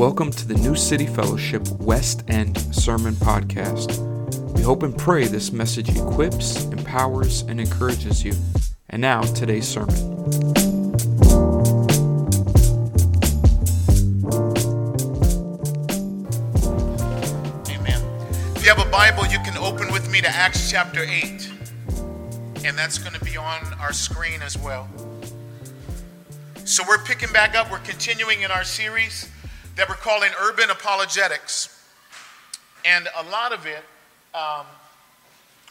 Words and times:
Welcome 0.00 0.30
to 0.30 0.48
the 0.48 0.54
New 0.54 0.76
City 0.76 1.04
Fellowship 1.04 1.68
West 1.72 2.24
End 2.28 2.56
Sermon 2.74 3.12
Podcast. 3.12 3.98
We 4.54 4.62
hope 4.62 4.82
and 4.82 4.96
pray 4.96 5.26
this 5.26 5.52
message 5.52 5.90
equips, 5.90 6.64
empowers, 6.64 7.42
and 7.42 7.60
encourages 7.60 8.24
you. 8.24 8.32
And 8.88 9.02
now, 9.02 9.20
today's 9.20 9.68
sermon. 9.68 9.94
Amen. 17.68 18.02
If 18.56 18.62
you 18.62 18.70
have 18.70 18.78
a 18.78 18.90
Bible, 18.90 19.26
you 19.26 19.38
can 19.40 19.58
open 19.58 19.92
with 19.92 20.10
me 20.10 20.22
to 20.22 20.28
Acts 20.30 20.70
chapter 20.70 21.02
8. 21.02 21.50
And 22.64 22.78
that's 22.78 22.96
going 22.96 23.12
to 23.12 23.22
be 23.22 23.36
on 23.36 23.74
our 23.78 23.92
screen 23.92 24.40
as 24.40 24.56
well. 24.56 24.88
So 26.64 26.84
we're 26.88 27.04
picking 27.04 27.30
back 27.34 27.54
up. 27.54 27.70
We're 27.70 27.80
continuing 27.80 28.40
in 28.40 28.50
our 28.50 28.64
series 28.64 29.28
that 29.80 29.88
we're 29.88 29.94
calling 29.94 30.30
Urban 30.38 30.68
Apologetics. 30.68 31.82
And 32.84 33.08
a 33.16 33.22
lot 33.30 33.50
of 33.50 33.64
it 33.64 33.82
um, 34.34 34.66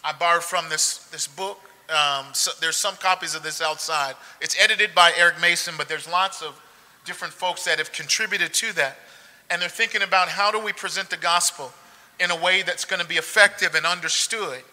I 0.04 0.13
borrowed 0.20 0.41
from 0.41 0.67
this, 0.67 1.05
this 1.09 1.27
book. 1.27 1.59
Um, 1.90 2.26
so 2.34 2.50
there's 2.59 2.76
some 2.76 2.95
copies 2.95 3.36
of 3.36 3.44
this 3.44 3.62
outside. 3.62 4.16
It's 4.41 4.59
edited 4.59 4.95
by 4.95 5.14
Eric 5.16 5.40
Mason, 5.40 5.76
but 5.77 5.88
there's 5.88 6.09
lots 6.09 6.41
of 6.41 6.59
different 7.05 7.36
folks 7.36 7.66
that 7.66 7.77
have 7.77 7.91
contributed 7.91 8.52
to 8.55 8.73
that. 8.77 8.98
And 9.52 9.62
they're 9.62 9.70
thinking 9.70 10.02
about 10.02 10.28
how 10.28 10.50
do 10.50 10.59
we 10.59 10.73
present 10.73 11.12
the 11.12 11.17
gospel 11.17 11.72
in 12.20 12.31
a 12.31 12.36
way 12.36 12.64
that's 12.64 12.86
going 12.86 13.03
to 13.03 13.08
be 13.08 13.17
effective 13.17 13.76
and 13.76 13.86
understood 13.86 14.64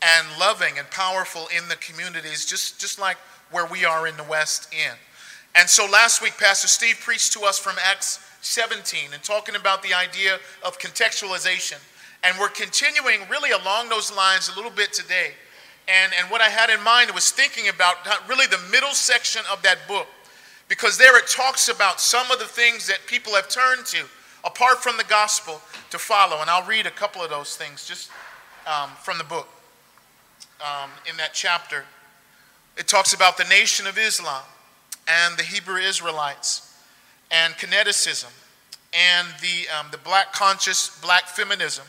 and 0.00 0.26
loving 0.40 0.78
and 0.78 0.88
powerful 0.88 1.48
in 1.54 1.68
the 1.68 1.76
communities, 1.76 2.46
just, 2.46 2.80
just 2.80 2.98
like 2.98 3.18
where 3.50 3.66
we 3.66 3.84
are 3.84 4.06
in 4.06 4.16
the 4.16 4.24
West 4.24 4.72
End. 4.72 4.96
And 5.54 5.68
so 5.68 5.84
last 5.84 6.22
week, 6.22 6.38
Pastor 6.38 6.68
Steve 6.68 6.98
preached 7.02 7.34
to 7.34 7.42
us 7.42 7.58
from 7.58 7.76
Acts 7.84 8.20
17 8.46 9.12
and 9.12 9.22
talking 9.22 9.56
about 9.56 9.82
the 9.82 9.92
idea 9.92 10.38
of 10.64 10.78
contextualization. 10.78 11.78
And 12.22 12.36
we're 12.38 12.48
continuing 12.48 13.20
really 13.28 13.50
along 13.50 13.88
those 13.88 14.14
lines 14.14 14.48
a 14.48 14.56
little 14.56 14.70
bit 14.70 14.92
today. 14.92 15.32
And, 15.88 16.12
and 16.18 16.30
what 16.30 16.40
I 16.40 16.48
had 16.48 16.70
in 16.70 16.82
mind 16.82 17.10
was 17.12 17.30
thinking 17.30 17.68
about 17.68 17.96
really 18.28 18.46
the 18.46 18.60
middle 18.70 18.90
section 18.90 19.42
of 19.52 19.62
that 19.62 19.78
book, 19.86 20.06
because 20.68 20.98
there 20.98 21.16
it 21.18 21.28
talks 21.28 21.68
about 21.68 22.00
some 22.00 22.30
of 22.30 22.38
the 22.38 22.44
things 22.44 22.86
that 22.86 23.00
people 23.06 23.34
have 23.34 23.48
turned 23.48 23.86
to 23.86 24.04
apart 24.44 24.82
from 24.82 24.96
the 24.96 25.04
gospel 25.04 25.60
to 25.90 25.98
follow. 25.98 26.40
And 26.40 26.48
I'll 26.48 26.66
read 26.66 26.86
a 26.86 26.90
couple 26.90 27.22
of 27.22 27.30
those 27.30 27.56
things 27.56 27.86
just 27.86 28.10
um, 28.66 28.90
from 29.02 29.18
the 29.18 29.24
book 29.24 29.48
um, 30.60 30.90
in 31.08 31.16
that 31.18 31.34
chapter. 31.34 31.84
It 32.76 32.88
talks 32.88 33.12
about 33.12 33.36
the 33.36 33.44
nation 33.44 33.86
of 33.86 33.98
Islam 33.98 34.42
and 35.08 35.36
the 35.36 35.42
Hebrew 35.42 35.80
Israelites 35.80 36.74
and 37.30 37.54
Kemeticism 37.54 38.30
and 38.96 39.28
the, 39.42 39.68
um, 39.78 39.88
the 39.90 39.98
black 39.98 40.32
conscious 40.32 40.98
black 41.00 41.26
feminism, 41.28 41.84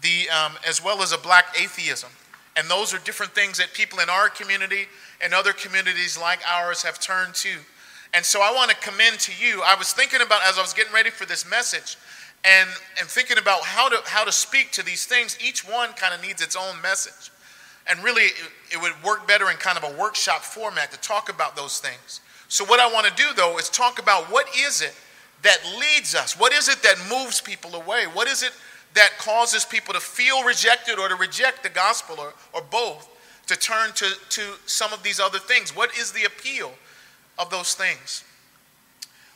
the, 0.00 0.28
um, 0.30 0.52
as 0.66 0.82
well 0.82 1.02
as 1.02 1.12
a 1.12 1.18
black 1.18 1.54
atheism. 1.60 2.10
And 2.56 2.68
those 2.68 2.94
are 2.94 2.98
different 2.98 3.32
things 3.32 3.58
that 3.58 3.72
people 3.74 4.00
in 4.00 4.08
our 4.08 4.28
community 4.28 4.86
and 5.22 5.34
other 5.34 5.52
communities 5.52 6.18
like 6.18 6.40
ours 6.48 6.82
have 6.82 6.98
turned 6.98 7.34
to. 7.34 7.50
And 8.14 8.24
so 8.24 8.40
I 8.42 8.52
want 8.52 8.70
to 8.70 8.76
commend 8.76 9.20
to 9.20 9.32
you. 9.38 9.62
I 9.64 9.76
was 9.76 9.92
thinking 9.92 10.20
about 10.20 10.40
as 10.44 10.58
I 10.58 10.62
was 10.62 10.72
getting 10.72 10.92
ready 10.92 11.10
for 11.10 11.26
this 11.26 11.48
message 11.48 11.96
and, 12.44 12.68
and 12.98 13.08
thinking 13.08 13.38
about 13.38 13.62
how 13.62 13.88
to, 13.88 13.98
how 14.06 14.24
to 14.24 14.32
speak 14.32 14.72
to 14.72 14.84
these 14.84 15.04
things. 15.04 15.38
Each 15.44 15.66
one 15.66 15.92
kind 15.92 16.14
of 16.14 16.22
needs 16.22 16.42
its 16.42 16.56
own 16.56 16.80
message. 16.82 17.30
And 17.86 18.02
really, 18.02 18.24
it, 18.24 18.50
it 18.72 18.82
would 18.82 18.92
work 19.04 19.28
better 19.28 19.50
in 19.50 19.56
kind 19.56 19.78
of 19.78 19.84
a 19.84 19.96
workshop 19.98 20.42
format 20.42 20.90
to 20.92 21.00
talk 21.00 21.28
about 21.28 21.54
those 21.54 21.78
things. 21.78 22.20
So, 22.48 22.64
what 22.64 22.80
I 22.80 22.92
want 22.92 23.06
to 23.06 23.14
do 23.14 23.28
though 23.36 23.58
is 23.58 23.68
talk 23.68 24.00
about 24.00 24.24
what 24.24 24.46
is 24.56 24.82
it 24.82 24.94
that 25.42 25.58
leads 25.78 26.14
us? 26.14 26.38
What 26.38 26.52
is 26.52 26.68
it 26.68 26.82
that 26.82 26.96
moves 27.08 27.40
people 27.40 27.74
away? 27.74 28.04
What 28.12 28.28
is 28.28 28.42
it 28.42 28.52
that 28.94 29.10
causes 29.18 29.64
people 29.64 29.94
to 29.94 30.00
feel 30.00 30.44
rejected 30.44 30.98
or 30.98 31.08
to 31.08 31.14
reject 31.14 31.62
the 31.62 31.68
gospel 31.68 32.16
or, 32.18 32.34
or 32.52 32.62
both 32.70 33.08
to 33.46 33.56
turn 33.56 33.92
to, 33.94 34.06
to 34.30 34.42
some 34.66 34.92
of 34.92 35.02
these 35.02 35.20
other 35.20 35.38
things? 35.38 35.74
What 35.74 35.96
is 35.96 36.12
the 36.12 36.24
appeal 36.24 36.72
of 37.38 37.50
those 37.50 37.74
things? 37.74 38.24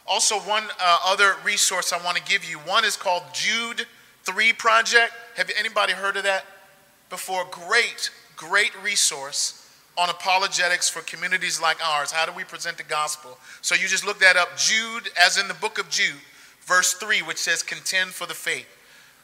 Also, 0.06 0.36
one 0.40 0.64
uh, 0.80 0.98
other 1.06 1.36
resource 1.44 1.92
I 1.92 2.04
want 2.04 2.18
to 2.18 2.22
give 2.24 2.48
you 2.48 2.58
one 2.58 2.84
is 2.84 2.96
called 2.96 3.22
Jude 3.32 3.86
3 4.24 4.52
Project. 4.52 5.12
Have 5.36 5.50
anybody 5.58 5.94
heard 5.94 6.16
of 6.16 6.24
that 6.24 6.44
before? 7.08 7.46
Great, 7.50 8.10
great 8.36 8.72
resource 8.82 9.63
on 9.96 10.10
apologetics 10.10 10.88
for 10.88 11.00
communities 11.02 11.60
like 11.60 11.84
ours. 11.86 12.10
How 12.10 12.26
do 12.26 12.32
we 12.32 12.44
present 12.44 12.76
the 12.76 12.82
gospel? 12.84 13.38
So 13.60 13.74
you 13.74 13.86
just 13.86 14.04
look 14.04 14.18
that 14.18 14.36
up. 14.36 14.56
Jude, 14.56 15.08
as 15.20 15.38
in 15.38 15.46
the 15.48 15.54
book 15.54 15.78
of 15.78 15.88
Jude, 15.88 16.20
verse 16.62 16.94
3, 16.94 17.22
which 17.22 17.38
says, 17.38 17.62
contend 17.62 18.10
for 18.10 18.26
the 18.26 18.34
faith. 18.34 18.66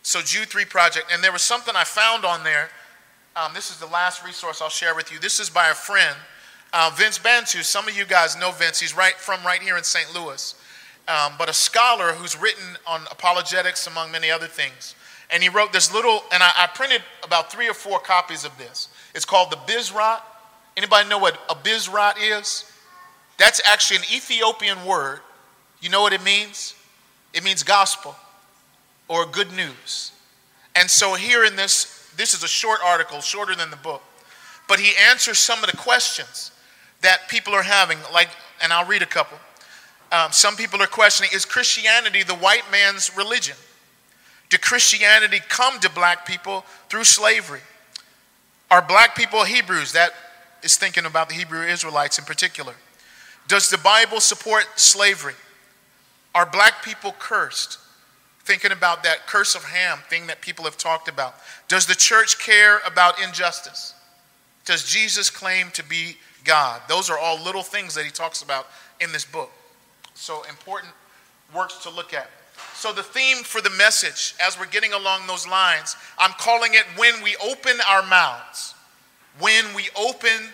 So, 0.02 0.20
Jude 0.22 0.48
3 0.48 0.64
Project. 0.64 1.12
And 1.12 1.22
there 1.22 1.32
was 1.32 1.42
something 1.42 1.74
I 1.76 1.84
found 1.84 2.24
on 2.24 2.42
there. 2.42 2.70
Um, 3.36 3.52
this 3.54 3.70
is 3.70 3.78
the 3.78 3.86
last 3.86 4.24
resource 4.24 4.62
I'll 4.62 4.68
share 4.68 4.94
with 4.94 5.12
you. 5.12 5.18
This 5.18 5.40
is 5.40 5.50
by 5.50 5.68
a 5.68 5.74
friend, 5.74 6.16
uh, 6.72 6.90
Vince 6.94 7.18
Bantu. 7.18 7.62
Some 7.62 7.86
of 7.86 7.96
you 7.96 8.04
guys 8.04 8.38
know 8.38 8.50
Vince. 8.50 8.80
He's 8.80 8.96
right 8.96 9.14
from 9.14 9.44
right 9.44 9.62
here 9.62 9.76
in 9.76 9.84
St. 9.84 10.14
Louis. 10.14 10.54
Um, 11.06 11.34
but 11.38 11.48
a 11.48 11.52
scholar 11.52 12.12
who's 12.12 12.40
written 12.40 12.64
on 12.86 13.02
apologetics, 13.10 13.86
among 13.86 14.10
many 14.10 14.30
other 14.30 14.46
things. 14.46 14.94
And 15.30 15.42
he 15.42 15.48
wrote 15.48 15.72
this 15.72 15.92
little, 15.92 16.24
and 16.32 16.42
I, 16.42 16.50
I 16.56 16.66
printed 16.66 17.02
about 17.22 17.52
three 17.52 17.68
or 17.68 17.74
four 17.74 17.98
copies 18.00 18.44
of 18.44 18.56
this. 18.58 18.88
It's 19.14 19.24
called 19.24 19.50
the 19.50 19.56
Bisrat 19.56 20.22
Anybody 20.76 21.08
know 21.08 21.18
what 21.18 21.38
a 21.48 21.54
bisrat 21.54 22.14
is? 22.20 22.64
That's 23.38 23.60
actually 23.66 23.98
an 23.98 24.04
Ethiopian 24.14 24.84
word. 24.84 25.20
You 25.80 25.88
know 25.88 26.02
what 26.02 26.12
it 26.12 26.22
means? 26.22 26.74
It 27.32 27.44
means 27.44 27.62
gospel 27.62 28.14
or 29.08 29.26
good 29.26 29.52
news. 29.52 30.12
And 30.74 30.88
so 30.90 31.14
here 31.14 31.44
in 31.44 31.56
this, 31.56 32.10
this 32.16 32.34
is 32.34 32.42
a 32.42 32.48
short 32.48 32.80
article, 32.84 33.20
shorter 33.20 33.54
than 33.54 33.70
the 33.70 33.76
book, 33.76 34.02
but 34.68 34.78
he 34.78 34.92
answers 35.10 35.38
some 35.38 35.62
of 35.64 35.70
the 35.70 35.76
questions 35.76 36.52
that 37.02 37.28
people 37.28 37.54
are 37.54 37.62
having. 37.62 37.98
Like, 38.12 38.28
and 38.62 38.72
I'll 38.72 38.86
read 38.86 39.02
a 39.02 39.06
couple. 39.06 39.38
Um, 40.12 40.32
some 40.32 40.56
people 40.56 40.82
are 40.82 40.86
questioning: 40.86 41.30
Is 41.34 41.44
Christianity 41.44 42.22
the 42.22 42.34
white 42.34 42.64
man's 42.70 43.16
religion? 43.16 43.56
Did 44.48 44.60
Christianity 44.60 45.40
come 45.48 45.78
to 45.80 45.90
black 45.90 46.26
people 46.26 46.64
through 46.88 47.04
slavery? 47.04 47.60
Are 48.70 48.82
black 48.82 49.16
people 49.16 49.44
Hebrews? 49.44 49.92
That 49.92 50.12
is 50.62 50.76
thinking 50.76 51.06
about 51.06 51.28
the 51.28 51.34
Hebrew 51.34 51.62
Israelites 51.62 52.18
in 52.18 52.24
particular. 52.24 52.74
Does 53.48 53.70
the 53.70 53.78
Bible 53.78 54.20
support 54.20 54.66
slavery? 54.76 55.34
Are 56.34 56.46
black 56.46 56.84
people 56.84 57.14
cursed? 57.18 57.78
Thinking 58.44 58.72
about 58.72 59.02
that 59.02 59.26
curse 59.26 59.54
of 59.54 59.64
Ham 59.64 59.98
thing 60.08 60.26
that 60.28 60.40
people 60.40 60.64
have 60.64 60.76
talked 60.76 61.08
about. 61.08 61.34
Does 61.68 61.86
the 61.86 61.94
church 61.94 62.38
care 62.38 62.80
about 62.86 63.20
injustice? 63.22 63.94
Does 64.64 64.84
Jesus 64.84 65.30
claim 65.30 65.70
to 65.72 65.84
be 65.84 66.16
God? 66.44 66.80
Those 66.88 67.10
are 67.10 67.18
all 67.18 67.42
little 67.42 67.62
things 67.62 67.94
that 67.94 68.04
he 68.04 68.10
talks 68.10 68.42
about 68.42 68.68
in 69.00 69.12
this 69.12 69.24
book. 69.24 69.50
So 70.14 70.42
important 70.48 70.92
works 71.54 71.82
to 71.82 71.90
look 71.90 72.14
at. 72.14 72.30
So, 72.74 72.92
the 72.92 73.02
theme 73.02 73.38
for 73.38 73.60
the 73.60 73.70
message, 73.70 74.34
as 74.42 74.58
we're 74.58 74.66
getting 74.66 74.92
along 74.92 75.26
those 75.26 75.46
lines, 75.46 75.96
I'm 76.18 76.32
calling 76.32 76.74
it 76.74 76.84
When 76.96 77.22
We 77.22 77.36
Open 77.36 77.76
Our 77.88 78.02
Mouths 78.06 78.74
when 79.38 79.74
we 79.74 79.88
open 79.96 80.50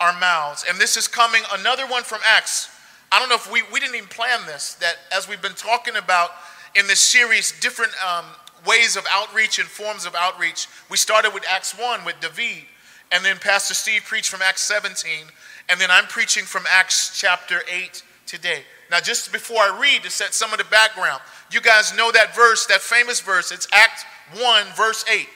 our 0.00 0.18
mouths. 0.18 0.64
And 0.68 0.78
this 0.78 0.96
is 0.96 1.08
coming, 1.08 1.42
another 1.58 1.86
one 1.86 2.02
from 2.02 2.20
Acts. 2.26 2.70
I 3.12 3.18
don't 3.18 3.28
know 3.28 3.36
if 3.36 3.50
we, 3.50 3.62
we 3.72 3.80
didn't 3.80 3.94
even 3.94 4.08
plan 4.08 4.40
this, 4.46 4.74
that 4.74 4.96
as 5.14 5.28
we've 5.28 5.42
been 5.42 5.54
talking 5.54 5.96
about 5.96 6.30
in 6.74 6.86
this 6.86 7.00
series, 7.00 7.58
different 7.60 7.92
um, 8.06 8.24
ways 8.66 8.96
of 8.96 9.04
outreach 9.10 9.58
and 9.58 9.68
forms 9.68 10.04
of 10.04 10.14
outreach, 10.14 10.66
we 10.90 10.96
started 10.96 11.32
with 11.32 11.44
Acts 11.48 11.78
1 11.78 12.04
with 12.04 12.16
David, 12.20 12.64
and 13.12 13.24
then 13.24 13.36
Pastor 13.38 13.74
Steve 13.74 14.02
preached 14.04 14.28
from 14.28 14.42
Acts 14.42 14.62
17, 14.62 15.26
and 15.68 15.80
then 15.80 15.90
I'm 15.90 16.04
preaching 16.06 16.44
from 16.44 16.64
Acts 16.68 17.18
chapter 17.18 17.62
8 17.72 18.02
today. 18.26 18.62
Now, 18.90 19.00
just 19.00 19.32
before 19.32 19.58
I 19.58 19.78
read 19.80 20.02
to 20.02 20.10
set 20.10 20.34
some 20.34 20.52
of 20.52 20.58
the 20.58 20.64
background, 20.64 21.22
you 21.50 21.60
guys 21.60 21.96
know 21.96 22.10
that 22.12 22.34
verse, 22.34 22.66
that 22.66 22.80
famous 22.80 23.20
verse. 23.20 23.50
It's 23.52 23.68
Acts 23.72 24.04
1, 24.34 24.66
verse 24.76 25.04
8 25.10 25.28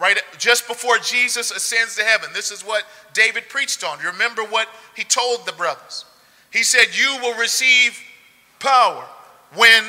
right 0.00 0.18
just 0.38 0.66
before 0.66 0.98
Jesus 0.98 1.50
ascends 1.50 1.96
to 1.96 2.04
heaven. 2.04 2.30
This 2.32 2.50
is 2.50 2.62
what 2.62 2.84
David 3.14 3.48
preached 3.48 3.84
on. 3.84 4.00
You 4.00 4.10
remember 4.10 4.42
what 4.42 4.68
he 4.96 5.04
told 5.04 5.46
the 5.46 5.52
brothers? 5.52 6.04
He 6.52 6.62
said, 6.62 6.86
You 6.94 7.18
will 7.22 7.36
receive 7.38 7.98
power 8.58 9.04
when 9.54 9.84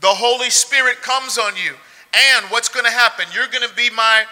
the 0.00 0.08
Holy 0.08 0.50
Spirit 0.50 1.00
comes 1.02 1.38
on 1.38 1.54
you. 1.56 1.74
And 2.14 2.46
what's 2.46 2.68
going 2.68 2.84
to 2.84 2.92
happen? 2.92 3.26
You're 3.34 3.48
going 3.48 3.66
to 3.66 3.74
be 3.74 3.88
my 3.90 4.24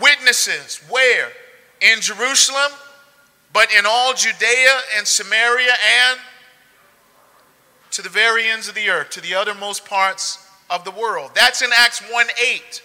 witnesses. 0.00 0.82
Where? 0.88 1.28
In 1.80 2.00
Jerusalem, 2.00 2.72
but 3.52 3.72
in 3.72 3.84
all 3.86 4.12
Judea 4.12 4.80
and 4.96 5.06
Samaria 5.06 5.72
and 5.72 6.18
to 7.92 8.02
the 8.02 8.08
very 8.08 8.48
ends 8.48 8.68
of 8.68 8.74
the 8.74 8.90
earth, 8.90 9.10
to 9.10 9.20
the 9.20 9.34
uttermost 9.34 9.84
parts 9.84 10.46
of 10.68 10.84
the 10.84 10.90
world. 10.90 11.30
That's 11.34 11.62
in 11.62 11.70
Acts 11.74 12.00
1 12.10 12.26
8. 12.40 12.82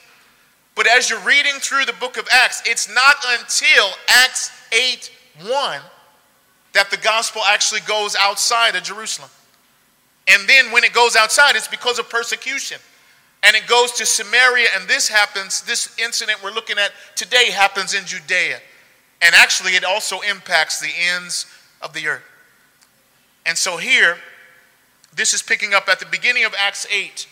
But 0.76 0.88
as 0.88 1.10
you're 1.10 1.20
reading 1.20 1.54
through 1.60 1.86
the 1.86 1.94
book 1.94 2.18
of 2.18 2.28
Acts, 2.32 2.64
it's 2.66 2.94
not 2.94 3.16
until 3.40 3.90
Acts 4.10 4.52
8 4.72 5.12
1 5.48 5.82
that 6.74 6.90
the 6.90 6.98
gospel 6.98 7.42
actually 7.48 7.82
goes 7.82 8.16
outside 8.20 8.76
of 8.76 8.84
Jerusalem. 8.84 9.30
And 10.28 10.48
then 10.48 10.72
when 10.72 10.84
it 10.84 10.94
goes 10.94 11.16
outside, 11.16 11.56
it's 11.56 11.68
because 11.68 12.00
of 12.00 12.10
persecution. 12.10 12.80
And 13.44 13.56
it 13.56 13.68
goes 13.68 13.92
to 13.94 14.06
Samaria, 14.06 14.68
and 14.76 14.88
this 14.88 15.10
happens, 15.10 15.62
this 15.62 15.96
incident 16.00 16.42
we're 16.44 16.52
looking 16.52 16.78
at 16.78 16.92
today 17.16 17.52
happens 17.52 17.94
in 17.94 18.06
Judea. 18.06 18.60
And 19.22 19.36
actually, 19.36 19.74
it 19.74 19.84
also 19.84 20.22
impacts 20.22 20.80
the 20.80 20.92
ends 21.14 21.46
of 21.82 21.94
the 21.94 22.08
earth. 22.08 22.24
And 23.46 23.58
so 23.58 23.78
here, 23.78 24.18
this 25.14 25.34
is 25.34 25.42
picking 25.42 25.74
up 25.74 25.90
at 25.90 26.00
the 26.00 26.06
beginning 26.06 26.46
of 26.46 26.54
Acts 26.58 26.88
8, 26.90 27.28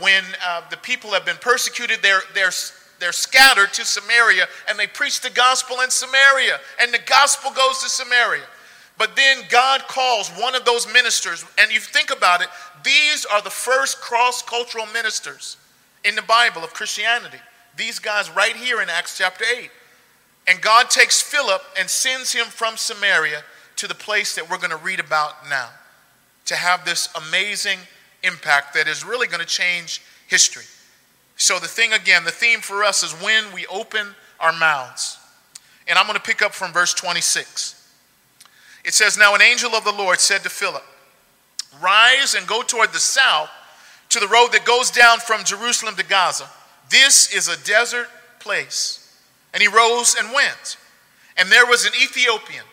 when 0.00 0.24
uh, 0.46 0.62
the 0.70 0.76
people 0.76 1.10
have 1.10 1.24
been 1.24 1.36
persecuted, 1.36 2.00
they're, 2.02 2.22
they're, 2.34 2.52
they're 3.00 3.12
scattered 3.12 3.72
to 3.74 3.84
Samaria, 3.84 4.46
and 4.68 4.78
they 4.78 4.86
preach 4.86 5.20
the 5.20 5.30
gospel 5.30 5.80
in 5.80 5.90
Samaria, 5.90 6.58
and 6.80 6.92
the 6.92 7.00
gospel 7.06 7.50
goes 7.50 7.82
to 7.82 7.88
Samaria. 7.88 8.44
But 8.96 9.14
then 9.14 9.44
God 9.48 9.82
calls 9.86 10.28
one 10.30 10.54
of 10.54 10.64
those 10.64 10.92
ministers, 10.92 11.44
and 11.58 11.72
you 11.72 11.78
think 11.78 12.10
about 12.10 12.42
it, 12.42 12.48
these 12.84 13.24
are 13.26 13.42
the 13.42 13.50
first 13.50 14.00
cross 14.00 14.42
cultural 14.42 14.86
ministers 14.86 15.56
in 16.04 16.14
the 16.14 16.22
Bible 16.22 16.64
of 16.64 16.74
Christianity. 16.74 17.38
These 17.76 18.00
guys 18.00 18.30
right 18.30 18.56
here 18.56 18.82
in 18.82 18.88
Acts 18.88 19.16
chapter 19.16 19.44
8. 19.56 19.70
And 20.48 20.60
God 20.60 20.90
takes 20.90 21.20
Philip 21.20 21.62
and 21.78 21.88
sends 21.88 22.32
him 22.32 22.46
from 22.46 22.76
Samaria 22.76 23.42
to 23.76 23.86
the 23.86 23.94
place 23.94 24.34
that 24.34 24.50
we're 24.50 24.58
going 24.58 24.70
to 24.70 24.76
read 24.76 24.98
about 24.98 25.48
now 25.48 25.68
to 26.46 26.56
have 26.56 26.84
this 26.84 27.08
amazing 27.28 27.78
impact 28.22 28.74
that 28.74 28.88
is 28.88 29.04
really 29.04 29.26
going 29.26 29.40
to 29.40 29.46
change 29.46 30.02
history. 30.26 30.64
So, 31.36 31.58
the 31.58 31.68
thing 31.68 31.92
again, 31.92 32.24
the 32.24 32.30
theme 32.30 32.60
for 32.60 32.82
us 32.82 33.02
is 33.02 33.12
when 33.22 33.52
we 33.52 33.66
open 33.66 34.14
our 34.40 34.52
mouths. 34.52 35.18
And 35.86 35.98
I'm 35.98 36.06
going 36.06 36.16
to 36.16 36.22
pick 36.22 36.42
up 36.42 36.52
from 36.52 36.72
verse 36.72 36.92
26. 36.94 37.74
It 38.84 38.94
says, 38.94 39.16
Now 39.16 39.34
an 39.34 39.42
angel 39.42 39.74
of 39.74 39.84
the 39.84 39.92
Lord 39.92 40.20
said 40.20 40.42
to 40.42 40.50
Philip, 40.50 40.84
Rise 41.80 42.34
and 42.34 42.46
go 42.46 42.62
toward 42.62 42.92
the 42.92 42.98
south 42.98 43.50
to 44.10 44.20
the 44.20 44.28
road 44.28 44.48
that 44.52 44.64
goes 44.64 44.90
down 44.90 45.18
from 45.18 45.44
Jerusalem 45.44 45.94
to 45.96 46.04
Gaza. 46.04 46.48
This 46.90 47.32
is 47.34 47.48
a 47.48 47.62
desert 47.64 48.08
place. 48.40 49.04
And 49.52 49.62
he 49.62 49.68
rose 49.68 50.16
and 50.18 50.32
went. 50.32 50.76
And 51.36 51.48
there 51.50 51.66
was 51.66 51.84
an 51.84 51.92
Ethiopian, 52.02 52.64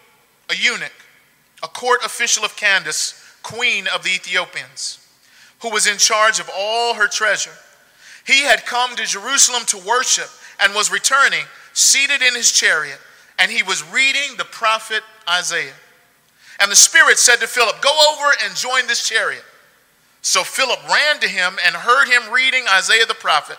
a 0.50 0.56
eunuch, 0.56 0.92
a 1.64 1.68
court 1.68 2.04
official 2.04 2.44
of 2.44 2.56
Candace, 2.56 3.22
queen 3.44 3.86
of 3.94 4.04
the 4.04 4.10
Ethiopians, 4.10 5.05
who 5.66 5.72
was 5.72 5.88
in 5.88 5.98
charge 5.98 6.40
of 6.40 6.48
all 6.56 6.94
her 6.94 7.08
treasure. 7.08 7.50
He 8.24 8.44
had 8.44 8.68
come 8.68 8.96
to 8.96 9.04
Jerusalem 9.04 9.64
to 9.66 9.80
worship 9.80 10.30
and 10.62 10.76
was 10.76 10.92
returning, 10.92 11.44
seated 11.74 12.22
in 12.22 12.36
his 12.36 12.52
chariot, 12.52 13.00
and 13.40 13.50
he 13.50 13.64
was 13.64 13.84
reading 13.92 14.38
the 14.38 14.46
prophet 14.46 15.02
Isaiah. 15.28 15.74
And 16.60 16.72
the 16.72 16.76
Spirit 16.76 17.18
said 17.18 17.38
to 17.38 17.48
Philip, 17.48 17.82
Go 17.82 17.90
over 18.12 18.32
and 18.44 18.56
join 18.56 18.86
this 18.86 19.10
chariot. 19.10 19.44
So 20.22 20.44
Philip 20.44 20.88
ran 20.88 21.20
to 21.22 21.28
him 21.28 21.56
and 21.66 21.76
heard 21.76 22.10
him 22.10 22.32
reading 22.32 22.66
Isaiah 22.72 23.08
the 23.08 23.16
prophet 23.16 23.58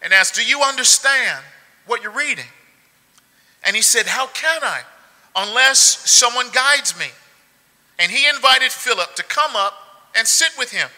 and 0.00 0.12
asked, 0.12 0.36
Do 0.36 0.46
you 0.46 0.62
understand 0.62 1.42
what 1.86 2.04
you're 2.04 2.12
reading? 2.12 2.46
And 3.64 3.74
he 3.74 3.82
said, 3.82 4.06
How 4.06 4.28
can 4.28 4.62
I, 4.62 4.82
unless 5.34 5.80
someone 6.08 6.50
guides 6.52 6.96
me? 6.96 7.06
And 7.98 8.12
he 8.12 8.28
invited 8.28 8.70
Philip 8.70 9.16
to 9.16 9.24
come 9.24 9.56
up 9.56 9.74
and 10.16 10.24
sit 10.24 10.52
with 10.56 10.70
him. 10.70 10.88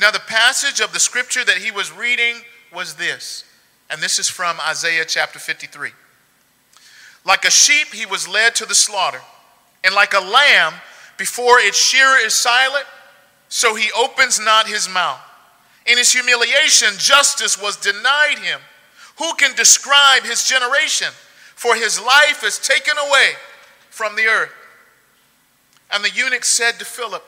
Now, 0.00 0.10
the 0.10 0.20
passage 0.20 0.80
of 0.80 0.92
the 0.92 1.00
scripture 1.00 1.44
that 1.44 1.58
he 1.58 1.70
was 1.70 1.90
reading 1.92 2.36
was 2.72 2.94
this, 2.94 3.44
and 3.90 4.00
this 4.00 4.18
is 4.18 4.28
from 4.28 4.58
Isaiah 4.60 5.04
chapter 5.04 5.38
53. 5.38 5.90
Like 7.24 7.44
a 7.44 7.50
sheep, 7.50 7.88
he 7.88 8.06
was 8.06 8.28
led 8.28 8.54
to 8.56 8.66
the 8.66 8.74
slaughter 8.74 9.20
and 9.84 9.94
like 9.94 10.14
a 10.14 10.20
lamb 10.20 10.74
before 11.16 11.58
its 11.58 11.78
shearer 11.78 12.18
is 12.18 12.34
silent, 12.34 12.84
so 13.48 13.74
he 13.74 13.90
opens 13.96 14.38
not 14.38 14.68
his 14.68 14.88
mouth. 14.88 15.20
In 15.86 15.98
his 15.98 16.12
humiliation, 16.12 16.88
justice 16.98 17.60
was 17.60 17.76
denied 17.76 18.38
him. 18.42 18.60
Who 19.18 19.34
can 19.34 19.54
describe 19.56 20.22
his 20.22 20.44
generation? 20.44 21.08
For 21.54 21.74
his 21.74 22.00
life 22.00 22.44
is 22.44 22.58
taken 22.58 22.94
away 22.98 23.32
from 23.90 24.14
the 24.14 24.26
earth. 24.26 24.52
And 25.90 26.04
the 26.04 26.10
eunuch 26.10 26.44
said 26.44 26.78
to 26.78 26.84
Philip, 26.84 27.24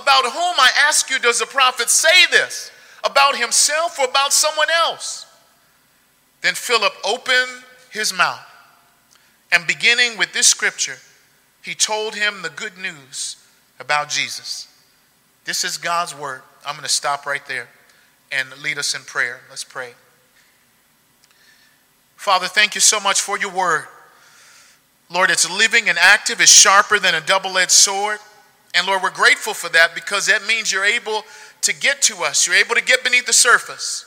About 0.00 0.24
whom, 0.24 0.54
I 0.58 0.70
ask 0.86 1.10
you, 1.10 1.18
does 1.18 1.38
the 1.38 1.46
prophet 1.46 1.90
say 1.90 2.26
this? 2.30 2.70
About 3.04 3.36
himself 3.36 3.98
or 3.98 4.06
about 4.06 4.32
someone 4.32 4.68
else? 4.70 5.26
Then 6.40 6.54
Philip 6.54 6.92
opened 7.04 7.64
his 7.90 8.12
mouth, 8.12 8.44
and 9.50 9.66
beginning 9.66 10.18
with 10.18 10.32
this 10.32 10.46
scripture, 10.46 10.96
he 11.62 11.74
told 11.74 12.14
him 12.14 12.42
the 12.42 12.50
good 12.50 12.78
news 12.78 13.36
about 13.80 14.08
Jesus. 14.08 14.68
This 15.44 15.64
is 15.64 15.78
God's 15.78 16.14
word. 16.14 16.42
I'm 16.66 16.74
going 16.74 16.82
to 16.82 16.88
stop 16.88 17.26
right 17.26 17.44
there 17.46 17.68
and 18.30 18.48
lead 18.62 18.78
us 18.78 18.94
in 18.94 19.02
prayer. 19.02 19.40
Let's 19.48 19.64
pray. 19.64 19.94
Father, 22.16 22.46
thank 22.46 22.74
you 22.74 22.80
so 22.80 23.00
much 23.00 23.20
for 23.20 23.38
your 23.38 23.50
word. 23.50 23.86
Lord, 25.10 25.30
it's 25.30 25.50
living 25.50 25.88
and 25.88 25.96
active, 25.98 26.40
it's 26.40 26.52
sharper 26.52 26.98
than 26.98 27.14
a 27.14 27.20
double 27.20 27.56
edged 27.56 27.70
sword. 27.70 28.18
And 28.74 28.86
Lord, 28.86 29.02
we're 29.02 29.10
grateful 29.10 29.54
for 29.54 29.68
that 29.70 29.94
because 29.94 30.26
that 30.26 30.46
means 30.46 30.72
you're 30.72 30.84
able 30.84 31.24
to 31.62 31.74
get 31.74 32.02
to 32.02 32.22
us. 32.22 32.46
You're 32.46 32.56
able 32.56 32.74
to 32.74 32.82
get 32.82 33.02
beneath 33.02 33.26
the 33.26 33.32
surface. 33.32 34.04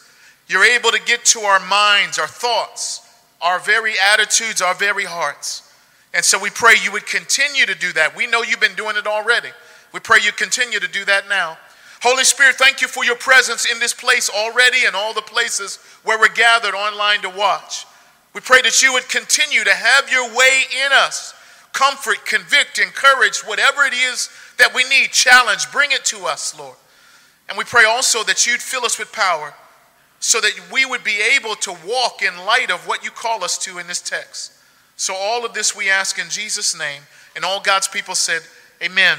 You're 0.48 0.66
able 0.66 0.92
to 0.92 1.02
get 1.06 1.26
to 1.26 1.40
our 1.42 1.60
minds, 1.60 2.20
our 2.20 2.28
thoughts, 2.28 3.08
our 3.42 3.60
very 3.60 3.94
attitudes, 4.14 4.62
our 4.62 4.76
very 4.76 5.06
hearts. 5.06 5.74
And 6.14 6.24
so 6.24 6.38
we 6.40 6.50
pray 6.50 6.76
you 6.84 6.92
would 6.92 7.06
continue 7.06 7.66
to 7.66 7.76
do 7.76 7.94
that. 7.94 8.16
We 8.16 8.28
know 8.28 8.44
you've 8.44 8.60
been 8.60 8.76
doing 8.76 8.98
it 8.98 9.08
already. 9.08 9.50
We 9.94 10.00
pray 10.00 10.20
you 10.24 10.32
continue 10.32 10.80
to 10.80 10.88
do 10.88 11.06
that 11.06 11.30
now. 11.30 11.58
Holy 12.02 12.24
Spirit, 12.24 12.56
thank 12.56 12.82
you 12.82 12.88
for 12.88 13.06
your 13.06 13.16
presence 13.16 13.72
in 13.72 13.80
this 13.80 13.94
place 13.94 14.30
already 14.30 14.86
and 14.86 14.96
all 14.96 15.14
the 15.14 15.22
places 15.22 15.78
where 16.04 16.20
we're 16.20 16.34
gathered 16.34 16.74
online 16.74 17.22
to 17.22 17.30
watch. 17.30 17.86
We 18.34 18.42
pray 18.42 18.62
that 18.64 18.82
you 18.82 18.94
would 18.94 19.08
continue 19.08 19.64
to 19.64 19.74
have 19.74 20.10
your 20.10 20.28
way 20.36 20.64
in 20.86 20.92
us. 20.94 21.34
Comfort, 21.74 22.26
convict, 22.26 22.80
encourage, 22.80 23.40
whatever 23.42 23.84
it 23.84 23.94
is 23.94 24.30
that 24.62 24.74
we 24.76 24.84
need, 24.84 25.12
challenge, 25.12 25.72
bring 25.72 25.92
it 25.92 26.06
to 26.06 26.26
us, 26.26 26.58
Lord. 26.58 26.76
And 27.50 27.58
we 27.58 27.64
pray 27.64 27.84
also 27.86 28.24
that 28.24 28.46
you'd 28.46 28.62
fill 28.62 28.86
us 28.86 28.98
with 28.98 29.12
power 29.12 29.54
so 30.20 30.40
that 30.40 30.52
we 30.72 30.86
would 30.86 31.04
be 31.04 31.20
able 31.36 31.56
to 31.56 31.76
walk 31.86 32.22
in 32.22 32.46
light 32.46 32.70
of 32.70 32.88
what 32.88 33.04
you 33.04 33.10
call 33.10 33.44
us 33.44 33.58
to 33.58 33.80
in 33.80 33.88
this 33.88 34.00
text. 34.00 34.54
So, 34.96 35.16
all 35.16 35.44
of 35.46 35.54
this 35.54 35.76
we 35.76 35.90
ask 35.90 36.20
in 36.20 36.30
Jesus' 36.30 36.78
name. 36.78 37.02
And 37.36 37.44
all 37.44 37.60
God's 37.60 37.88
people 37.88 38.14
said, 38.14 38.42
Amen. 38.84 39.18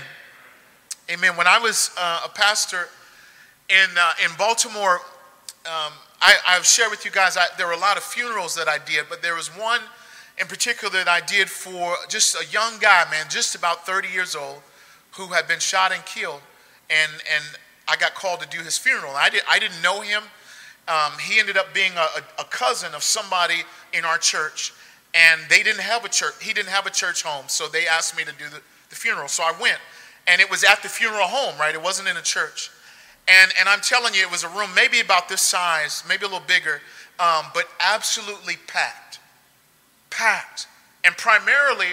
Amen. 1.11 1.37
When 1.37 1.49
I 1.49 1.59
was 1.59 1.91
uh, 1.99 2.21
a 2.25 2.29
pastor 2.29 2.89
in, 3.69 3.89
uh, 3.99 4.13
in 4.25 4.31
Baltimore, 4.39 5.01
um, 5.67 5.93
I, 6.20 6.37
have 6.44 6.65
shared 6.65 6.91
with 6.91 7.05
you 7.05 7.11
guys, 7.11 7.37
I, 7.37 7.46
there 7.58 7.67
were 7.67 7.72
a 7.72 7.79
lot 7.79 7.96
of 7.96 8.05
funerals 8.05 8.55
that 8.55 8.69
I 8.69 8.79
did, 8.79 9.06
but 9.08 9.22
there 9.22 9.34
was 9.34 9.49
one 9.49 9.81
in 10.39 10.46
particular 10.46 10.93
that 10.94 11.08
I 11.08 11.20
did 11.20 11.51
for 11.51 11.96
just 12.08 12.37
a 12.37 12.46
young 12.53 12.79
guy, 12.79 13.05
man, 13.11 13.27
just 13.29 13.56
about 13.56 13.84
30 13.84 14.08
years 14.08 14.37
old, 14.37 14.63
who 15.12 15.28
had 15.28 15.46
been 15.48 15.60
shot 15.60 15.92
and 15.92 16.04
killed. 16.04 16.40
And, 16.90 17.10
and 17.34 17.44
I 17.88 17.96
got 17.96 18.14
called 18.14 18.40
to 18.40 18.48
do 18.48 18.62
his 18.62 18.76
funeral. 18.76 19.12
I, 19.14 19.31
did, 19.31 19.42
I 19.48 19.58
didn't 19.58 19.81
know 19.82 20.00
him. 20.00 20.22
Um, 20.88 21.12
he 21.20 21.38
ended 21.38 21.56
up 21.56 21.72
being 21.72 21.92
a, 21.96 22.42
a, 22.42 22.44
cousin 22.44 22.92
of 22.92 23.04
somebody 23.04 23.62
in 23.92 24.04
our 24.04 24.19
church 24.19 24.72
and 25.14 25.40
they 25.48 25.62
didn't 25.62 25.81
have 25.81 26.04
a 26.04 26.08
church. 26.08 26.34
He 26.42 26.52
didn't 26.52 26.70
have 26.70 26.86
a 26.86 26.90
church 26.90 27.22
home, 27.22 27.44
so 27.46 27.69
they 27.69 27.86
asked 27.86 28.16
me 28.16 28.24
to 28.24 28.32
do 28.32 28.48
the, 28.48 28.60
the 28.88 28.96
funeral. 28.96 29.28
So 29.28 29.42
I 29.42 29.52
went, 29.60 29.78
and 30.26 30.40
it 30.40 30.50
was 30.50 30.64
at 30.64 30.82
the 30.82 30.88
funeral 30.88 31.26
home, 31.26 31.58
right? 31.60 31.74
It 31.74 31.82
wasn't 31.82 32.08
in 32.08 32.16
a 32.16 32.22
church. 32.22 32.70
And, 33.28 33.52
and 33.60 33.69
I'm 33.69 33.81
telling 33.81 34.14
you, 34.14 34.22
it 34.22 34.31
was 34.31 34.42
a 34.42 34.48
room 34.48 34.70
maybe 34.74 35.00
about 35.00 35.28
this 35.28 35.42
size, 35.42 36.02
maybe 36.08 36.24
a 36.24 36.28
little 36.28 36.46
bigger, 36.46 36.81
um, 37.20 37.46
but 37.54 37.69
absolutely 37.78 38.56
packed. 38.66 39.20
Packed. 40.10 40.66
And 41.04 41.16
primarily, 41.16 41.88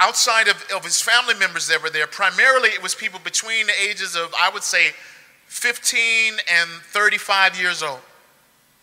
outside 0.00 0.48
of, 0.48 0.64
of 0.74 0.84
his 0.84 1.00
family 1.00 1.34
members 1.34 1.68
that 1.68 1.82
were 1.82 1.90
there, 1.90 2.06
primarily 2.06 2.70
it 2.70 2.82
was 2.82 2.94
people 2.94 3.20
between 3.22 3.66
the 3.66 3.72
ages 3.80 4.16
of, 4.16 4.34
I 4.36 4.50
would 4.50 4.62
say, 4.62 4.90
15 5.46 6.34
and 6.52 6.70
35 6.70 7.60
years 7.60 7.82
old 7.82 8.00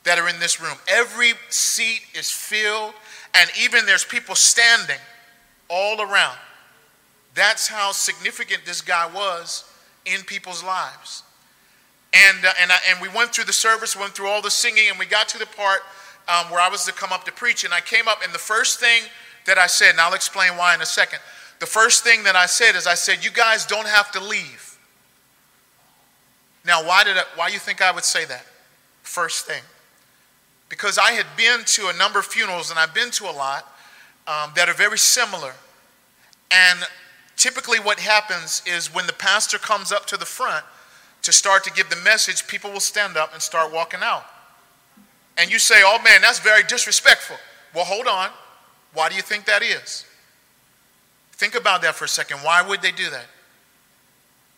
that 0.04 0.20
are 0.20 0.30
in 0.30 0.40
this 0.40 0.62
room. 0.62 0.78
Every 0.88 1.34
seat 1.50 2.02
is 2.14 2.32
filled 2.32 2.94
and 3.34 3.50
even 3.62 3.86
there's 3.86 4.06
people 4.06 4.36
standing 4.36 4.98
all 5.70 6.02
around. 6.02 6.38
That's 7.36 7.68
how 7.68 7.92
significant 7.92 8.66
this 8.66 8.82
guy 8.82 9.08
was 9.14 9.64
in 10.06 10.22
people's 10.24 10.64
lives. 10.64 11.24
And, 12.14 12.46
uh, 12.46 12.54
and, 12.60 12.72
I, 12.72 12.78
and 12.90 13.02
we 13.02 13.10
went 13.10 13.32
through 13.32 13.46
the 13.46 13.54
service, 13.54 13.96
went 13.96 14.14
through 14.14 14.28
all 14.28 14.42
the 14.42 14.50
singing, 14.50 14.90
and 14.90 14.98
we 14.98 15.06
got 15.06 15.28
to 15.30 15.38
the 15.38 15.46
part 15.46 15.82
um, 16.28 16.50
where 16.50 16.60
I 16.60 16.70
was 16.70 16.86
to 16.86 16.94
come 16.94 17.12
up 17.12 17.26
to 17.26 17.32
preach. 17.32 17.64
And 17.64 17.74
I 17.74 17.82
came 17.82 18.08
up, 18.08 18.24
and 18.24 18.34
the 18.34 18.40
first 18.40 18.80
thing 18.80 19.04
that 19.48 19.58
I 19.58 19.68
said, 19.68 19.92
and 19.92 20.00
I'll 20.00 20.14
explain 20.14 20.56
why 20.58 20.76
in 20.76 20.82
a 20.82 20.86
second. 20.86 21.20
The 21.60 21.66
first 21.66 22.04
thing 22.04 22.24
that 22.24 22.36
I 22.36 22.46
said 22.46 22.76
is, 22.76 22.86
I 22.86 22.94
said, 22.94 23.26
You 23.26 23.32
guys 23.32 23.66
don't 23.66 23.88
have 23.88 24.12
to 24.12 24.20
leave. 24.20 24.78
Now, 26.66 26.86
why 26.86 27.04
did 27.04 27.18
I, 27.18 27.24
why 27.36 27.48
you 27.48 27.60
think 27.60 27.82
I 27.82 27.92
would 27.92 28.04
say 28.04 28.26
that? 28.26 28.46
First 29.02 29.46
thing 29.46 29.64
because 30.70 30.98
I 30.98 31.12
had 31.12 31.26
been 31.36 31.64
to 31.66 31.88
a 31.88 31.94
number 31.98 32.20
of 32.20 32.26
funerals 32.26 32.70
and 32.70 32.80
I've 32.80 32.94
been 32.94 33.12
to 33.12 33.26
a 33.26 33.32
lot 33.32 33.66
um, 34.28 34.52
that 34.56 34.68
are 34.68 34.74
very 34.74 34.98
similar. 34.98 35.54
And 36.52 36.80
typically 37.36 37.80
what 37.80 38.00
happens 38.00 38.62
is 38.66 38.94
when 38.94 39.08
the 39.08 39.14
pastor 39.14 39.58
comes 39.58 39.92
up 39.92 40.06
to 40.08 40.18
the 40.18 40.26
front 40.26 40.66
to 41.24 41.32
start 41.32 41.64
to 41.64 41.72
give 41.72 41.90
the 41.90 41.96
message, 41.98 42.48
people 42.48 42.72
will 42.72 42.80
stand 42.80 43.18
up 43.18 43.34
and 43.34 43.42
start 43.42 43.74
walking 43.74 44.02
out. 44.04 44.26
And 45.38 45.52
you 45.52 45.60
say, 45.60 45.82
oh 45.84 46.00
man, 46.04 46.22
that's 46.22 46.40
very 46.40 46.64
disrespectful. 46.64 47.38
Well, 47.74 47.86
hold 47.86 48.08
on. 48.08 48.30
Why 48.94 49.10
do 49.10 49.16
you 49.16 49.22
think 49.22 49.46
that 49.46 49.62
is? 49.62 50.06
Think 51.34 51.56
about 51.56 51.82
that 51.84 51.96
for 51.96 52.06
a 52.06 52.10
second. 52.10 52.38
Why 52.38 52.62
would 52.62 52.82
they 52.82 52.92
do 52.92 53.10
that? 53.10 53.26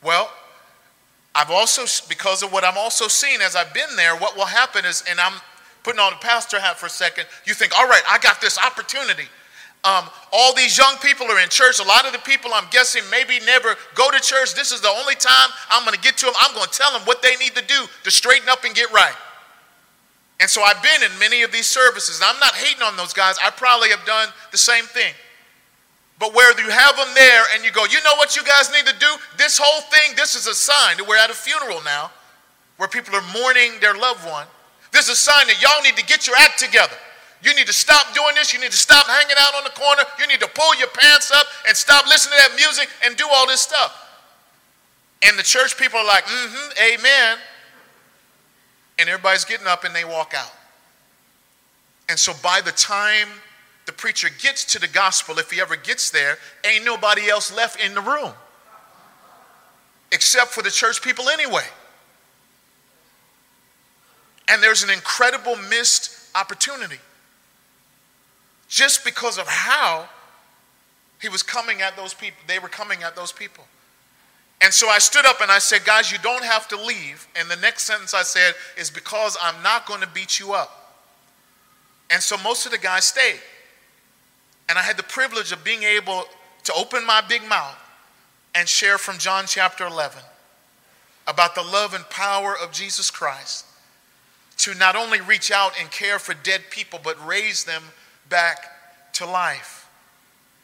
Well, 0.03 0.31
I've 1.36 1.51
also, 1.51 1.83
because 2.07 2.41
of 2.41 2.51
what 2.51 2.63
I'm 2.63 2.77
also 2.77 3.07
seeing 3.07 3.41
as 3.41 3.55
I've 3.55 3.74
been 3.74 3.95
there, 3.95 4.15
what 4.15 4.36
will 4.36 4.45
happen 4.45 4.86
is, 4.86 5.03
and 5.09 5.19
I'm 5.19 5.33
putting 5.83 6.00
on 6.00 6.13
a 6.13 6.17
pastor 6.17 6.59
hat 6.59 6.77
for 6.77 6.86
a 6.86 6.89
second, 6.89 7.25
you 7.45 7.53
think, 7.53 7.77
all 7.77 7.88
right, 7.88 8.01
I 8.09 8.17
got 8.19 8.41
this 8.41 8.57
opportunity. 8.57 9.27
Um, 9.83 10.09
all 10.33 10.53
these 10.53 10.77
young 10.77 10.95
people 11.01 11.27
are 11.27 11.39
in 11.39 11.48
church. 11.50 11.79
A 11.79 11.83
lot 11.83 12.05
of 12.05 12.12
the 12.12 12.19
people 12.19 12.51
I'm 12.53 12.67
guessing 12.69 13.03
maybe 13.09 13.39
never 13.45 13.75
go 13.95 14.12
to 14.12 14.19
church. 14.19 14.53
This 14.53 14.71
is 14.71 14.81
the 14.81 14.89
only 14.89 15.15
time 15.15 15.50
I'm 15.69 15.86
going 15.86 15.95
to 15.95 16.01
get 16.01 16.17
to 16.17 16.25
them. 16.25 16.36
I'm 16.39 16.53
going 16.53 16.67
to 16.67 16.77
tell 16.77 16.91
them 16.91 17.01
what 17.03 17.21
they 17.21 17.36
need 17.38 17.55
to 17.55 17.63
do 17.65 17.86
to 18.03 18.12
straighten 18.12 18.50
up 18.50 18.65
and 18.65 18.75
get 18.75 18.91
right. 18.91 19.15
And 20.39 20.50
so 20.50 20.62
I've 20.63 20.81
been 20.81 21.03
in 21.03 21.19
many 21.19 21.41
of 21.43 21.51
these 21.51 21.67
services. 21.67 22.19
And 22.19 22.25
I'm 22.25 22.39
not 22.39 22.55
hating 22.55 22.81
on 22.81 22.96
those 22.96 23.13
guys. 23.13 23.36
I 23.43 23.50
probably 23.50 23.89
have 23.89 24.05
done 24.05 24.29
the 24.51 24.58
same 24.58 24.86
thing. 24.86 25.13
But 26.17 26.34
where 26.34 26.51
you 26.60 26.69
have 26.69 26.96
them 26.98 27.08
there 27.15 27.43
and 27.55 27.63
you 27.63 27.72
go, 27.72 27.86
you 27.86 28.01
know 28.03 28.15
what 28.15 28.36
you 28.36 28.43
guys 28.43 28.72
need 28.72 28.86
to 28.86 28.98
do? 29.00 29.08
This 29.38 29.58
whole 29.62 29.81
thing, 29.89 30.15
this 30.15 30.36
is 30.36 30.48
a 30.48 30.53
sign 30.53 30.98
that 30.98 31.08
we're 31.08 31.17
at 31.17 31.29
a 31.29 31.34
funeral 31.34 31.81
now 31.84 32.12
where 32.75 32.88
people 32.88 33.15
are 33.15 33.24
mourning 33.34 33.79
their 33.79 33.93
loved 33.96 34.25
one. 34.25 34.48
This 34.91 35.08
is 35.08 35.12
a 35.12 35.15
sign 35.15 35.48
that 35.48 35.62
y'all 35.62 35.81
need 35.84 35.96
to 35.96 36.05
get 36.05 36.27
your 36.27 36.36
act 36.36 36.60
together. 36.60 36.96
You 37.41 37.55
need 37.55 37.67
to 37.67 37.74
stop 37.74 38.13
doing 38.13 38.36
this. 38.36 38.51
You 38.53 38.60
need 38.60 38.72
to 38.72 38.77
stop 38.77 39.08
hanging 39.08 39.36
out 39.39 39.55
on 39.55 39.63
the 39.63 39.72
corner. 39.72 40.03
You 40.19 40.27
need 40.27 40.41
to 40.41 40.48
pull 40.48 40.75
your 40.75 40.89
pants 40.89 41.31
up 41.31 41.48
and 41.67 41.75
stop 41.75 42.05
listening 42.08 42.36
to 42.38 42.50
that 42.50 42.55
music 42.55 42.89
and 43.05 43.15
do 43.15 43.27
all 43.31 43.48
this 43.48 43.62
stuff. 43.62 43.96
And 45.24 45.38
the 45.39 45.43
church 45.43 45.77
people 45.77 46.00
are 46.00 46.05
like, 46.05 46.25
mm 46.25 46.48
hmm, 46.51 47.00
amen. 47.00 47.38
And 49.00 49.10
everybody's 49.10 49.46
getting 49.46 49.68
up 49.68 49.84
and 49.84 49.96
they 49.96 50.03
walk 50.03 50.34
out. 50.36 50.51
And 52.10 52.20
so 52.20 52.34
by 52.44 52.62
the 52.62 52.72
time 52.72 53.27
the 53.86 53.94
preacher 53.94 54.29
gets 54.41 54.65
to 54.74 54.79
the 54.79 54.88
gospel, 54.88 55.39
if 55.39 55.51
he 55.51 55.62
ever 55.62 55.75
gets 55.75 56.10
there, 56.10 56.38
ain't 56.65 56.84
nobody 56.84 57.29
else 57.29 57.56
left 57.56 57.84
in 57.84 57.94
the 57.94 58.01
room 58.01 58.34
except 60.12 60.51
for 60.51 60.63
the 60.63 60.72
church 60.72 61.01
people 61.01 61.29
anyway. 61.29 61.65
And 64.48 64.62
there's 64.63 64.84
an 64.84 64.89
incredible 64.89 65.56
missed 65.56 66.36
opportunity 66.36 67.00
just 68.68 69.06
because 69.06 69.38
of 69.38 69.48
how 69.48 70.10
he 71.22 71.29
was 71.29 71.44
coming 71.44 71.82
at 71.82 71.96
those 71.96 72.13
people. 72.13 72.39
They 72.48 72.60
were 72.60 72.70
coming 72.70 73.03
at 73.03 73.15
those 73.15 73.32
people. 73.32 73.65
And 74.61 74.73
so 74.73 74.89
I 74.89 74.99
stood 74.99 75.25
up 75.25 75.41
and 75.41 75.49
I 75.49 75.59
said, 75.59 75.85
Guys, 75.85 76.11
you 76.11 76.17
don't 76.21 76.43
have 76.43 76.67
to 76.69 76.75
leave. 76.75 77.27
And 77.35 77.49
the 77.49 77.55
next 77.57 77.83
sentence 77.83 78.13
I 78.13 78.23
said 78.23 78.53
is 78.77 78.89
because 78.89 79.37
I'm 79.41 79.61
not 79.63 79.85
going 79.85 80.01
to 80.01 80.07
beat 80.07 80.39
you 80.39 80.53
up. 80.53 80.75
And 82.09 82.21
so 82.21 82.37
most 82.37 82.65
of 82.65 82.71
the 82.71 82.77
guys 82.77 83.05
stayed. 83.05 83.39
And 84.67 84.77
I 84.77 84.81
had 84.81 84.97
the 84.97 85.03
privilege 85.03 85.51
of 85.51 85.63
being 85.63 85.83
able 85.83 86.25
to 86.65 86.73
open 86.73 87.05
my 87.05 87.21
big 87.27 87.47
mouth 87.47 87.77
and 88.53 88.67
share 88.67 88.97
from 88.97 89.17
John 89.17 89.45
chapter 89.47 89.85
11 89.85 90.21
about 91.27 91.55
the 91.55 91.61
love 91.61 91.93
and 91.93 92.07
power 92.09 92.55
of 92.57 92.71
Jesus 92.71 93.09
Christ 93.09 93.65
to 94.57 94.73
not 94.73 94.95
only 94.95 95.21
reach 95.21 95.51
out 95.51 95.71
and 95.79 95.89
care 95.89 96.19
for 96.19 96.33
dead 96.33 96.61
people, 96.69 96.99
but 97.01 97.15
raise 97.25 97.63
them 97.63 97.83
back 98.27 99.13
to 99.13 99.25
life. 99.25 99.89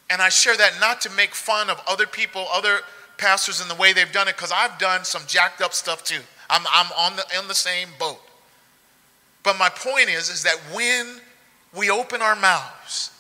And 0.09 0.21
I 0.21 0.29
share 0.29 0.57
that 0.57 0.79
not 0.79 1.01
to 1.01 1.09
make 1.11 1.33
fun 1.33 1.69
of 1.69 1.81
other 1.87 2.05
people, 2.05 2.45
other 2.51 2.81
pastors 3.17 3.61
in 3.61 3.67
the 3.67 3.75
way 3.75 3.93
they've 3.93 4.11
done 4.11 4.27
it, 4.27 4.35
because 4.35 4.51
I've 4.51 4.77
done 4.77 5.03
some 5.03 5.23
jacked 5.27 5.61
up 5.61 5.73
stuff 5.73 6.03
too. 6.03 6.21
I'm, 6.49 6.65
I'm 6.71 6.91
on, 6.97 7.15
the, 7.15 7.23
in 7.39 7.47
the 7.47 7.55
same 7.55 7.89
boat. 7.99 8.21
But 9.43 9.57
my 9.57 9.69
point 9.69 10.09
is, 10.09 10.29
is 10.29 10.43
that 10.43 10.57
when 10.73 11.21
we 11.75 11.89
open 11.89 12.21
our 12.21 12.35
mouths, 12.35 13.11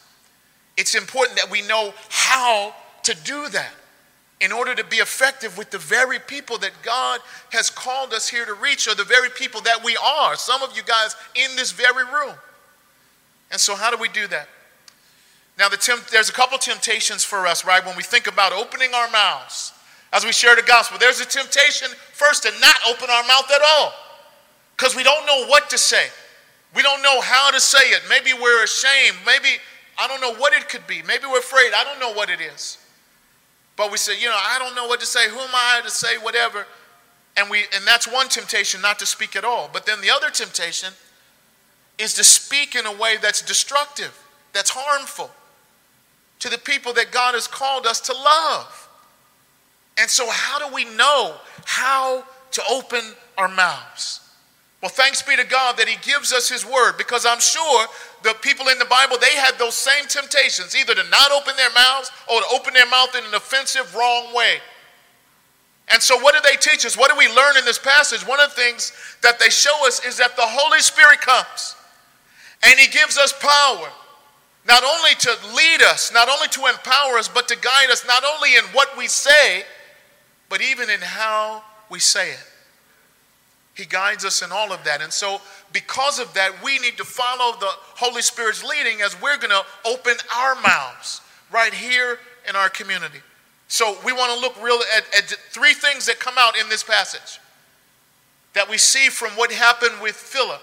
it's 0.77 0.95
important 0.95 1.37
that 1.39 1.49
we 1.49 1.61
know 1.61 1.93
how 2.09 2.73
to 3.03 3.15
do 3.23 3.47
that 3.49 3.71
in 4.41 4.51
order 4.51 4.75
to 4.75 4.83
be 4.83 4.97
effective 4.97 5.57
with 5.57 5.71
the 5.71 5.77
very 5.77 6.19
people 6.19 6.57
that 6.57 6.71
God 6.83 7.21
has 7.51 7.69
called 7.69 8.13
us 8.13 8.27
here 8.27 8.45
to 8.45 8.53
reach, 8.53 8.87
or 8.87 8.95
the 8.95 9.03
very 9.03 9.29
people 9.29 9.61
that 9.61 9.83
we 9.83 9.95
are. 9.97 10.35
Some 10.35 10.61
of 10.61 10.75
you 10.75 10.83
guys 10.83 11.15
in 11.35 11.55
this 11.55 11.71
very 11.71 12.03
room. 12.03 12.33
And 13.51 13.61
so, 13.61 13.75
how 13.75 13.91
do 13.91 13.97
we 13.97 14.09
do 14.09 14.27
that? 14.27 14.49
Now, 15.57 15.69
the 15.69 15.77
temp- 15.77 16.07
there's 16.07 16.29
a 16.29 16.33
couple 16.33 16.57
temptations 16.57 17.23
for 17.23 17.47
us, 17.47 17.63
right? 17.63 17.85
When 17.85 17.95
we 17.95 18.03
think 18.03 18.27
about 18.27 18.51
opening 18.51 18.93
our 18.93 19.09
mouths 19.09 19.71
as 20.15 20.23
we 20.23 20.31
share 20.31 20.55
the 20.55 20.61
gospel, 20.61 20.97
there's 20.97 21.19
a 21.19 21.25
temptation 21.25 21.89
first 22.13 22.43
to 22.43 22.51
not 22.61 22.75
open 22.87 23.09
our 23.09 23.23
mouth 23.23 23.51
at 23.53 23.61
all 23.61 23.93
because 24.77 24.95
we 24.95 25.03
don't 25.03 25.25
know 25.25 25.45
what 25.47 25.69
to 25.69 25.77
say. 25.77 26.07
We 26.73 26.81
don't 26.81 27.01
know 27.01 27.19
how 27.19 27.51
to 27.51 27.59
say 27.59 27.89
it. 27.89 28.01
Maybe 28.09 28.31
we're 28.33 28.63
ashamed. 28.63 29.17
Maybe, 29.25 29.49
I 29.97 30.07
don't 30.07 30.21
know 30.21 30.33
what 30.35 30.53
it 30.53 30.69
could 30.69 30.87
be. 30.87 31.01
Maybe 31.01 31.25
we're 31.25 31.39
afraid. 31.39 31.73
I 31.75 31.83
don't 31.83 31.99
know 31.99 32.13
what 32.13 32.29
it 32.29 32.39
is. 32.39 32.77
But 33.75 33.91
we 33.91 33.97
say, 33.97 34.17
you 34.17 34.27
know, 34.27 34.37
I 34.37 34.57
don't 34.57 34.73
know 34.73 34.87
what 34.87 35.01
to 35.01 35.05
say. 35.05 35.29
Who 35.29 35.37
am 35.37 35.49
I 35.53 35.81
to 35.83 35.89
say 35.89 36.17
whatever? 36.17 36.65
And 37.35 37.49
we 37.49 37.63
and 37.75 37.85
that's 37.85 38.07
one 38.07 38.29
temptation 38.29 38.81
not 38.81 38.99
to 38.99 39.05
speak 39.05 39.35
at 39.35 39.43
all. 39.43 39.69
But 39.71 39.85
then 39.85 39.99
the 39.99 40.09
other 40.09 40.29
temptation 40.29 40.93
is 41.97 42.13
to 42.13 42.23
speak 42.23 42.75
in 42.75 42.85
a 42.85 42.95
way 42.95 43.17
that's 43.21 43.41
destructive, 43.41 44.17
that's 44.53 44.69
harmful 44.73 45.29
to 46.39 46.49
the 46.49 46.57
people 46.57 46.93
that 46.93 47.11
God 47.11 47.33
has 47.33 47.47
called 47.47 47.85
us 47.85 47.99
to 48.01 48.13
love. 48.13 48.84
And 49.97 50.09
so, 50.09 50.27
how 50.29 50.59
do 50.59 50.73
we 50.73 50.85
know 50.95 51.35
how 51.65 52.25
to 52.51 52.61
open 52.69 53.01
our 53.37 53.47
mouths? 53.47 54.21
Well, 54.81 54.91
thanks 54.91 55.21
be 55.21 55.35
to 55.35 55.43
God 55.43 55.77
that 55.77 55.87
He 55.87 55.97
gives 56.07 56.33
us 56.33 56.49
His 56.49 56.65
word 56.65 56.97
because 56.97 57.25
I'm 57.25 57.39
sure 57.39 57.87
the 58.23 58.35
people 58.41 58.67
in 58.67 58.77
the 58.77 58.85
Bible, 58.85 59.17
they 59.19 59.35
had 59.35 59.57
those 59.57 59.75
same 59.75 60.05
temptations 60.07 60.75
either 60.75 60.93
to 60.93 61.09
not 61.09 61.31
open 61.31 61.55
their 61.55 61.71
mouths 61.71 62.11
or 62.31 62.41
to 62.41 62.47
open 62.53 62.73
their 62.73 62.89
mouth 62.89 63.15
in 63.15 63.23
an 63.23 63.33
offensive, 63.33 63.95
wrong 63.95 64.33
way. 64.35 64.57
And 65.89 66.01
so, 66.01 66.19
what 66.19 66.35
do 66.35 66.41
they 66.47 66.57
teach 66.57 66.85
us? 66.85 66.97
What 66.97 67.11
do 67.11 67.17
we 67.17 67.27
learn 67.33 67.57
in 67.57 67.65
this 67.65 67.79
passage? 67.79 68.27
One 68.27 68.39
of 68.39 68.49
the 68.49 68.55
things 68.55 68.91
that 69.21 69.39
they 69.39 69.49
show 69.49 69.87
us 69.87 70.03
is 70.05 70.17
that 70.17 70.35
the 70.35 70.45
Holy 70.45 70.79
Spirit 70.79 71.21
comes 71.21 71.75
and 72.63 72.79
He 72.79 72.87
gives 72.87 73.17
us 73.17 73.33
power, 73.39 73.89
not 74.67 74.83
only 74.83 75.15
to 75.19 75.29
lead 75.55 75.81
us, 75.83 76.11
not 76.11 76.27
only 76.27 76.47
to 76.49 76.65
empower 76.65 77.17
us, 77.17 77.27
but 77.27 77.47
to 77.47 77.57
guide 77.57 77.91
us, 77.91 78.05
not 78.05 78.23
only 78.23 78.55
in 78.55 78.63
what 78.73 78.97
we 78.97 79.07
say, 79.07 79.63
but 80.49 80.61
even 80.61 80.89
in 80.89 80.99
how 81.01 81.63
we 81.89 81.99
say 81.99 82.31
it. 82.31 82.51
He 83.75 83.85
guides 83.85 84.23
us 84.23 84.41
in 84.41 84.51
all 84.51 84.71
of 84.71 84.83
that. 84.85 85.01
And 85.01 85.11
so, 85.11 85.41
because 85.73 86.19
of 86.19 86.33
that, 86.33 86.63
we 86.63 86.79
need 86.79 86.97
to 86.97 87.03
follow 87.03 87.59
the 87.59 87.67
Holy 87.69 88.21
Spirit's 88.21 88.63
leading 88.63 89.01
as 89.01 89.21
we're 89.21 89.37
going 89.37 89.49
to 89.49 89.65
open 89.85 90.13
our 90.33 90.55
mouths 90.61 91.19
right 91.51 91.73
here 91.73 92.19
in 92.47 92.55
our 92.55 92.69
community. 92.69 93.19
So, 93.67 93.97
we 94.05 94.13
want 94.13 94.33
to 94.33 94.39
look 94.39 94.61
real 94.63 94.79
at, 94.95 95.03
at 95.17 95.25
three 95.49 95.73
things 95.73 96.05
that 96.05 96.19
come 96.19 96.35
out 96.37 96.57
in 96.57 96.69
this 96.69 96.83
passage 96.83 97.39
that 98.53 98.69
we 98.69 98.77
see 98.77 99.09
from 99.09 99.31
what 99.31 99.51
happened 99.51 100.01
with 100.01 100.15
Philip 100.15 100.61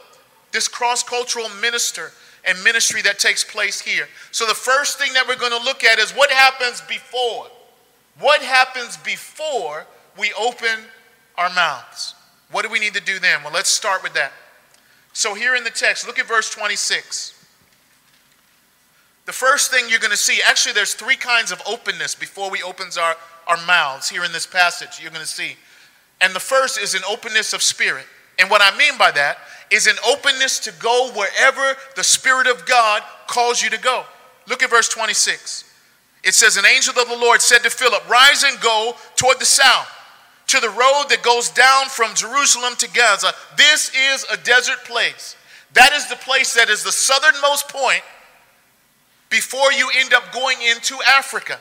this 0.53 0.69
cross 0.69 1.03
cultural 1.03 1.49
minister 1.61 2.13
and 2.45 2.63
ministry 2.63 3.01
that 3.03 3.19
takes 3.19 3.43
place 3.43 3.81
here. 3.81 4.07
So, 4.31 4.47
the 4.47 4.55
first 4.55 4.99
thing 4.99 5.13
that 5.15 5.27
we're 5.29 5.37
going 5.37 5.59
to 5.59 5.65
look 5.65 5.85
at 5.85 5.99
is 5.99 6.13
what 6.13 6.31
happens 6.31 6.81
before. 6.83 7.47
What 8.19 8.43
happens 8.43 8.97
before 8.99 9.87
we 10.19 10.33
open 10.39 10.87
our 11.37 11.51
mouths? 11.51 12.15
What 12.51 12.63
do 12.63 12.71
we 12.71 12.79
need 12.79 12.95
to 12.95 13.01
do 13.01 13.19
then? 13.19 13.43
Well, 13.43 13.53
let's 13.53 13.71
start 13.71 14.03
with 14.03 14.15
that. 14.15 14.33
So, 15.15 15.35
here 15.35 15.55
in 15.55 15.65
the 15.65 15.71
text, 15.71 16.07
look 16.07 16.19
at 16.19 16.27
verse 16.27 16.51
26. 16.51 17.39
The 19.25 19.33
first 19.33 19.71
thing 19.71 19.89
you're 19.89 20.01
going 20.01 20.11
to 20.11 20.17
see, 20.17 20.41
actually, 20.47 20.73
there's 20.73 20.95
three 20.95 21.17
kinds 21.17 21.53
of 21.53 21.61
openness 21.67 22.15
before 22.15 22.51
we 22.51 22.63
opens 22.63 22.99
our, 22.99 23.17
our 23.47 23.59
mouths 23.67 24.09
here 24.09 24.25
in 24.25 24.33
this 24.33 24.47
passage. 24.47 25.01
You're 25.01 25.11
going 25.11 25.23
to 25.23 25.27
see. 25.27 25.57
And 26.21 26.35
the 26.35 26.41
first 26.41 26.79
is 26.79 26.95
an 26.95 27.03
openness 27.09 27.53
of 27.53 27.63
spirit. 27.63 28.07
And 28.39 28.51
what 28.51 28.63
I 28.63 28.77
mean 28.77 28.99
by 28.99 29.11
that 29.13 29.39
is 29.71 29.87
an 29.87 29.97
openness 30.07 30.59
to 30.61 30.73
go 30.79 31.11
wherever 31.15 31.77
the 31.97 32.05
Spirit 32.05 32.47
of 32.47 32.67
God 32.67 33.03
calls 33.27 33.63
you 33.63 33.71
to 33.71 33.79
go. 33.79 34.05
Look 34.49 34.63
at 34.63 34.71
verse 34.71 34.89
26. 34.89 35.72
It 36.23 36.35
says, 36.35 36.57
An 36.57 36.67
angel 36.67 36.99
of 36.99 37.09
the 37.09 37.17
Lord 37.17 37.43
said 37.43 37.59
to 37.65 37.71
Philip, 37.71 38.09
Rise 38.09 38.45
and 38.45 38.61
go 38.61 38.95
toward 39.17 39.41
the 39.41 39.45
south, 39.45 39.89
to 40.49 40.61
the 40.61 40.69
road 40.69 41.05
that 41.09 41.23
goes 41.23 41.49
down 41.51 41.87
from 41.87 42.15
Jerusalem 42.15 42.75
to 42.79 42.89
Gaza. 42.91 43.33
This 43.57 43.91
is 43.95 44.25
a 44.33 44.37
desert 44.37 44.85
place. 44.85 45.37
That 45.75 45.93
is 45.93 46.09
the 46.09 46.17
place 46.17 46.55
that 46.55 46.69
is 46.69 46.85
the 46.85 46.93
southernmost 46.93 47.69
point 47.69 48.03
before 49.31 49.73
you 49.73 49.91
end 49.97 50.13
up 50.13 50.33
going 50.33 50.59
into 50.61 50.97
Africa. 51.09 51.59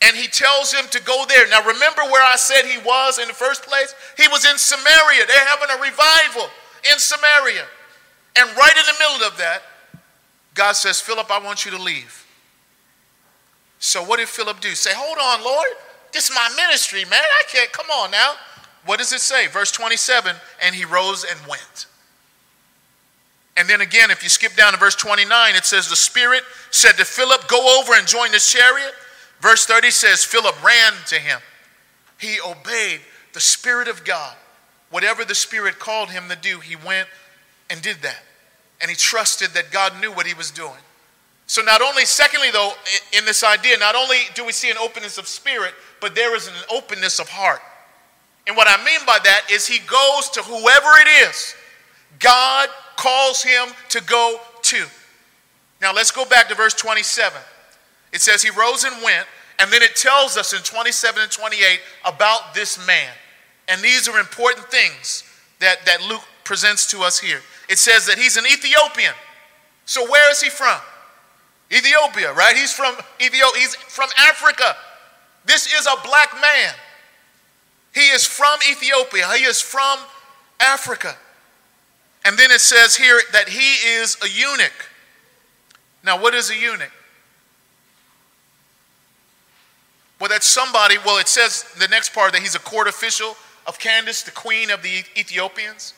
And 0.00 0.16
he 0.16 0.28
tells 0.28 0.72
him 0.72 0.86
to 0.90 1.02
go 1.02 1.24
there. 1.28 1.46
Now, 1.48 1.60
remember 1.60 2.02
where 2.04 2.24
I 2.24 2.36
said 2.36 2.64
he 2.64 2.78
was 2.78 3.18
in 3.18 3.28
the 3.28 3.34
first 3.34 3.64
place? 3.64 3.94
He 4.16 4.28
was 4.28 4.44
in 4.48 4.56
Samaria. 4.56 5.26
They're 5.26 5.44
having 5.44 5.68
a 5.76 5.82
revival 5.82 6.48
in 6.90 6.98
Samaria. 6.98 7.64
And 8.36 8.48
right 8.56 8.76
in 8.76 8.86
the 8.86 8.94
middle 8.98 9.26
of 9.26 9.36
that, 9.38 9.62
God 10.54 10.72
says, 10.72 11.00
Philip, 11.00 11.30
I 11.30 11.40
want 11.40 11.64
you 11.64 11.72
to 11.72 11.82
leave. 11.82 12.24
So 13.78 14.02
what 14.02 14.18
did 14.18 14.28
Philip 14.28 14.60
do? 14.60 14.74
Say, 14.74 14.90
hold 14.94 15.18
on, 15.18 15.44
Lord. 15.44 15.68
This 16.12 16.30
is 16.30 16.34
my 16.34 16.48
ministry, 16.56 17.04
man. 17.04 17.20
I 17.22 17.42
can't. 17.48 17.72
Come 17.72 17.90
on 17.90 18.10
now. 18.10 18.34
What 18.86 18.98
does 18.98 19.12
it 19.12 19.20
say? 19.20 19.46
Verse 19.48 19.70
27 19.70 20.34
And 20.62 20.74
he 20.74 20.84
rose 20.84 21.24
and 21.24 21.38
went. 21.48 21.86
And 23.56 23.68
then 23.68 23.80
again, 23.80 24.10
if 24.10 24.22
you 24.22 24.28
skip 24.28 24.54
down 24.54 24.72
to 24.72 24.78
verse 24.78 24.94
29, 24.94 25.56
it 25.56 25.64
says, 25.64 25.88
The 25.88 25.96
Spirit 25.96 26.44
said 26.70 26.92
to 26.92 27.04
Philip, 27.04 27.48
Go 27.48 27.80
over 27.80 27.94
and 27.94 28.06
join 28.06 28.30
the 28.30 28.38
chariot. 28.38 28.92
Verse 29.40 29.66
30 29.66 29.90
says, 29.90 30.24
Philip 30.24 30.62
ran 30.64 30.92
to 31.06 31.16
him. 31.16 31.40
He 32.18 32.38
obeyed 32.40 33.00
the 33.34 33.40
Spirit 33.40 33.88
of 33.88 34.04
God. 34.04 34.34
Whatever 34.90 35.24
the 35.24 35.34
Spirit 35.34 35.78
called 35.78 36.10
him 36.10 36.28
to 36.28 36.36
do, 36.36 36.60
he 36.60 36.76
went 36.76 37.08
and 37.68 37.82
did 37.82 37.98
that. 38.02 38.22
And 38.80 38.90
he 38.90 38.96
trusted 38.96 39.50
that 39.50 39.70
God 39.70 40.00
knew 40.00 40.12
what 40.12 40.26
he 40.26 40.34
was 40.34 40.50
doing. 40.50 40.72
So, 41.48 41.62
not 41.62 41.80
only, 41.80 42.04
secondly, 42.04 42.50
though, 42.52 42.72
in 43.16 43.24
this 43.24 43.42
idea, 43.42 43.78
not 43.78 43.94
only 43.94 44.18
do 44.34 44.44
we 44.44 44.52
see 44.52 44.70
an 44.70 44.76
openness 44.76 45.16
of 45.16 45.26
spirit, 45.26 45.72
but 45.98 46.14
there 46.14 46.36
is 46.36 46.46
an 46.46 46.54
openness 46.70 47.18
of 47.18 47.28
heart. 47.28 47.60
And 48.46 48.56
what 48.56 48.68
I 48.68 48.82
mean 48.84 49.00
by 49.06 49.18
that 49.24 49.46
is 49.50 49.66
he 49.66 49.78
goes 49.80 50.28
to 50.30 50.42
whoever 50.42 50.88
it 51.00 51.28
is 51.28 51.54
God 52.18 52.68
calls 52.96 53.42
him 53.42 53.68
to 53.90 54.02
go 54.02 54.40
to. 54.62 54.84
Now 55.80 55.92
let's 55.92 56.10
go 56.10 56.24
back 56.24 56.48
to 56.48 56.54
verse 56.54 56.74
27. 56.74 57.40
It 58.12 58.20
says 58.20 58.42
he 58.42 58.50
rose 58.50 58.84
and 58.84 58.94
went, 59.02 59.26
and 59.58 59.72
then 59.72 59.82
it 59.82 59.96
tells 59.96 60.36
us 60.36 60.52
in 60.52 60.60
27 60.62 61.22
and 61.22 61.30
28 61.30 61.80
about 62.04 62.54
this 62.54 62.84
man. 62.86 63.12
And 63.68 63.80
these 63.80 64.08
are 64.08 64.18
important 64.18 64.66
things 64.68 65.24
that, 65.60 65.84
that 65.86 66.02
Luke 66.08 66.22
presents 66.44 66.90
to 66.90 67.00
us 67.00 67.18
here. 67.18 67.40
It 67.68 67.78
says 67.78 68.06
that 68.06 68.18
he's 68.18 68.36
an 68.36 68.44
Ethiopian. 68.46 69.14
So 69.84 70.08
where 70.10 70.30
is 70.30 70.40
he 70.40 70.50
from? 70.50 70.80
Ethiopia, 71.70 72.32
right? 72.32 72.56
He's 72.56 72.72
from 72.72 72.94
Ethiopia. 73.20 73.60
He's 73.60 73.74
from 73.74 74.08
Africa. 74.18 74.76
This 75.44 75.66
is 75.66 75.86
a 75.86 75.96
black 76.02 76.32
man. 76.40 76.74
He 77.94 78.08
is 78.10 78.26
from 78.26 78.58
Ethiopia, 78.70 79.26
he 79.36 79.44
is 79.44 79.60
from 79.60 79.98
Africa. 80.60 81.16
And 82.24 82.38
then 82.38 82.50
it 82.50 82.60
says 82.60 82.96
here 82.96 83.20
that 83.32 83.48
he 83.48 83.88
is 83.88 84.16
a 84.22 84.28
eunuch. 84.28 84.90
Now, 86.04 86.20
what 86.20 86.34
is 86.34 86.50
a 86.50 86.56
eunuch? 86.56 86.92
Well, 90.20 90.28
that's 90.28 90.46
somebody, 90.46 90.96
well, 91.04 91.18
it 91.18 91.28
says 91.28 91.64
the 91.78 91.88
next 91.88 92.12
part 92.12 92.32
that 92.32 92.42
he's 92.42 92.54
a 92.54 92.60
court 92.60 92.88
official 92.88 93.36
of 93.66 93.78
Candace, 93.78 94.22
the 94.22 94.30
queen 94.30 94.70
of 94.70 94.82
the 94.82 95.04
Ethiopians. 95.16 95.94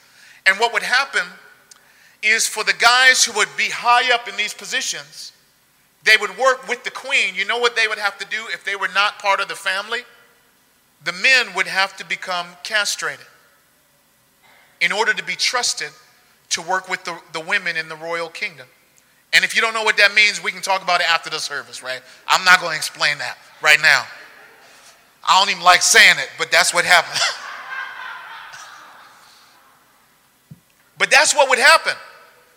And 0.47 0.59
what 0.59 0.73
would 0.73 0.83
happen 0.83 1.27
is 2.23 2.47
for 2.47 2.65
the 2.65 2.75
guys 2.75 3.25
who 3.25 3.33
would 3.33 3.49
be 3.57 3.71
high 3.71 4.15
up 4.15 4.29
in 4.29 4.37
these 4.37 4.53
positions, 4.53 5.33
they 6.04 6.16
would 6.21 6.37
work 6.38 6.69
with 6.69 6.85
the 6.85 6.90
queen. 6.90 7.35
You 7.35 7.45
know 7.45 7.59
what 7.59 7.76
they 7.76 7.88
would 7.88 7.99
have 7.99 8.19
to 8.19 8.26
do 8.26 8.45
if 8.52 8.64
they 8.64 8.76
were 8.76 8.88
not 8.95 9.19
part 9.19 9.40
of 9.40 9.49
the 9.49 9.54
family? 9.54 10.00
the 11.04 11.12
men 11.12 11.54
would 11.54 11.66
have 11.66 11.97
to 11.97 12.04
become 12.04 12.47
castrated 12.62 13.25
in 14.80 14.92
order 14.92 15.14
to 15.14 15.25
be 15.25 15.35
trusted 15.35 15.90
to 16.50 16.62
work 16.62 16.88
with 16.88 17.04
the, 17.04 17.19
the 17.33 17.40
women 17.40 17.76
in 17.76 17.88
the 17.88 17.97
royal 17.97 18.28
kingdom. 18.28 18.66
And 19.33 19.45
if 19.45 19.54
you 19.54 19.62
don't 19.62 19.73
know 19.73 19.85
what 19.85 19.97
that 19.99 20.14
means, 20.14 20.42
we 20.42 20.50
can 20.50 20.62
talk 20.62 20.83
about 20.83 21.00
it 21.00 21.09
after 21.09 21.30
the 21.30 21.38
service, 21.38 21.83
right? 21.83 22.00
I'm 22.26 22.45
not 22.45 22.61
going 22.61 22.73
to 22.73 22.76
explain 22.76 23.19
that 23.19 23.38
right 23.62 23.78
now. 23.80 24.02
I 25.26 25.40
don't 25.40 25.50
even 25.50 25.62
like 25.62 25.83
saying 25.83 26.16
it, 26.19 26.28
but 26.38 26.50
that's 26.50 26.75
what 26.75 26.85
happened. 26.85 27.21
but 30.99 31.11
that's 31.11 31.35
what 31.35 31.49
would 31.49 31.59
happen. 31.59 31.95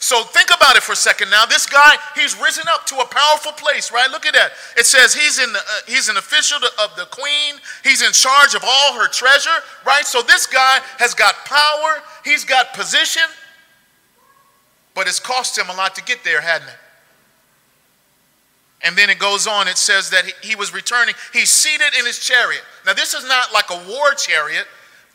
So 0.04 0.22
think 0.26 0.50
about 0.54 0.76
it 0.76 0.84
for 0.84 0.92
a 0.92 0.98
second 0.98 1.30
now. 1.30 1.46
This 1.46 1.66
guy, 1.66 1.96
he's 2.14 2.38
risen 2.38 2.66
up 2.68 2.86
to 2.88 2.96
a 2.96 3.06
powerful 3.06 3.54
place, 3.54 3.90
right? 3.90 4.12
Look 4.12 4.26
at 4.26 4.34
that. 4.34 4.52
It 4.76 4.86
says 4.86 5.14
he's 5.14 5.40
in 5.40 5.54
the, 5.54 5.60
uh, 5.60 5.80
he's 5.88 6.10
an 6.10 6.18
official 6.18 6.58
of 6.58 6.94
the 6.98 7.06
queen. 7.06 7.56
He's 7.86 8.02
in 8.02 8.12
charge 8.12 8.54
of 8.54 8.66
all 8.68 8.96
her 8.96 9.08
treasure, 9.08 9.64
right? 9.88 10.04
So 10.04 10.22
this 10.22 10.46
guy 10.46 10.80
has 11.00 11.14
got 11.14 11.46
power. 11.46 12.04
He's 12.26 12.44
got 12.44 12.74
position. 12.74 13.24
But 14.94 15.08
it's 15.08 15.22
cost 15.22 15.58
him 15.58 15.70
a 15.70 15.74
lot 15.74 15.96
to 15.96 16.04
get 16.04 16.22
there, 16.26 16.42
hadn't 16.42 16.68
it? 16.68 16.76
And 18.82 18.98
then 18.98 19.10
it 19.10 19.20
goes 19.20 19.48
on. 19.48 19.70
It 19.70 19.78
says 19.78 20.10
that 20.10 20.26
he, 20.26 20.50
he 20.50 20.56
was 20.58 20.74
returning. 20.74 21.16
He's 21.32 21.50
seated 21.50 21.98
in 21.98 22.06
his 22.06 22.20
chariot. 22.20 22.64
Now 22.86 22.92
this 22.92 23.14
is 23.14 23.26
not 23.26 23.54
like 23.54 23.70
a 23.72 23.90
war 23.90 24.14
chariot. 24.16 24.66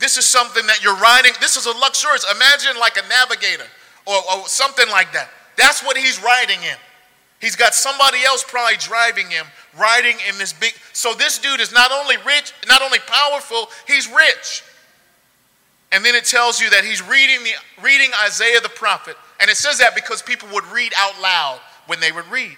This 0.00 0.16
is 0.16 0.24
something 0.24 0.66
that 0.66 0.82
you're 0.82 0.96
riding. 0.96 1.32
This 1.42 1.56
is 1.56 1.66
a 1.66 1.76
luxurious. 1.76 2.24
Imagine 2.34 2.80
like 2.80 2.96
a 2.96 3.06
navigator 3.06 3.68
or, 4.08 4.16
or 4.16 4.48
something 4.48 4.88
like 4.88 5.12
that. 5.12 5.30
That's 5.56 5.82
what 5.84 5.96
he's 5.96 6.22
riding 6.22 6.58
in. 6.62 6.76
He's 7.40 7.54
got 7.54 7.74
somebody 7.74 8.18
else 8.24 8.44
probably 8.46 8.76
driving 8.78 9.28
him, 9.30 9.46
riding 9.78 10.16
in 10.28 10.38
this 10.38 10.52
big. 10.52 10.72
So 10.92 11.14
this 11.14 11.38
dude 11.38 11.60
is 11.60 11.72
not 11.72 11.92
only 11.92 12.16
rich, 12.26 12.52
not 12.66 12.82
only 12.82 12.98
powerful, 13.06 13.68
he's 13.86 14.08
rich. 14.08 14.64
And 15.92 16.04
then 16.04 16.14
it 16.14 16.24
tells 16.24 16.60
you 16.60 16.68
that 16.70 16.84
he's 16.84 17.06
reading 17.06 17.44
the 17.44 17.82
reading 17.82 18.10
Isaiah 18.24 18.60
the 18.60 18.68
prophet. 18.68 19.16
And 19.40 19.48
it 19.48 19.56
says 19.56 19.78
that 19.78 19.94
because 19.94 20.20
people 20.20 20.48
would 20.52 20.66
read 20.66 20.92
out 20.96 21.20
loud 21.22 21.60
when 21.86 22.00
they 22.00 22.12
would 22.12 22.26
read. 22.30 22.56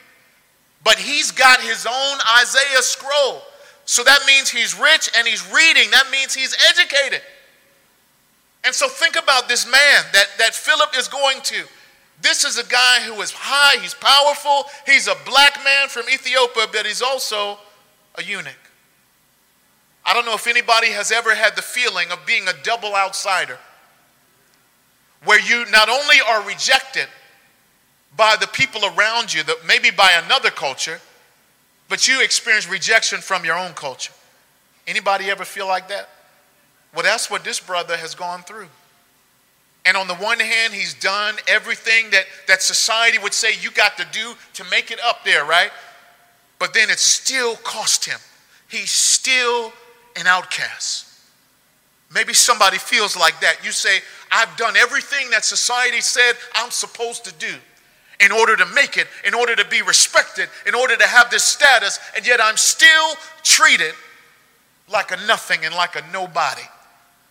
But 0.83 0.97
he's 0.97 1.31
got 1.31 1.61
his 1.61 1.87
own 1.87 2.19
Isaiah 2.41 2.83
scroll. 2.83 3.43
So 3.85 4.03
that 4.05 4.21
means 4.27 4.49
he's 4.49 4.79
rich 4.79 5.11
and 5.17 5.27
he's 5.27 5.47
reading. 5.53 5.91
That 5.91 6.11
means 6.11 6.35
he's 6.35 6.57
educated. 6.71 7.23
And 8.65 8.75
so 8.75 8.89
think 8.89 9.17
about 9.17 9.49
this 9.49 9.65
man 9.67 10.05
that, 10.13 10.27
that 10.39 10.55
Philip 10.55 10.97
is 10.97 11.09
going 11.09 11.41
to. 11.43 11.65
This 12.21 12.45
is 12.45 12.59
a 12.59 12.65
guy 12.65 13.01
who 13.01 13.21
is 13.23 13.33
high, 13.35 13.81
he's 13.81 13.95
powerful, 13.95 14.71
he's 14.85 15.09
a 15.09 15.15
black 15.25 15.65
man 15.65 15.89
from 15.89 16.05
Ethiopia, 16.13 16.67
but 16.71 16.85
he's 16.85 17.01
also 17.01 17.59
a 18.17 18.23
eunuch. 18.23 18.53
I 20.05 20.13
don't 20.13 20.27
know 20.27 20.35
if 20.35 20.47
anybody 20.47 20.89
has 20.89 21.13
ever 21.13 21.35
had 21.35 21.57
the 21.57 21.63
feeling 21.63 22.11
of 22.11 22.25
being 22.27 22.47
a 22.49 22.53
double 22.63 22.95
outsider, 22.95 23.59
where 25.25 25.41
you 25.41 25.71
not 25.71 25.89
only 25.89 26.17
are 26.27 26.47
rejected 26.47 27.07
by 28.17 28.37
the 28.39 28.49
people 28.49 28.83
around 28.85 29.33
you, 29.33 29.43
that 29.45 29.59
maybe 29.67 29.91
by 29.91 30.21
another 30.25 30.51
culture, 30.51 31.01
but 31.89 32.07
you 32.07 32.23
experience 32.23 32.69
rejection 32.69 33.21
from 33.21 33.45
your 33.45 33.57
own 33.57 33.73
culture. 33.73 34.13
Anybody 34.87 35.31
ever 35.31 35.45
feel 35.45 35.67
like 35.67 35.89
that? 35.89 36.09
Well, 36.95 37.05
that's 37.05 37.31
what 37.31 37.45
this 37.45 37.61
brother 37.61 37.97
has 37.97 38.15
gone 38.15 38.43
through. 38.43 38.69
And 39.87 39.97
on 39.97 40.09
the 40.09 40.15
one 40.17 40.41
hand, 40.41 40.75
he's 40.75 40.95
done 40.95 41.37
everything 41.49 42.11
that, 42.11 42.25
that 42.49 42.63
society 42.63 43.19
would 43.19 43.33
say 43.33 43.51
you 43.61 43.71
got 43.71 43.97
to 43.97 44.07
do 44.13 44.35
to 44.55 44.65
make 44.71 44.91
it 44.91 45.01
up 45.05 45.25
there, 45.25 45.45
right? 45.45 45.71
But 46.59 46.75
then 46.75 46.91
it 46.91 46.99
still 46.99 47.57
cost 47.57 48.05
him. 48.05 48.19
He's 48.69 48.91
still 48.91 49.73
an 50.17 50.27
outcast. 50.27 51.07
Maybe 52.13 52.35
somebody 52.35 52.77
feels 52.77 53.17
like 53.17 53.41
that. 53.41 53.65
You 53.65 53.71
say, 53.71 54.01
I've 54.33 54.55
done 54.57 54.77
everything 54.77 55.31
that 55.31 55.45
society 55.45 56.01
said 56.01 56.35
I'm 56.55 56.71
supposed 56.71 57.25
to 57.25 57.33
do 57.35 57.55
in 58.19 58.33
order 58.33 58.57
to 58.57 58.67
make 58.67 58.97
it, 58.99 59.07
in 59.25 59.33
order 59.33 59.57
to 59.57 59.65
be 59.65 59.81
respected, 59.81 60.49
in 60.67 60.75
order 60.75 60.97
to 60.97 61.07
have 61.07 61.31
this 61.31 61.45
status, 61.45 61.99
and 62.15 62.27
yet 62.27 62.39
I'm 62.43 62.57
still 62.57 63.15
treated 63.43 63.95
like 64.93 65.11
a 65.13 65.27
nothing 65.27 65.65
and 65.65 65.75
like 65.75 65.97
a 65.97 66.03
nobody 66.13 66.63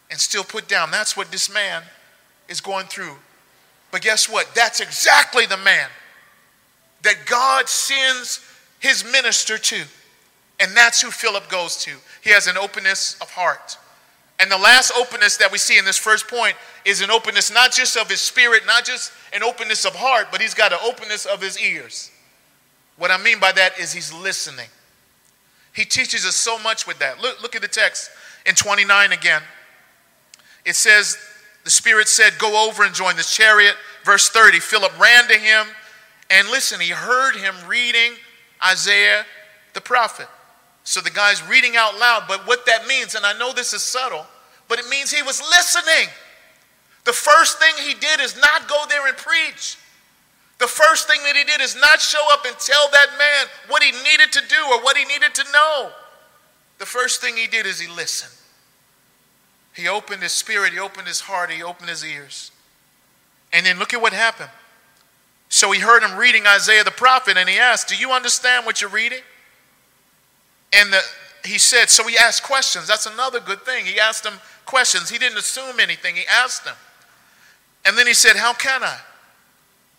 and 0.10 0.20
still 0.20 0.44
put 0.44 0.68
down. 0.68 0.92
That's 0.92 1.16
what 1.16 1.32
this 1.32 1.52
man 1.52 1.84
is 2.48 2.62
going 2.62 2.88
through. 2.88 3.16
But 3.92 4.02
guess 4.02 4.30
what? 4.30 4.54
That's 4.56 4.80
exactly 4.80 5.46
the 5.46 5.58
man 5.58 5.88
that 7.04 7.16
God 7.26 7.70
sends 7.70 8.46
his 8.80 9.04
minister 9.04 9.58
to. 9.58 9.84
And 10.60 10.76
that's 10.76 11.02
who 11.02 11.10
Philip 11.10 11.48
goes 11.50 11.78
to. 11.84 11.92
He 12.22 12.32
has 12.32 12.48
an 12.48 12.58
openness 12.58 13.18
of 13.22 13.32
heart. 13.32 13.78
And 14.40 14.52
the 14.52 14.58
last 14.58 14.92
openness 14.98 15.38
that 15.38 15.52
we 15.52 15.58
see 15.58 15.78
in 15.78 15.86
this 15.86 15.98
first 15.98 16.28
point 16.28 16.56
is 16.86 17.02
an 17.02 17.12
openness 17.12 17.52
not 17.52 17.72
just 17.72 17.98
of 17.98 18.10
his 18.10 18.22
spirit, 18.22 18.64
not 18.66 18.86
just 18.86 19.12
an 19.34 19.44
openness 19.44 19.86
of 19.86 19.96
heart, 19.96 20.28
but 20.32 20.42
he's 20.42 20.54
got 20.54 20.72
an 20.72 20.80
openness 20.84 21.26
of 21.26 21.42
his 21.42 21.60
ears. 21.60 22.12
What 22.98 23.12
I 23.12 23.18
mean 23.18 23.40
by 23.40 23.52
that 23.54 23.80
is 23.80 23.94
he's 23.94 24.14
listening. 24.14 24.68
He 25.74 25.86
teaches 25.86 26.26
us 26.26 26.36
so 26.36 26.58
much 26.60 26.88
with 26.88 27.00
that. 27.00 27.22
Look, 27.22 27.42
look 27.42 27.56
at 27.56 27.62
the 27.62 27.68
text 27.68 28.12
in 28.46 28.56
29 28.56 29.12
again 29.12 29.42
it 30.66 30.76
says, 30.76 31.18
the 31.64 31.70
Spirit 31.70 32.08
said, 32.08 32.38
Go 32.38 32.68
over 32.68 32.84
and 32.84 32.94
join 32.94 33.16
this 33.16 33.36
chariot. 33.36 33.76
Verse 34.04 34.30
30 34.30 34.60
Philip 34.60 34.98
ran 35.00 35.28
to 35.28 35.38
him, 35.38 35.68
and 36.30 36.48
listen, 36.50 36.80
he 36.80 36.90
heard 36.90 37.36
him 37.36 37.56
reading 37.68 38.14
Isaiah 38.66 39.26
the 39.74 39.82
prophet. 39.82 40.28
So 40.84 41.02
the 41.02 41.12
guy's 41.12 41.48
reading 41.48 41.76
out 41.76 42.00
loud, 42.00 42.24
but 42.28 42.48
what 42.48 42.66
that 42.66 42.88
means, 42.88 43.16
and 43.16 43.26
I 43.26 43.38
know 43.38 43.54
this 43.54 43.74
is 43.74 43.84
subtle, 43.84 44.26
but 44.68 44.80
it 44.80 44.90
means 44.90 45.12
he 45.12 45.22
was 45.22 45.42
listening. 45.42 46.10
The 47.06 47.14
first 47.14 47.60
thing 47.60 47.74
he 47.78 47.94
did 47.94 48.20
is 48.20 48.36
not 48.38 48.68
go 48.68 48.86
there 48.90 49.08
and 49.08 49.16
preach. 49.18 49.78
The 50.60 50.68
first 50.68 51.08
thing 51.08 51.22
that 51.24 51.36
he 51.36 51.44
did 51.44 51.62
is 51.62 51.76
not 51.76 52.02
show 52.02 52.24
up 52.32 52.46
and 52.46 52.58
tell 52.58 52.90
that 52.92 53.08
man 53.18 53.48
what 53.68 53.82
he 53.82 53.92
needed 53.92 54.32
to 54.34 54.42
do 54.48 54.62
or 54.72 54.82
what 54.84 54.98
he 54.98 55.06
needed 55.06 55.34
to 55.36 55.44
know. 55.54 55.92
The 56.80 56.86
first 56.86 57.22
thing 57.22 57.38
he 57.38 57.48
did 57.48 57.66
is 57.66 57.80
he 57.80 57.88
listened. 57.88 58.34
He 59.74 59.88
opened 59.88 60.22
his 60.22 60.32
spirit, 60.32 60.74
he 60.74 60.80
opened 60.80 61.08
his 61.08 61.22
heart, 61.22 61.52
he 61.52 61.64
opened 61.64 61.90
his 61.90 62.04
ears. 62.04 62.52
And 63.54 63.66
then 63.66 63.80
look 63.80 63.94
at 63.94 64.02
what 64.02 64.14
happened. 64.14 64.50
So 65.48 65.72
he 65.72 65.80
heard 65.80 66.04
him 66.04 66.18
reading 66.18 66.46
Isaiah 66.46 66.84
the 66.84 66.92
prophet 66.92 67.38
and 67.38 67.50
he 67.50 67.58
asked, 67.58 67.90
Do 67.90 67.96
you 67.96 68.12
understand 68.12 68.66
what 68.66 68.82
you're 68.82 68.90
reading? 68.90 69.22
And 70.74 70.94
the, 70.94 71.02
he 71.46 71.58
said, 71.58 71.90
so 71.90 72.06
he 72.08 72.18
asked 72.18 72.44
questions. 72.44 72.88
That's 72.88 73.08
another 73.08 73.40
good 73.40 73.62
thing. 73.64 73.86
He 73.86 74.00
asked 74.00 74.24
them 74.24 74.36
questions. 74.66 75.10
He 75.10 75.18
didn't 75.18 75.38
assume 75.38 75.80
anything, 75.80 76.16
he 76.16 76.26
asked 76.28 76.66
them. 76.66 76.76
And 77.86 77.98
then 77.98 78.08
he 78.08 78.14
said, 78.14 78.36
How 78.36 78.54
can 78.54 78.84
I? 78.84 79.00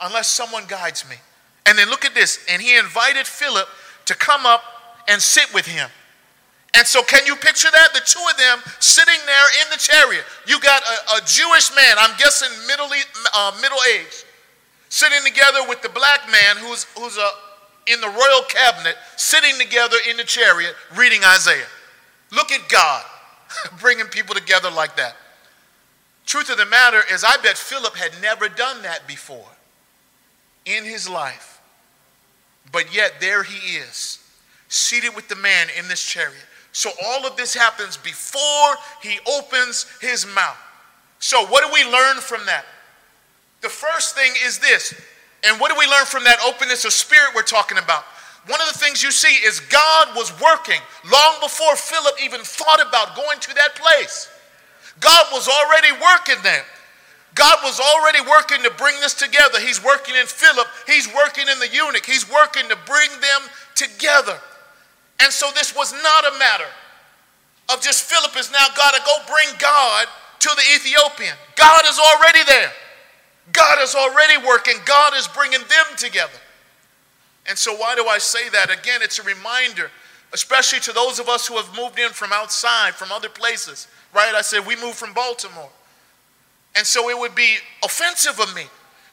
Unless 0.00 0.28
someone 0.28 0.64
guides 0.68 1.09
me. 1.09 1.16
And 1.66 1.76
then 1.76 1.88
look 1.90 2.04
at 2.04 2.14
this. 2.14 2.44
And 2.48 2.62
he 2.62 2.78
invited 2.78 3.26
Philip 3.26 3.68
to 4.06 4.14
come 4.14 4.46
up 4.46 4.62
and 5.09 5.20
sit 5.20 5.52
with 5.52 5.66
him. 5.66 5.88
And 6.74 6.87
so, 6.87 7.02
can 7.02 7.26
you 7.26 7.35
picture 7.35 7.68
that? 7.70 7.92
The 7.92 8.00
two 8.04 8.22
of 8.30 8.37
them 8.37 8.59
sitting 8.78 9.18
there 9.26 9.48
in 9.62 9.70
the 9.70 9.76
chariot. 9.76 10.24
You 10.46 10.61
got 10.61 10.83
a, 10.83 11.16
a 11.16 11.20
Jewish 11.26 11.74
man, 11.74 11.96
I'm 11.98 12.16
guessing 12.16 12.48
middle, 12.68 12.88
uh, 13.35 13.59
middle 13.61 13.78
age, 13.94 14.24
sitting 14.88 15.18
together 15.24 15.66
with 15.68 15.83
the 15.83 15.88
black 15.88 16.30
man 16.30 16.56
who's, 16.59 16.85
who's 16.96 17.16
a, 17.16 17.30
in 17.92 18.00
the 18.00 18.09
royal 18.09 18.42
cabinet, 18.48 18.96
sitting 19.16 19.59
together 19.59 19.96
in 20.09 20.16
the 20.16 20.24
chariot 20.24 20.74
reading 20.96 21.20
Isaiah. 21.24 21.66
Look 22.30 22.52
at 22.52 22.68
God 22.68 23.04
bringing 23.80 24.06
people 24.06 24.35
together 24.35 24.70
like 24.70 24.96
that. 24.96 25.16
Truth 26.26 26.50
of 26.50 26.59
the 26.59 26.66
matter 26.66 27.00
is, 27.12 27.24
I 27.24 27.37
bet 27.38 27.59
Philip 27.59 27.96
had 27.96 28.12
never 28.22 28.48
done 28.48 28.83
that 28.83 29.09
before 29.09 29.48
in 30.64 30.85
his 30.85 31.09
life. 31.09 31.61
But 32.70 32.94
yet, 32.94 33.14
there 33.20 33.42
he 33.42 33.78
is, 33.78 34.20
seated 34.68 35.16
with 35.16 35.28
the 35.28 35.35
man 35.35 35.66
in 35.76 35.88
this 35.88 36.00
chariot. 36.00 36.46
So, 36.72 36.90
all 37.04 37.26
of 37.26 37.37
this 37.37 37.54
happens 37.54 37.96
before 37.96 38.74
he 39.02 39.18
opens 39.26 39.87
his 40.00 40.26
mouth. 40.35 40.56
So, 41.18 41.46
what 41.46 41.64
do 41.66 41.72
we 41.72 41.90
learn 41.90 42.18
from 42.18 42.46
that? 42.46 42.64
The 43.61 43.68
first 43.68 44.14
thing 44.14 44.33
is 44.44 44.59
this, 44.59 44.94
and 45.44 45.61
what 45.61 45.70
do 45.70 45.78
we 45.78 45.87
learn 45.87 46.06
from 46.06 46.24
that 46.24 46.38
openness 46.46 46.85
of 46.85 46.92
spirit 46.92 47.35
we're 47.35 47.42
talking 47.42 47.78
about? 47.78 48.04
One 48.46 48.61
of 48.61 48.72
the 48.72 48.78
things 48.78 49.02
you 49.02 49.11
see 49.11 49.44
is 49.44 49.61
God 49.61 50.16
was 50.16 50.33
working 50.40 50.80
long 51.11 51.35
before 51.42 51.76
Philip 51.76 52.14
even 52.24 52.40
thought 52.40 52.80
about 52.80 53.14
going 53.14 53.38
to 53.40 53.54
that 53.54 53.74
place. 53.74 54.30
God 54.98 55.26
was 55.33 55.48
already 55.48 55.92
working 55.92 56.42
there. 56.42 56.64
God 57.35 57.59
was 57.62 57.78
already 57.80 58.20
working 58.28 58.62
to 58.64 58.70
bring 58.70 58.98
this 59.00 59.14
together. 59.14 59.61
He's 59.61 59.83
working 59.83 60.14
in 60.14 60.26
Philip, 60.26 60.66
he's 60.87 61.06
working 61.14 61.44
in 61.48 61.59
the 61.59 61.68
eunuch, 61.68 62.04
he's 62.04 62.30
working 62.30 62.68
to 62.68 62.76
bring 62.87 63.09
them 63.20 63.42
together. 63.74 64.38
And 65.22 65.33
so 65.33 65.50
this 65.54 65.74
was 65.74 65.92
not 65.92 66.35
a 66.35 66.38
matter 66.38 66.68
of 67.72 67.80
just 67.80 68.04
Philip 68.04 68.37
is 68.37 68.50
now 68.50 68.66
got 68.76 68.94
to 68.94 69.00
go 69.04 69.16
bring 69.26 69.56
God 69.59 70.06
to 70.40 70.50
the 70.56 70.62
Ethiopian. 70.74 71.35
God 71.56 71.83
is 71.87 71.98
already 71.98 72.42
there. 72.44 72.72
God 73.52 73.83
is 73.83 73.94
already 73.94 74.44
working. 74.46 74.74
God 74.85 75.14
is 75.14 75.28
bringing 75.28 75.61
them 75.61 75.96
together. 75.96 76.38
And 77.48 77.59
so, 77.59 77.74
why 77.76 77.94
do 77.94 78.06
I 78.06 78.18
say 78.18 78.48
that? 78.50 78.70
Again, 78.70 79.00
it's 79.02 79.18
a 79.18 79.22
reminder, 79.22 79.90
especially 80.33 80.80
to 80.80 80.92
those 80.92 81.18
of 81.18 81.28
us 81.28 81.46
who 81.46 81.56
have 81.56 81.74
moved 81.76 81.98
in 81.98 82.11
from 82.11 82.33
outside, 82.33 82.94
from 82.94 83.11
other 83.12 83.28
places, 83.28 83.88
right? 84.14 84.35
I 84.35 84.42
said 84.42 84.66
we 84.66 84.76
moved 84.76 84.96
from 84.96 85.12
Baltimore. 85.12 85.70
And 86.76 86.87
so, 86.87 87.11
it 87.11 87.18
would 87.18 87.35
be 87.35 87.56
offensive 87.85 88.38
of 88.40 88.54
me 88.54 88.64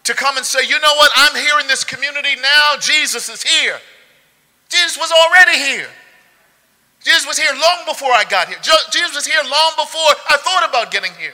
to 0.04 0.13
come 0.13 0.38
and 0.38 0.46
say, 0.46 0.60
you 0.67 0.80
know 0.80 0.93
what? 0.98 1.12
I'm 1.15 1.36
here 1.36 1.60
in 1.60 1.67
this 1.67 1.84
community 1.84 2.36
now. 2.41 2.76
Jesus 2.80 3.28
is 3.28 3.43
here. 3.43 3.80
Jesus 4.70 4.98
was 4.98 5.12
already 5.12 5.58
here. 5.58 5.88
Jesus 7.04 7.26
was 7.26 7.38
here 7.38 7.54
long 7.54 7.86
before 7.86 8.12
I 8.12 8.24
got 8.30 8.48
here. 8.48 8.58
Jesus 8.62 9.16
was 9.16 9.26
here 9.26 9.42
long 9.44 9.72
before 9.78 10.12
I 10.30 10.38
thought 10.38 10.68
about 10.68 10.92
getting 10.92 11.12
here. 11.14 11.34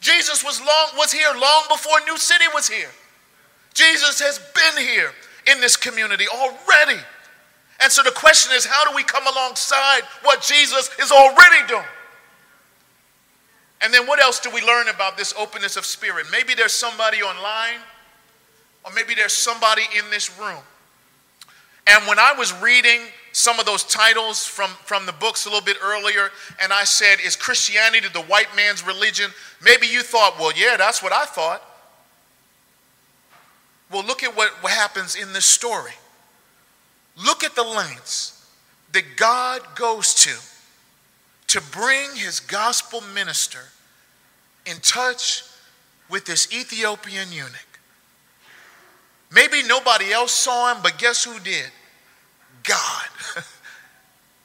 Jesus 0.00 0.44
was 0.44 0.60
long 0.60 0.88
was 0.96 1.12
here 1.12 1.32
long 1.38 1.64
before 1.68 2.00
New 2.06 2.16
City 2.16 2.44
was 2.54 2.68
here. 2.68 2.90
Jesus 3.74 4.20
has 4.20 4.38
been 4.54 4.84
here 4.84 5.12
in 5.50 5.60
this 5.60 5.76
community 5.76 6.26
already. 6.28 7.00
And 7.80 7.90
so 7.90 8.02
the 8.02 8.10
question 8.12 8.52
is 8.54 8.64
how 8.64 8.88
do 8.88 8.94
we 8.94 9.02
come 9.02 9.26
alongside 9.26 10.02
what 10.22 10.40
Jesus 10.40 10.90
is 11.00 11.10
already 11.10 11.66
doing? 11.68 11.84
And 13.80 13.92
then 13.92 14.06
what 14.06 14.22
else 14.22 14.38
do 14.38 14.50
we 14.50 14.62
learn 14.62 14.88
about 14.88 15.16
this 15.16 15.34
openness 15.36 15.76
of 15.76 15.84
spirit? 15.84 16.26
Maybe 16.30 16.54
there's 16.54 16.72
somebody 16.72 17.20
online, 17.22 17.80
or 18.84 18.92
maybe 18.92 19.14
there's 19.14 19.32
somebody 19.32 19.82
in 19.98 20.08
this 20.10 20.38
room. 20.38 20.62
And 21.86 22.06
when 22.06 22.18
I 22.18 22.32
was 22.36 22.52
reading 22.60 23.00
some 23.32 23.58
of 23.58 23.66
those 23.66 23.82
titles 23.84 24.46
from, 24.46 24.70
from 24.84 25.06
the 25.06 25.12
books 25.12 25.46
a 25.46 25.48
little 25.48 25.64
bit 25.64 25.78
earlier, 25.82 26.30
and 26.62 26.72
I 26.72 26.84
said, 26.84 27.18
Is 27.24 27.34
Christianity 27.34 28.06
the 28.12 28.22
white 28.22 28.54
man's 28.54 28.86
religion? 28.86 29.30
Maybe 29.62 29.86
you 29.86 30.02
thought, 30.02 30.38
Well, 30.38 30.52
yeah, 30.56 30.76
that's 30.76 31.02
what 31.02 31.12
I 31.12 31.24
thought. 31.24 31.62
Well, 33.90 34.04
look 34.04 34.22
at 34.22 34.36
what, 34.36 34.50
what 34.62 34.72
happens 34.72 35.16
in 35.16 35.32
this 35.32 35.44
story. 35.44 35.92
Look 37.16 37.44
at 37.44 37.54
the 37.54 37.62
lengths 37.62 38.46
that 38.92 39.16
God 39.16 39.60
goes 39.74 40.14
to 40.14 40.34
to 41.48 41.60
bring 41.70 42.14
his 42.14 42.40
gospel 42.40 43.02
minister 43.14 43.60
in 44.64 44.78
touch 44.80 45.44
with 46.08 46.24
this 46.24 46.50
Ethiopian 46.52 47.30
eunuch. 47.30 47.71
Maybe 49.34 49.62
nobody 49.62 50.12
else 50.12 50.32
saw 50.32 50.72
him, 50.72 50.82
but 50.82 50.98
guess 50.98 51.24
who 51.24 51.38
did? 51.40 51.70
God. 52.64 53.06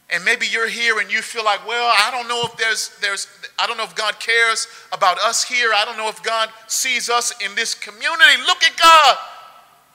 and 0.09 0.23
maybe 0.23 0.45
you're 0.47 0.69
here 0.69 0.99
and 0.99 1.11
you 1.11 1.21
feel 1.21 1.43
like, 1.43 1.67
well, 1.67 1.93
I 1.97 2.09
don't 2.11 2.27
know 2.27 2.43
if 2.45 2.55
there's 2.57 2.97
there's 3.01 3.27
I 3.59 3.67
don't 3.67 3.77
know 3.77 3.83
if 3.83 3.95
God 3.95 4.19
cares 4.19 4.67
about 4.93 5.19
us 5.19 5.43
here. 5.43 5.71
I 5.73 5.83
don't 5.83 5.97
know 5.97 6.07
if 6.07 6.23
God 6.23 6.49
sees 6.67 7.09
us 7.09 7.33
in 7.43 7.53
this 7.55 7.73
community. 7.73 8.41
Look 8.45 8.63
at 8.63 8.77
God. 8.77 9.17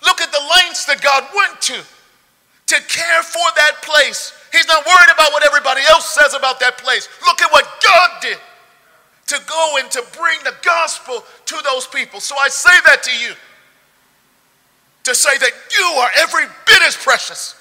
Look 0.05 0.21
at 0.21 0.31
the 0.31 0.41
lengths 0.57 0.85
that 0.87 1.01
God 1.01 1.25
went 1.35 1.61
to 1.63 1.75
to 1.75 2.75
care 2.89 3.23
for 3.23 3.49
that 3.57 3.83
place. 3.83 4.33
He's 4.53 4.67
not 4.67 4.85
worried 4.85 5.13
about 5.13 5.33
what 5.33 5.45
everybody 5.45 5.81
else 5.89 6.15
says 6.15 6.35
about 6.35 6.61
that 6.61 6.77
place. 6.77 7.09
Look 7.27 7.41
at 7.41 7.51
what 7.51 7.65
God 7.83 8.11
did 8.21 8.39
to 9.29 9.41
go 9.47 9.77
and 9.79 9.91
to 9.91 10.05
bring 10.19 10.39
the 10.45 10.55
gospel 10.63 11.25
to 11.47 11.57
those 11.65 11.87
people. 11.87 12.21
So 12.21 12.37
I 12.37 12.49
say 12.49 12.77
that 12.85 13.03
to 13.05 13.11
you 13.11 13.35
to 15.05 15.15
say 15.15 15.37
that 15.39 15.51
you 15.77 15.85
are 16.01 16.11
every 16.19 16.45
bit 16.67 16.83
as 16.83 16.97
precious 16.97 17.61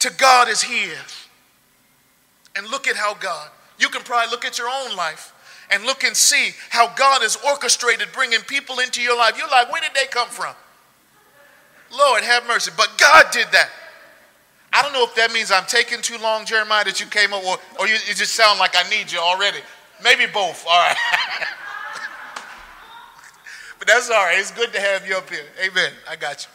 to 0.00 0.12
God 0.16 0.48
as 0.48 0.62
He 0.62 0.84
is. 0.84 1.28
And 2.56 2.68
look 2.68 2.86
at 2.86 2.96
how 2.96 3.14
God, 3.14 3.48
you 3.78 3.88
can 3.88 4.02
probably 4.02 4.30
look 4.30 4.44
at 4.44 4.58
your 4.58 4.68
own 4.68 4.96
life 4.96 5.32
and 5.70 5.84
look 5.84 6.04
and 6.04 6.16
see 6.16 6.52
how 6.70 6.94
God 6.94 7.22
has 7.22 7.36
orchestrated 7.48 8.08
bringing 8.12 8.40
people 8.40 8.78
into 8.78 9.02
your 9.02 9.16
life. 9.16 9.36
You're 9.36 9.48
like, 9.48 9.72
where 9.72 9.80
did 9.80 9.90
they 9.94 10.06
come 10.06 10.28
from? 10.28 10.54
Lord, 11.96 12.22
have 12.22 12.46
mercy. 12.46 12.70
But 12.76 12.90
God 12.98 13.26
did 13.32 13.48
that. 13.52 13.70
I 14.72 14.82
don't 14.82 14.92
know 14.92 15.04
if 15.04 15.14
that 15.14 15.32
means 15.32 15.52
I'm 15.52 15.66
taking 15.66 16.02
too 16.02 16.18
long, 16.18 16.44
Jeremiah, 16.44 16.84
that 16.84 17.00
you 17.00 17.06
came 17.06 17.32
up, 17.32 17.44
or, 17.44 17.58
or 17.78 17.86
you, 17.86 17.94
you 18.08 18.14
just 18.14 18.34
sound 18.34 18.58
like 18.58 18.74
I 18.76 18.88
need 18.90 19.10
you 19.10 19.20
already. 19.20 19.58
Maybe 20.02 20.26
both. 20.26 20.64
All 20.66 20.78
right. 20.78 20.96
but 23.84 23.92
that's 23.92 24.08
all 24.08 24.24
right. 24.24 24.38
It's 24.38 24.50
good 24.50 24.72
to 24.72 24.80
have 24.80 25.06
you 25.06 25.14
up 25.14 25.28
here. 25.28 25.44
Amen. 25.62 25.92
I 26.08 26.16
got 26.16 26.46
you. 26.46 26.50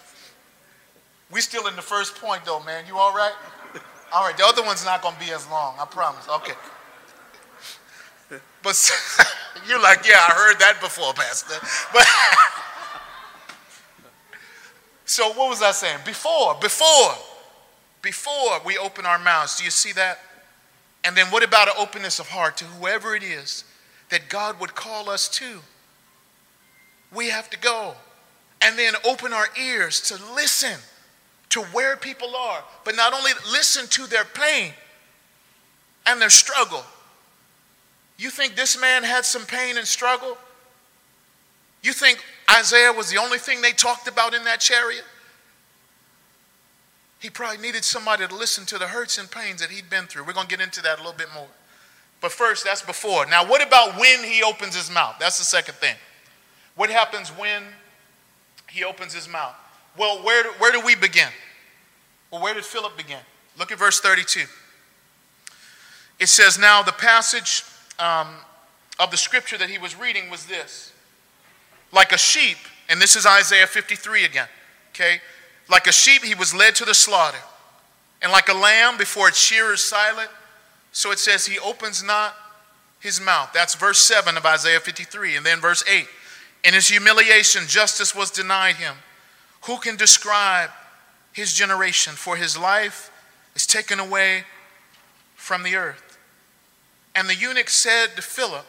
We 1.32 1.42
still 1.42 1.68
in 1.68 1.76
the 1.76 1.82
first 1.82 2.16
point, 2.16 2.44
though, 2.44 2.60
man. 2.64 2.86
You 2.88 2.98
all 2.98 3.14
right? 3.14 3.34
All 4.12 4.26
right. 4.26 4.36
The 4.36 4.44
other 4.46 4.64
one's 4.64 4.84
not 4.84 5.04
to 5.04 5.14
be 5.24 5.32
as 5.32 5.48
long. 5.50 5.76
I 5.80 5.86
promise. 5.86 6.28
Okay. 6.28 6.54
But 8.64 8.92
you're 9.68 9.80
like, 9.80 10.08
yeah, 10.08 10.26
I 10.28 10.34
heard 10.34 10.60
that 10.60 10.80
before, 10.82 11.14
Pastor. 11.14 11.56
But. 11.94 12.06
So 15.06 15.30
what 15.30 15.50
was 15.50 15.64
I 15.64 15.72
saying? 15.72 16.02
Before, 16.06 16.56
before, 16.62 17.16
before 18.04 18.62
we 18.64 18.78
open 18.78 19.08
our 19.08 19.18
mouths. 19.18 19.58
Do 19.58 19.64
you 19.64 19.72
see 19.72 19.92
that? 19.94 20.20
And 21.04 21.18
then 21.18 21.26
what 21.32 21.44
about 21.44 21.68
an 21.68 21.74
openness 21.80 22.20
of 22.20 22.30
heart 22.30 22.58
to 22.58 22.66
whoever 22.66 23.16
it 23.16 23.24
is 23.24 23.64
that 24.12 24.30
God 24.30 24.60
would 24.60 24.76
call 24.76 25.10
us 25.10 25.28
to? 25.30 25.62
We 27.14 27.30
have 27.30 27.50
to 27.50 27.58
go 27.58 27.96
and 28.62 28.78
then 28.78 28.94
open 29.06 29.34
our 29.34 29.48
ears 29.60 30.02
to 30.02 30.20
listen 30.36 30.80
to 31.50 31.62
where 31.62 31.98
people 31.98 32.36
are, 32.36 32.64
but 32.86 32.96
not 32.96 33.14
only 33.14 33.32
listen 33.52 33.88
to 33.88 34.08
their 34.08 34.26
pain 34.26 34.74
and 36.06 36.22
their 36.22 36.30
struggle. 36.30 36.84
You 38.18 38.30
think 38.30 38.56
this 38.56 38.80
man 38.80 39.04
had 39.04 39.26
some 39.26 39.46
pain 39.46 39.78
and 39.78 39.88
struggle? 39.88 40.38
You 41.82 41.94
think 41.94 42.24
Isaiah 42.52 42.92
was 42.92 43.10
the 43.10 43.18
only 43.18 43.38
thing 43.38 43.62
they 43.62 43.72
talked 43.72 44.08
about 44.08 44.34
in 44.34 44.44
that 44.44 44.60
chariot? 44.60 45.06
He 47.20 47.30
probably 47.30 47.58
needed 47.58 47.84
somebody 47.84 48.28
to 48.28 48.36
listen 48.36 48.66
to 48.68 48.78
the 48.78 48.88
hurts 48.88 49.18
and 49.18 49.30
pains 49.30 49.62
that 49.62 49.70
he'd 49.70 49.90
been 49.90 50.06
through. 50.06 50.26
We're 50.26 50.34
going 50.34 50.48
to 50.48 50.56
get 50.56 50.64
into 50.64 50.82
that 50.84 51.00
a 51.00 51.02
little 51.02 51.18
bit 51.18 51.28
more. 51.34 51.48
But 52.22 52.32
first, 52.32 52.66
that's 52.66 52.82
before. 52.82 53.26
Now, 53.26 53.46
what 53.46 53.66
about 53.66 53.98
when 53.98 54.24
he 54.24 54.44
opens 54.44 54.76
his 54.76 54.92
mouth? 54.92 55.16
That's 55.20 55.38
the 55.38 55.46
second 55.46 55.76
thing. 55.76 55.96
What 56.80 56.90
happens 56.90 57.28
when 57.32 57.64
he 58.70 58.86
opens 58.86 59.14
his 59.14 59.28
mouth? 59.28 59.54
Well, 59.98 60.24
where 60.24 60.44
do, 60.44 60.50
where 60.60 60.72
do 60.72 60.80
we 60.80 60.96
begin? 60.96 61.28
Well, 62.32 62.42
where 62.42 62.54
did 62.54 62.64
Philip 62.64 62.96
begin? 62.96 63.20
Look 63.58 63.74
at 63.74 63.78
verse 63.78 64.00
32. 64.00 64.46
It 66.22 66.28
says, 66.28 66.58
Now 66.58 66.82
the 66.82 66.94
passage 66.94 67.66
um, 68.00 68.30
of 68.98 69.12
the 69.12 69.18
scripture 69.18 69.58
that 69.58 69.70
he 69.70 69.78
was 69.78 70.00
reading 70.00 70.30
was 70.30 70.46
this 70.46 70.94
like 71.92 72.14
a 72.14 72.18
sheep, 72.18 72.56
and 72.88 73.02
this 73.02 73.18
is 73.18 73.26
Isaiah 73.26 73.68
53 73.68 74.24
again, 74.24 74.48
okay? 74.92 75.20
Like 75.70 75.86
a 75.86 75.92
sheep, 75.92 76.24
he 76.24 76.34
was 76.34 76.54
led 76.54 76.76
to 76.76 76.86
the 76.86 76.94
slaughter, 76.94 77.44
And 78.22 78.32
like 78.32 78.48
a 78.48 78.54
lamb 78.54 78.98
before 78.98 79.28
its 79.28 79.38
shearer 79.38 79.74
is 79.74 79.82
silent, 79.82 80.30
so 80.94 81.12
it 81.12 81.20
says, 81.20 81.46
He 81.46 81.60
opens 81.60 82.02
not 82.02 82.36
his 83.02 83.20
mouth. 83.20 83.52
That's 83.54 83.76
verse 83.76 84.00
7 84.00 84.38
of 84.38 84.46
Isaiah 84.46 84.80
53. 84.80 85.36
And 85.36 85.46
then 85.46 85.60
verse 85.60 85.84
8 85.86 86.08
In 86.64 86.74
his 86.74 86.88
humiliation, 86.88 87.64
justice 87.68 88.14
was 88.14 88.32
denied 88.32 88.76
him. 88.76 88.96
Who 89.64 89.78
can 89.78 89.96
describe 89.96 90.70
his 91.34 91.54
generation? 91.54 92.14
For 92.14 92.36
his 92.36 92.58
life 92.58 93.12
is 93.56 93.66
taken 93.66 94.00
away 94.00 94.44
from 95.36 95.64
the 95.64 95.76
earth. 95.76 96.18
And 97.16 97.30
the 97.30 97.36
eunuch 97.36 97.70
said 97.70 98.08
to 98.16 98.22
Philip, 98.22 98.66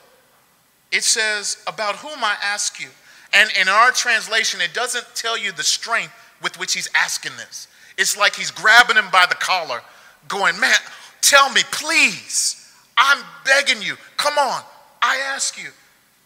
It 0.92 1.04
says, 1.04 1.62
About 1.66 1.96
whom 1.96 2.24
I 2.24 2.36
ask 2.42 2.80
you. 2.80 2.88
And 3.32 3.50
in 3.60 3.68
our 3.68 3.92
translation, 3.92 4.60
it 4.60 4.74
doesn't 4.74 5.06
tell 5.14 5.38
you 5.38 5.52
the 5.52 5.62
strength 5.62 6.12
with 6.42 6.58
which 6.58 6.74
he's 6.74 6.88
asking 6.96 7.32
this. 7.36 7.68
It's 7.98 8.16
like 8.16 8.34
he's 8.34 8.50
grabbing 8.50 8.96
him 8.96 9.10
by 9.12 9.26
the 9.28 9.34
collar, 9.34 9.82
going, 10.26 10.58
Man, 10.58 10.78
tell 11.20 11.52
me, 11.52 11.62
please. 11.70 12.56
I'm 12.96 13.24
begging 13.44 13.82
you. 13.82 13.96
Come 14.16 14.36
on. 14.38 14.62
I 15.00 15.16
ask 15.16 15.60
you. 15.62 15.70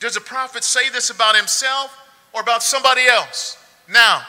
Does 0.04 0.18
a 0.18 0.20
prophet 0.20 0.62
say 0.64 0.90
this 0.90 1.08
about 1.08 1.34
himself 1.34 1.98
or 2.34 2.42
about 2.42 2.62
somebody 2.62 3.06
else? 3.06 3.56
Now, 3.90 4.20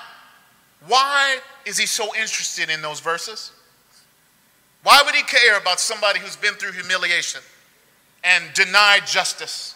why 0.87 1.39
is 1.65 1.77
he 1.77 1.85
so 1.85 2.15
interested 2.15 2.69
in 2.69 2.81
those 2.81 3.01
verses? 3.01 3.51
Why 4.83 5.01
would 5.03 5.13
he 5.13 5.23
care 5.23 5.57
about 5.57 5.81
somebody 5.81 6.21
who's 6.21 6.37
been 6.37 6.53
through 6.53 6.71
humiliation 6.71 7.41
and 8.23 8.45
denied 8.53 9.05
justice 9.05 9.75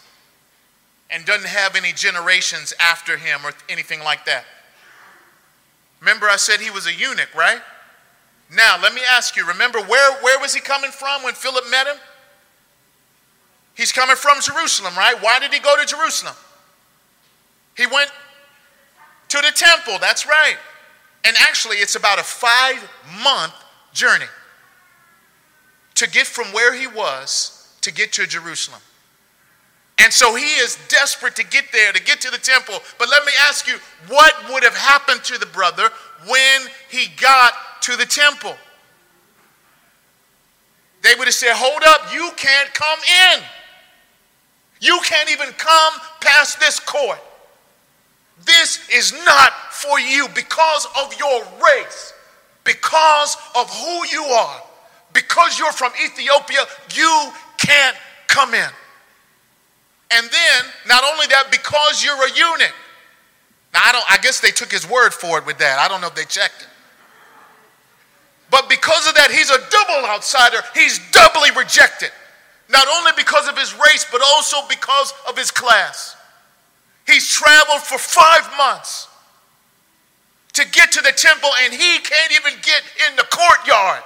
and 1.10 1.26
doesn't 1.26 1.46
have 1.46 1.76
any 1.76 1.92
generations 1.92 2.72
after 2.80 3.18
him 3.18 3.40
or 3.44 3.52
anything 3.68 4.00
like 4.00 4.24
that? 4.24 4.44
Remember, 6.00 6.30
I 6.30 6.36
said 6.36 6.60
he 6.60 6.70
was 6.70 6.86
a 6.86 6.94
eunuch, 6.94 7.34
right? 7.36 7.60
Now, 8.50 8.78
let 8.80 8.94
me 8.94 9.02
ask 9.12 9.36
you 9.36 9.46
remember, 9.46 9.80
where, 9.80 10.14
where 10.22 10.40
was 10.40 10.54
he 10.54 10.62
coming 10.62 10.92
from 10.92 11.24
when 11.24 11.34
Philip 11.34 11.64
met 11.70 11.86
him? 11.86 11.96
He's 13.76 13.92
coming 13.92 14.16
from 14.16 14.40
Jerusalem, 14.40 14.94
right? 14.96 15.14
Why 15.20 15.38
did 15.38 15.52
he 15.52 15.60
go 15.60 15.76
to 15.76 15.86
Jerusalem? 15.86 16.34
He 17.76 17.86
went 17.86 18.10
to 19.28 19.38
the 19.38 19.52
temple, 19.54 19.98
that's 20.00 20.26
right. 20.26 20.56
And 21.24 21.36
actually, 21.38 21.76
it's 21.76 21.94
about 21.94 22.18
a 22.18 22.22
five 22.22 22.88
month 23.22 23.54
journey 23.92 24.26
to 25.94 26.08
get 26.08 26.26
from 26.26 26.46
where 26.46 26.74
he 26.74 26.86
was 26.86 27.76
to 27.82 27.92
get 27.92 28.12
to 28.14 28.26
Jerusalem. 28.26 28.80
And 30.02 30.12
so 30.12 30.34
he 30.34 30.44
is 30.44 30.78
desperate 30.88 31.36
to 31.36 31.44
get 31.44 31.66
there, 31.72 31.92
to 31.92 32.02
get 32.02 32.22
to 32.22 32.30
the 32.30 32.38
temple. 32.38 32.80
But 32.98 33.10
let 33.10 33.24
me 33.26 33.32
ask 33.46 33.68
you, 33.68 33.74
what 34.08 34.34
would 34.50 34.64
have 34.64 34.74
happened 34.74 35.22
to 35.24 35.38
the 35.38 35.46
brother 35.46 35.90
when 36.26 36.62
he 36.88 37.08
got 37.20 37.52
to 37.82 37.96
the 37.96 38.06
temple? 38.06 38.56
They 41.02 41.14
would 41.18 41.26
have 41.26 41.34
said, 41.34 41.52
Hold 41.54 41.82
up, 41.86 42.12
you 42.14 42.30
can't 42.36 42.72
come 42.72 42.98
in. 43.34 43.42
You 44.80 44.98
can't 45.04 45.30
even 45.30 45.48
come 45.52 45.92
past 46.20 46.58
this 46.58 46.80
court. 46.80 47.18
This 48.44 48.80
is 48.92 49.12
not 49.24 49.52
for 49.70 50.00
you 50.00 50.26
because 50.34 50.86
of 51.02 51.14
your 51.18 51.42
race, 51.62 52.14
because 52.64 53.36
of 53.54 53.70
who 53.70 54.06
you 54.10 54.24
are, 54.24 54.62
because 55.12 55.58
you're 55.58 55.72
from 55.72 55.92
Ethiopia, 56.02 56.60
you 56.94 57.30
can't 57.58 57.96
come 58.26 58.54
in. 58.54 58.70
And 60.12 60.26
then, 60.26 60.64
not 60.88 61.04
only 61.04 61.26
that, 61.26 61.48
because 61.50 62.02
you're 62.02 62.16
a 62.16 62.30
eunuch. 62.34 62.74
Now, 63.72 63.80
I, 63.84 63.92
don't, 63.92 64.04
I 64.10 64.18
guess 64.18 64.40
they 64.40 64.50
took 64.50 64.72
his 64.72 64.88
word 64.88 65.12
for 65.12 65.38
it 65.38 65.46
with 65.46 65.58
that. 65.58 65.78
I 65.78 65.86
don't 65.86 66.00
know 66.00 66.08
if 66.08 66.14
they 66.14 66.24
checked 66.24 66.62
it. 66.62 66.68
But 68.50 68.68
because 68.68 69.06
of 69.06 69.14
that, 69.14 69.30
he's 69.30 69.50
a 69.50 69.58
double 69.70 70.08
outsider. 70.08 70.58
He's 70.74 70.98
doubly 71.12 71.50
rejected. 71.56 72.10
Not 72.70 72.86
only 72.88 73.10
because 73.16 73.48
of 73.48 73.58
his 73.58 73.74
race, 73.74 74.06
but 74.10 74.22
also 74.22 74.58
because 74.68 75.12
of 75.28 75.36
his 75.36 75.50
class. 75.50 76.16
He's 77.06 77.28
traveled 77.28 77.80
for 77.82 77.98
five 77.98 78.48
months 78.56 79.08
to 80.52 80.64
get 80.70 80.92
to 80.92 81.02
the 81.02 81.12
temple, 81.12 81.50
and 81.62 81.72
he 81.72 81.98
can't 81.98 82.32
even 82.32 82.52
get 82.62 82.82
in 83.08 83.16
the 83.16 83.24
courtyard 83.24 84.02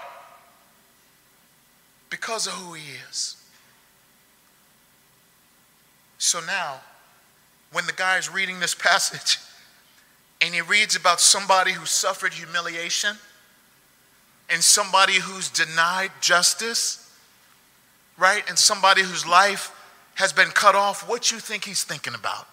because 2.09 2.47
of 2.47 2.55
who 2.55 2.73
he 2.75 2.93
is. 3.11 3.37
So 6.19 6.41
now, 6.41 6.81
when 7.73 7.85
the 7.87 7.93
guy 7.93 8.17
is 8.17 8.33
reading 8.33 8.61
this 8.61 8.75
passage 8.75 9.39
and 10.41 10.55
he 10.55 10.63
reads 10.63 10.97
about 10.97 11.21
somebody 11.21 11.73
who 11.73 11.85
suffered 11.85 12.33
humiliation 12.33 13.17
and 14.49 14.63
somebody 14.63 15.15
who's 15.15 15.51
denied 15.51 16.13
justice, 16.21 17.04
right? 18.19 18.43
And 18.49 18.59
somebody 18.59 19.03
whose 19.03 19.27
life 19.27 19.73
has 20.15 20.33
been 20.33 20.49
cut 20.49 20.75
off, 20.75 21.09
what 21.09 21.31
you 21.31 21.39
think 21.39 21.65
he's 21.65 21.85
thinking 21.85 22.15
about? 22.15 22.47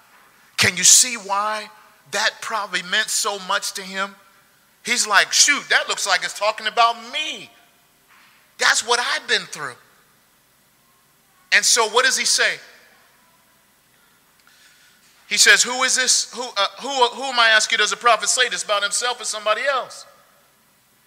Can 0.58 0.78
you 0.78 0.84
see 0.84 1.16
why 1.16 1.70
that 2.12 2.32
probably 2.42 2.82
meant 2.84 3.10
so 3.10 3.40
much 3.48 3.74
to 3.74 3.82
him? 3.82 4.16
He's 4.84 5.08
like, 5.08 5.32
shoot, 5.32 5.64
that 5.70 5.88
looks 5.88 6.08
like 6.08 6.24
it's 6.24 6.38
talking 6.38 6.68
about 6.68 6.96
me. 7.14 7.50
That's 8.58 8.86
what 8.86 9.00
I've 9.00 9.28
been 9.28 9.46
through. 9.48 9.76
And 11.52 11.66
so, 11.66 11.88
what 11.90 12.06
does 12.06 12.18
he 12.18 12.26
say? 12.26 12.58
He 15.28 15.38
says, 15.38 15.64
Who 15.64 15.84
is 15.84 15.96
this? 15.96 16.32
Who, 16.34 16.44
uh, 16.44 16.66
who, 16.82 16.90
who 16.90 17.24
am 17.24 17.40
I 17.40 17.50
asking? 17.50 17.78
Does 17.78 17.92
the 17.92 17.98
prophet 17.98 18.30
say 18.30 18.50
this 18.50 18.64
about 18.64 18.84
himself 18.84 19.20
or 19.20 19.26
somebody 19.26 19.62
else? 19.62 20.06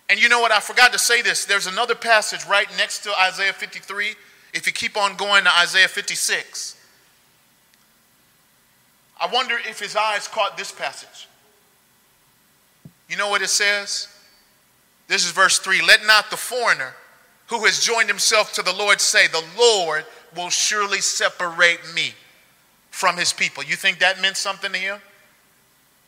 And 0.08 0.20
you 0.20 0.28
know 0.28 0.40
what? 0.40 0.52
I 0.52 0.60
forgot 0.60 0.92
to 0.92 0.98
say 0.98 1.22
this. 1.22 1.44
There's 1.44 1.66
another 1.66 1.94
passage 1.94 2.44
right 2.46 2.66
next 2.76 3.04
to 3.04 3.12
Isaiah 3.20 3.52
53 3.52 4.14
if 4.54 4.66
you 4.66 4.72
keep 4.72 4.96
on 4.96 5.16
going 5.16 5.44
to 5.44 5.58
Isaiah 5.58 5.88
56. 5.88 6.76
I 9.20 9.28
wonder 9.32 9.56
if 9.68 9.80
his 9.80 9.96
eyes 9.96 10.28
caught 10.28 10.56
this 10.56 10.72
passage. 10.72 11.28
You 13.08 13.16
know 13.16 13.28
what 13.28 13.42
it 13.42 13.48
says? 13.48 14.08
This 15.08 15.24
is 15.26 15.32
verse 15.32 15.58
3 15.58 15.82
Let 15.82 16.06
not 16.06 16.30
the 16.30 16.36
foreigner 16.36 16.94
who 17.48 17.64
has 17.64 17.80
joined 17.80 18.08
himself 18.08 18.52
to 18.54 18.62
the 18.62 18.72
Lord 18.72 19.00
say, 19.00 19.26
The 19.26 19.44
Lord 19.58 20.06
will 20.36 20.50
surely 20.50 21.00
separate 21.00 21.80
me 21.94 22.14
from 22.90 23.16
his 23.16 23.32
people. 23.32 23.62
You 23.64 23.76
think 23.76 23.98
that 23.98 24.22
meant 24.22 24.36
something 24.36 24.72
to 24.72 24.78
him? 24.78 24.98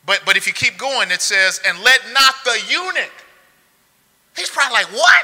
But, 0.05 0.21
but 0.25 0.37
if 0.37 0.47
you 0.47 0.53
keep 0.53 0.77
going, 0.77 1.11
it 1.11 1.21
says, 1.21 1.59
And 1.67 1.79
let 1.83 1.99
not 2.13 2.35
the 2.45 2.57
eunuch. 2.69 3.11
He's 4.37 4.49
probably 4.49 4.73
like, 4.73 4.87
What? 4.87 5.23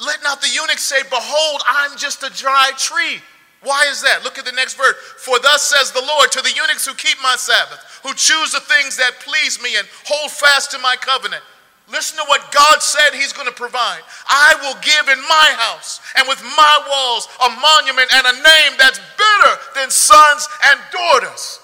Let 0.00 0.22
not 0.22 0.40
the 0.40 0.48
eunuch 0.48 0.78
say, 0.78 1.02
Behold, 1.10 1.62
I'm 1.68 1.96
just 1.96 2.22
a 2.22 2.30
dry 2.30 2.70
tree. 2.76 3.20
Why 3.62 3.86
is 3.90 4.02
that? 4.02 4.22
Look 4.22 4.38
at 4.38 4.44
the 4.44 4.52
next 4.52 4.74
verse. 4.74 4.94
For 5.18 5.38
thus 5.40 5.66
says 5.66 5.90
the 5.90 6.06
Lord 6.06 6.30
to 6.32 6.42
the 6.42 6.54
eunuchs 6.54 6.86
who 6.86 6.94
keep 6.94 7.18
my 7.22 7.34
Sabbath, 7.34 8.00
who 8.04 8.14
choose 8.14 8.52
the 8.52 8.60
things 8.60 8.96
that 8.96 9.18
please 9.26 9.60
me 9.60 9.74
and 9.76 9.88
hold 10.06 10.30
fast 10.30 10.70
to 10.70 10.78
my 10.78 10.94
covenant. 10.94 11.42
Listen 11.90 12.18
to 12.18 12.24
what 12.28 12.52
God 12.52 12.82
said 12.82 13.16
He's 13.16 13.32
going 13.32 13.48
to 13.48 13.54
provide. 13.54 14.02
I 14.28 14.54
will 14.62 14.78
give 14.84 15.08
in 15.08 15.18
my 15.24 15.48
house 15.58 16.00
and 16.14 16.28
with 16.28 16.38
my 16.54 16.74
walls 16.86 17.26
a 17.42 17.50
monument 17.58 18.12
and 18.14 18.26
a 18.26 18.36
name 18.38 18.72
that's 18.78 19.00
better 19.18 19.52
than 19.74 19.90
sons 19.90 20.46
and 20.70 20.78
daughters. 20.92 21.58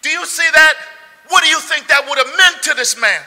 Do 0.00 0.08
you 0.08 0.24
see 0.24 0.48
that? 0.54 0.74
What 1.28 1.42
do 1.42 1.50
you 1.50 1.60
think 1.60 1.88
that 1.88 2.06
would 2.08 2.18
have 2.18 2.32
meant 2.38 2.62
to 2.64 2.74
this 2.74 2.98
man? 2.98 3.20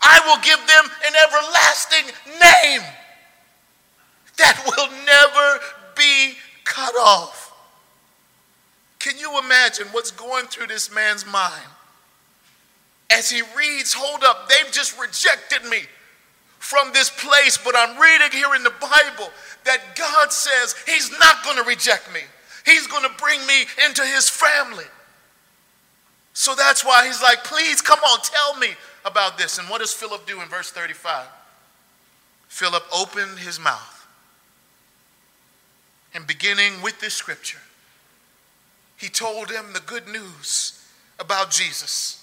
I 0.00 0.20
will 0.26 0.38
give 0.44 0.60
them 0.68 0.84
an 1.06 1.14
everlasting 1.16 2.06
name 2.38 2.82
that 4.42 4.60
will 4.66 4.90
never 5.06 5.64
be 5.96 6.36
cut 6.64 6.94
off. 6.96 7.54
Can 8.98 9.18
you 9.18 9.38
imagine 9.38 9.86
what's 9.92 10.10
going 10.10 10.46
through 10.46 10.66
this 10.66 10.92
man's 10.92 11.24
mind 11.24 11.70
as 13.10 13.30
he 13.30 13.42
reads, 13.56 13.94
Hold 13.94 14.24
up, 14.24 14.48
they've 14.48 14.72
just 14.72 14.98
rejected 15.00 15.68
me 15.68 15.78
from 16.58 16.92
this 16.92 17.10
place, 17.10 17.58
but 17.58 17.74
I'm 17.76 18.00
reading 18.00 18.30
here 18.32 18.54
in 18.54 18.62
the 18.62 18.74
Bible 18.80 19.30
that 19.64 19.96
God 19.96 20.32
says 20.32 20.74
He's 20.86 21.10
not 21.18 21.44
going 21.44 21.56
to 21.56 21.64
reject 21.64 22.12
me, 22.12 22.20
He's 22.66 22.86
going 22.86 23.04
to 23.04 23.14
bring 23.18 23.44
me 23.46 23.64
into 23.86 24.04
His 24.04 24.28
family. 24.28 24.86
So 26.34 26.54
that's 26.54 26.84
why 26.84 27.06
He's 27.06 27.22
like, 27.22 27.44
Please 27.44 27.80
come 27.80 28.00
on, 28.00 28.18
tell 28.22 28.58
me 28.58 28.74
about 29.04 29.38
this. 29.38 29.58
And 29.58 29.68
what 29.68 29.80
does 29.80 29.92
Philip 29.92 30.26
do 30.26 30.40
in 30.40 30.48
verse 30.48 30.70
35? 30.70 31.26
Philip 32.48 32.84
opened 32.94 33.38
his 33.38 33.58
mouth 33.58 34.01
and 36.14 36.26
beginning 36.26 36.82
with 36.82 37.00
this 37.00 37.14
scripture, 37.14 37.58
he 38.96 39.08
told 39.08 39.50
him 39.50 39.72
the 39.72 39.80
good 39.80 40.06
news 40.06 40.86
about 41.18 41.50
Jesus. 41.50 42.18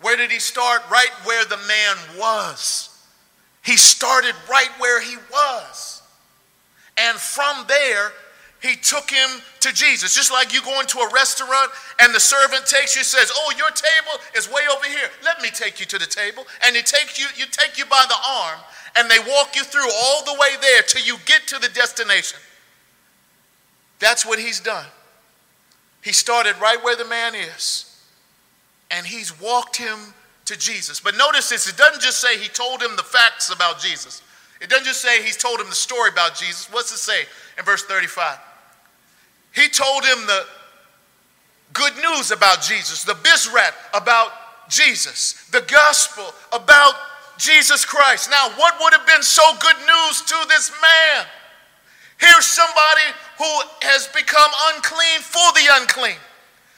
Where 0.00 0.16
did 0.16 0.30
he 0.30 0.38
start? 0.38 0.82
Right 0.90 1.10
where 1.24 1.44
the 1.44 1.56
man 1.56 2.18
was. 2.18 2.88
He 3.64 3.76
started 3.76 4.34
right 4.48 4.70
where 4.78 5.00
he 5.00 5.16
was. 5.30 6.02
And 6.96 7.18
from 7.18 7.66
there, 7.68 8.12
he 8.60 8.74
took 8.76 9.10
him 9.10 9.28
to 9.60 9.72
Jesus. 9.72 10.14
Just 10.14 10.32
like 10.32 10.52
you 10.52 10.62
go 10.62 10.80
into 10.80 10.98
a 10.98 11.10
restaurant 11.12 11.70
and 12.00 12.14
the 12.14 12.20
servant 12.20 12.66
takes 12.66 12.96
you, 12.96 13.04
says, 13.04 13.30
Oh, 13.34 13.52
your 13.56 13.70
table 13.70 14.22
is 14.36 14.48
way 14.48 14.62
over 14.74 14.86
here. 14.86 15.08
Let 15.24 15.40
me 15.42 15.48
take 15.50 15.80
you 15.80 15.86
to 15.86 15.98
the 15.98 16.06
table. 16.06 16.44
And 16.64 16.74
he 16.74 16.82
takes 16.82 17.18
you, 17.18 17.26
you 17.36 17.44
take 17.50 17.78
you 17.78 17.84
by 17.86 18.04
the 18.08 18.16
arm, 18.26 18.58
and 18.96 19.10
they 19.10 19.18
walk 19.18 19.54
you 19.54 19.62
through 19.62 19.88
all 20.02 20.24
the 20.24 20.34
way 20.34 20.50
there 20.60 20.82
till 20.82 21.04
you 21.04 21.16
get 21.24 21.46
to 21.48 21.58
the 21.58 21.68
destination. 21.68 22.38
That's 23.98 24.24
what 24.24 24.38
he's 24.38 24.60
done. 24.60 24.86
He 26.02 26.12
started 26.12 26.54
right 26.60 26.82
where 26.82 26.96
the 26.96 27.04
man 27.04 27.34
is, 27.34 27.84
and 28.90 29.06
he's 29.06 29.38
walked 29.40 29.76
him 29.76 29.98
to 30.46 30.56
Jesus. 30.56 31.00
But 31.00 31.16
notice 31.16 31.50
this 31.50 31.68
it 31.68 31.76
doesn't 31.76 32.00
just 32.00 32.20
say 32.20 32.38
he 32.38 32.48
told 32.48 32.82
him 32.82 32.96
the 32.96 33.02
facts 33.02 33.52
about 33.52 33.80
Jesus, 33.80 34.22
it 34.60 34.70
doesn't 34.70 34.86
just 34.86 35.00
say 35.00 35.22
he's 35.22 35.36
told 35.36 35.60
him 35.60 35.68
the 35.68 35.74
story 35.74 36.10
about 36.10 36.34
Jesus. 36.34 36.68
What's 36.72 36.92
it 36.92 36.98
say 36.98 37.22
in 37.58 37.64
verse 37.64 37.84
35? 37.84 38.38
He 39.54 39.68
told 39.68 40.04
him 40.04 40.26
the 40.26 40.44
good 41.72 41.92
news 41.96 42.30
about 42.30 42.62
Jesus, 42.62 43.04
the 43.04 43.14
Bisrat 43.14 43.72
about 43.94 44.32
Jesus, 44.68 45.48
the 45.50 45.62
gospel 45.62 46.24
about 46.52 46.94
Jesus 47.38 47.84
Christ. 47.84 48.30
Now, 48.30 48.50
what 48.56 48.74
would 48.80 48.92
have 48.92 49.06
been 49.06 49.22
so 49.22 49.42
good 49.60 49.76
news 49.78 50.22
to 50.22 50.36
this 50.48 50.70
man? 50.82 51.26
Here's 52.18 52.46
somebody 52.46 53.14
who 53.38 53.60
has 53.82 54.08
become 54.08 54.50
unclean 54.74 55.20
for 55.20 55.52
the 55.54 55.66
unclean. 55.80 56.18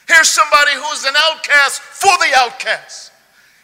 Here's 0.07 0.29
somebody 0.29 0.73
who's 0.75 1.05
an 1.05 1.15
outcast 1.17 1.81
for 1.81 2.13
the 2.19 2.33
outcast. 2.37 3.13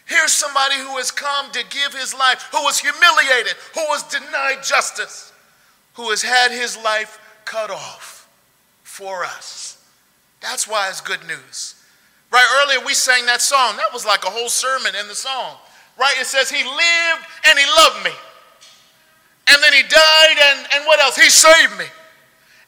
Here's 0.05 0.31
somebody 0.31 0.75
who 0.75 0.97
has 0.97 1.11
come 1.11 1.51
to 1.51 1.63
give 1.69 1.93
his 1.93 2.13
life, 2.13 2.49
who 2.51 2.63
was 2.63 2.79
humiliated, 2.79 3.53
who 3.75 3.81
was 3.89 4.03
denied 4.03 4.63
justice, 4.63 5.33
who 5.93 6.09
has 6.09 6.21
had 6.21 6.51
his 6.51 6.77
life 6.77 7.19
cut 7.45 7.69
off 7.69 8.27
for 8.83 9.25
us. 9.25 9.83
That's 10.39 10.67
why 10.67 10.87
it's 10.89 11.01
good 11.01 11.25
news. 11.27 11.75
Right 12.31 12.47
earlier, 12.61 12.85
we 12.85 12.93
sang 12.93 13.25
that 13.25 13.41
song. 13.41 13.77
That 13.77 13.93
was 13.93 14.05
like 14.05 14.23
a 14.23 14.29
whole 14.29 14.49
sermon 14.49 14.93
in 14.99 15.07
the 15.07 15.15
song. 15.15 15.55
Right? 15.99 16.15
It 16.19 16.25
says, 16.25 16.49
He 16.49 16.63
lived 16.63 17.25
and 17.47 17.59
He 17.59 17.65
loved 17.65 18.05
me. 18.05 18.11
And 19.49 19.63
then 19.63 19.73
He 19.73 19.83
died, 19.83 20.37
and, 20.39 20.67
and 20.73 20.85
what 20.85 20.99
else? 20.99 21.17
He 21.17 21.29
saved 21.29 21.77
me. 21.77 21.85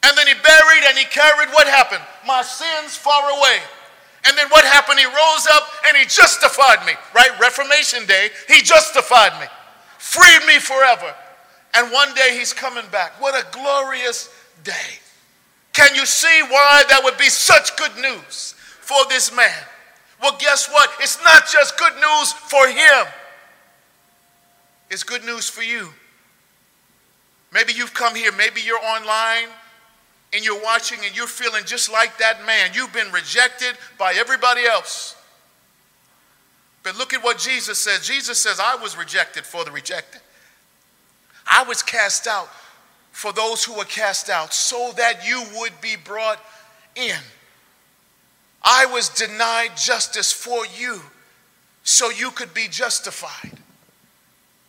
And 0.02 0.16
then 0.16 0.26
He 0.26 0.34
buried 0.34 0.84
and 0.88 0.98
He 0.98 1.04
carried 1.04 1.48
what 1.50 1.66
happened? 1.66 2.02
My 2.26 2.42
sins 2.42 2.96
far 2.96 3.30
away. 3.38 3.60
And 4.26 4.36
then 4.36 4.48
what 4.48 4.64
happened? 4.64 4.98
He 4.98 5.06
rose 5.06 5.46
up 5.52 5.68
and 5.86 5.96
he 5.96 6.04
justified 6.04 6.84
me, 6.86 6.92
right? 7.14 7.30
Reformation 7.40 8.06
Day, 8.06 8.28
he 8.48 8.60
justified 8.60 9.32
me, 9.40 9.46
freed 9.98 10.44
me 10.46 10.58
forever. 10.58 11.14
And 11.74 11.90
one 11.92 12.12
day 12.14 12.36
he's 12.36 12.52
coming 12.52 12.84
back. 12.90 13.20
What 13.20 13.34
a 13.34 13.46
glorious 13.50 14.28
day. 14.64 14.98
Can 15.72 15.94
you 15.94 16.04
see 16.04 16.42
why 16.48 16.84
that 16.88 17.00
would 17.04 17.16
be 17.16 17.28
such 17.28 17.76
good 17.76 17.96
news 17.96 18.54
for 18.80 18.98
this 19.08 19.34
man? 19.34 19.64
Well, 20.20 20.36
guess 20.38 20.68
what? 20.68 20.90
It's 21.00 21.22
not 21.24 21.48
just 21.50 21.78
good 21.78 21.94
news 21.94 22.32
for 22.32 22.66
him, 22.68 23.06
it's 24.90 25.04
good 25.04 25.24
news 25.24 25.48
for 25.48 25.62
you. 25.62 25.88
Maybe 27.52 27.72
you've 27.72 27.94
come 27.94 28.14
here, 28.14 28.32
maybe 28.36 28.60
you're 28.60 28.84
online, 28.84 29.48
and 30.32 30.44
you're 30.44 30.62
watching 30.62 30.98
and 31.04 31.16
you're 31.16 31.26
feeling 31.26 31.64
just 31.64 31.90
like 31.90 32.18
that 32.18 32.44
man. 32.46 32.70
You've 32.72 32.92
been 32.92 33.10
rejected 33.12 33.76
by 33.98 34.14
everybody 34.16 34.64
else. 34.64 35.16
But 36.82 36.96
look 36.96 37.12
at 37.12 37.22
what 37.22 37.38
Jesus 37.38 37.78
says. 37.78 38.06
Jesus 38.06 38.40
says, 38.40 38.60
I 38.60 38.76
was 38.76 38.96
rejected 38.96 39.44
for 39.44 39.64
the 39.64 39.70
rejected. 39.70 40.20
I 41.46 41.64
was 41.64 41.82
cast 41.82 42.26
out 42.26 42.48
for 43.10 43.32
those 43.32 43.64
who 43.64 43.74
were 43.74 43.84
cast 43.84 44.30
out, 44.30 44.54
so 44.54 44.92
that 44.96 45.26
you 45.28 45.44
would 45.56 45.72
be 45.82 45.96
brought 45.96 46.38
in. 46.94 47.16
I 48.62 48.86
was 48.86 49.08
denied 49.08 49.76
justice 49.76 50.32
for 50.32 50.64
you, 50.78 51.00
so 51.82 52.10
you 52.10 52.30
could 52.30 52.54
be 52.54 52.68
justified, 52.68 53.58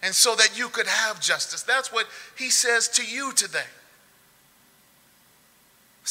and 0.02 0.14
so 0.14 0.36
that 0.36 0.58
you 0.58 0.70
could 0.70 0.88
have 0.88 1.22
justice. 1.22 1.62
That's 1.62 1.94
what 1.94 2.08
he 2.36 2.50
says 2.50 2.88
to 2.90 3.06
you 3.06 3.32
today. 3.34 3.60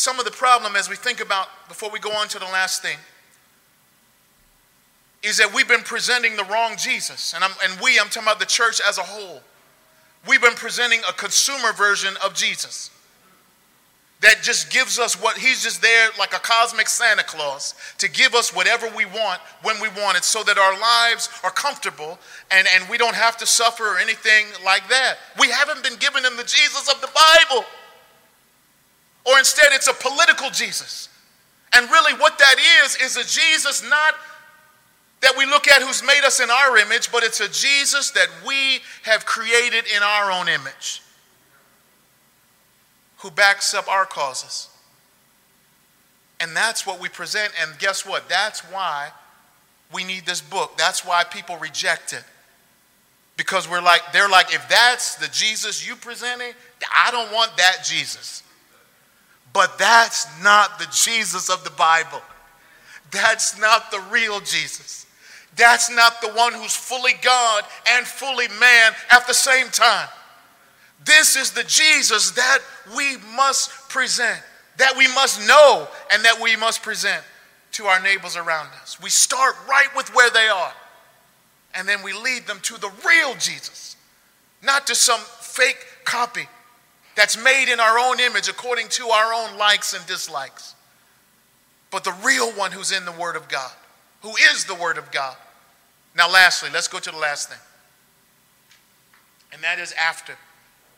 Some 0.01 0.19
of 0.19 0.25
the 0.25 0.31
problem 0.31 0.77
as 0.77 0.89
we 0.89 0.97
think 0.97 1.21
about, 1.21 1.49
before 1.69 1.91
we 1.91 1.99
go 1.99 2.11
on 2.13 2.27
to 2.29 2.39
the 2.39 2.47
last 2.47 2.81
thing, 2.81 2.97
is 5.23 5.37
that 5.37 5.53
we've 5.53 5.69
been 5.69 5.83
presenting 5.83 6.37
the 6.37 6.45
wrong 6.45 6.79
Jesus. 6.79 7.35
And, 7.35 7.45
I'm, 7.45 7.51
and 7.63 7.79
we, 7.83 8.01
I'm 8.01 8.07
talking 8.07 8.23
about 8.23 8.41
the 8.41 8.47
church 8.47 8.81
as 8.81 8.97
a 8.97 9.03
whole. 9.03 9.43
We've 10.27 10.41
been 10.41 10.55
presenting 10.55 11.01
a 11.07 11.13
consumer 11.13 11.75
version 11.75 12.15
of 12.25 12.33
Jesus 12.33 12.89
that 14.23 14.43
just 14.43 14.73
gives 14.73 14.99
us 14.99 15.21
what 15.23 15.37
he's 15.37 15.63
just 15.63 15.83
there 15.83 16.09
like 16.19 16.33
a 16.33 16.39
cosmic 16.39 16.89
Santa 16.89 17.23
Claus 17.23 17.75
to 17.99 18.09
give 18.09 18.35
us 18.35 18.57
whatever 18.57 18.91
we 18.97 19.05
want 19.05 19.43
when 19.63 19.79
we 19.83 19.89
want 19.89 20.17
it 20.17 20.25
so 20.25 20.43
that 20.45 20.57
our 20.57 20.81
lives 20.81 21.29
are 21.45 21.51
comfortable 21.51 22.19
and, 22.51 22.67
and 22.75 22.89
we 22.89 22.97
don't 22.97 23.15
have 23.15 23.37
to 23.37 23.45
suffer 23.45 23.85
or 23.85 23.99
anything 23.99 24.47
like 24.65 24.89
that. 24.89 25.19
We 25.39 25.51
haven't 25.51 25.83
been 25.83 25.97
given 25.97 26.25
him 26.25 26.39
the 26.39 26.45
Jesus 26.45 26.89
of 26.89 27.03
the 27.03 27.09
Bible. 27.09 27.67
Or 29.25 29.39
instead, 29.39 29.67
it's 29.73 29.89
a 29.89 29.95
political 29.95 30.51
Jesus. 30.51 31.09
And 31.73 31.89
really, 31.91 32.15
what 32.15 32.39
that 32.39 32.57
is, 32.85 32.97
is 32.97 33.17
a 33.17 33.23
Jesus 33.23 33.89
not 33.89 34.15
that 35.21 35.35
we 35.37 35.45
look 35.45 35.69
at 35.69 35.83
who's 35.83 36.03
made 36.03 36.23
us 36.25 36.41
in 36.41 36.51
our 36.51 36.79
image, 36.79 37.13
but 37.13 37.23
it's 37.23 37.41
a 37.41 37.49
Jesus 37.49 38.11
that 38.13 38.29
we 38.47 38.81
have 39.03 39.27
created 39.27 39.85
in 39.95 40.03
our 40.03 40.33
own 40.33 40.49
image, 40.49 41.03
who 43.19 43.31
backs 43.31 43.75
up 43.75 43.87
our 43.89 44.07
causes. 44.07 44.69
And 46.41 46.57
that's 46.57 46.87
what 46.87 47.01
we 47.01 47.11
present. 47.11 47.53
And 47.61 47.79
guess 47.79 48.07
what? 48.07 48.29
That's 48.31 48.61
why 48.61 49.11
we 49.93 50.05
need 50.05 50.25
this 50.25 50.41
book. 50.41 50.79
That's 50.79 51.05
why 51.05 51.25
people 51.25 51.59
reject 51.59 52.15
it. 52.15 52.25
Because 53.37 53.69
we're 53.69 53.83
like, 53.83 54.01
they're 54.13 54.29
like, 54.29 54.55
if 54.55 54.67
that's 54.69 55.17
the 55.17 55.29
Jesus 55.29 55.87
you 55.87 55.97
presented, 55.97 56.55
I 56.95 57.11
don't 57.11 57.33
want 57.33 57.57
that 57.59 57.85
Jesus. 57.85 58.43
But 59.53 59.79
that's 59.79 60.27
not 60.43 60.79
the 60.79 60.87
Jesus 60.93 61.51
of 61.51 61.65
the 61.65 61.71
Bible. 61.71 62.23
That's 63.11 63.59
not 63.59 63.91
the 63.91 64.01
real 64.11 64.41
Jesus. 64.41 65.07
That's 65.57 65.91
not 65.91 66.21
the 66.21 66.29
one 66.29 66.53
who's 66.53 66.77
fully 66.77 67.15
God 67.23 67.65
and 67.89 68.07
fully 68.07 68.49
man 68.61 68.93
at 69.11 69.27
the 69.27 69.35
same 69.35 69.69
time. 69.69 70.09
This 71.05 71.35
is 71.35 71.51
the 71.51 71.65
Jesus 71.65 72.33
that 72.33 72.59
we 72.97 73.17
must 73.35 73.89
present, 73.89 74.41
that 74.77 74.95
we 74.97 75.09
must 75.09 75.41
know, 75.49 75.89
and 76.13 76.25
that 76.25 76.41
we 76.41 76.57
must 76.57 76.83
present 76.83 77.23
to 77.73 77.87
our 77.87 78.01
neighbors 78.01 78.37
around 78.37 78.69
us. 78.83 79.01
We 79.03 79.11
start 79.11 79.57
right 79.69 79.89
with 79.97 80.15
where 80.15 80.31
they 80.31 80.49
are, 80.49 80.73
and 81.75 81.89
then 81.89 82.03
we 82.03 82.13
lead 82.13 82.47
them 82.47 82.61
to 82.63 82.79
the 82.79 82.91
real 83.07 83.35
Jesus, 83.35 83.97
not 84.63 84.87
to 84.87 84.95
some 84.95 85.21
fake 85.21 85.85
copy 86.05 86.47
that's 87.16 87.42
made 87.42 87.73
in 87.73 87.81
our 87.81 87.99
own 87.99 88.20
image 88.20 88.49
according 88.49 88.88
to 88.90 89.09
our 89.09 89.33
own 89.33 89.59
likes 89.59 89.92
and 89.94 90.07
dislikes, 90.07 90.75
but 91.90 92.05
the 92.05 92.14
real 92.25 92.51
one 92.53 92.73
who's 92.73 92.92
in 92.92 93.05
the 93.05 93.12
Word 93.12 93.37
of 93.37 93.49
God, 93.49 93.73
who 94.23 94.31
is 94.53 94.64
the 94.64 94.75
Word 94.75 94.99
of 94.99 95.11
God. 95.11 95.37
Now, 96.16 96.31
lastly, 96.31 96.70
let's 96.73 96.88
go 96.88 96.99
to 96.99 97.11
the 97.11 97.18
last 97.18 97.49
thing, 97.49 97.59
and 99.53 99.62
that 99.62 99.79
is 99.79 99.92
after 99.92 100.37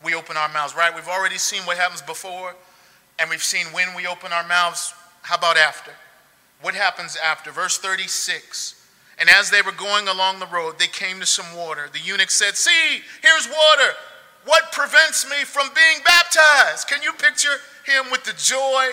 we 0.03 0.13
open 0.13 0.37
our 0.37 0.49
mouths, 0.49 0.75
right? 0.75 0.93
We've 0.93 1.07
already 1.07 1.37
seen 1.37 1.61
what 1.61 1.77
happens 1.77 2.01
before, 2.01 2.55
and 3.19 3.29
we've 3.29 3.43
seen 3.43 3.67
when 3.67 3.95
we 3.95 4.05
open 4.05 4.33
our 4.33 4.45
mouths. 4.47 4.93
How 5.21 5.35
about 5.35 5.57
after? 5.57 5.91
What 6.61 6.75
happens 6.75 7.17
after? 7.17 7.51
Verse 7.51 7.77
36. 7.77 8.81
And 9.19 9.29
as 9.29 9.49
they 9.49 9.61
were 9.61 9.71
going 9.71 10.07
along 10.07 10.39
the 10.39 10.47
road, 10.47 10.79
they 10.79 10.87
came 10.87 11.19
to 11.19 11.25
some 11.25 11.55
water. 11.55 11.89
The 11.91 11.99
eunuch 11.99 12.31
said, 12.31 12.55
See, 12.55 13.01
here's 13.21 13.47
water. 13.47 13.93
What 14.45 14.71
prevents 14.71 15.29
me 15.29 15.43
from 15.45 15.69
being 15.73 16.03
baptized? 16.03 16.87
Can 16.87 17.01
you 17.01 17.13
picture 17.13 17.57
him 17.85 18.11
with 18.11 18.23
the 18.23 18.33
joy? 18.33 18.91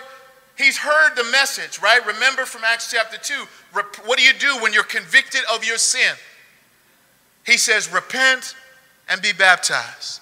He's 0.57 0.77
heard 0.77 1.17
the 1.17 1.25
message, 1.33 1.81
right? 1.81 2.05
Remember 2.07 2.45
from 2.45 2.63
Acts 2.65 2.91
chapter 2.91 3.17
2. 3.17 3.47
What 3.73 4.19
do 4.19 4.25
you 4.25 4.35
do 4.35 4.59
when 4.63 4.73
you're 4.73 4.83
convicted 4.83 5.41
of 5.53 5.65
your 5.65 5.79
sin? 5.79 6.15
He 7.45 7.57
says, 7.57 7.93
Repent 7.93 8.55
and 9.09 9.21
be 9.23 9.33
baptized 9.33 10.21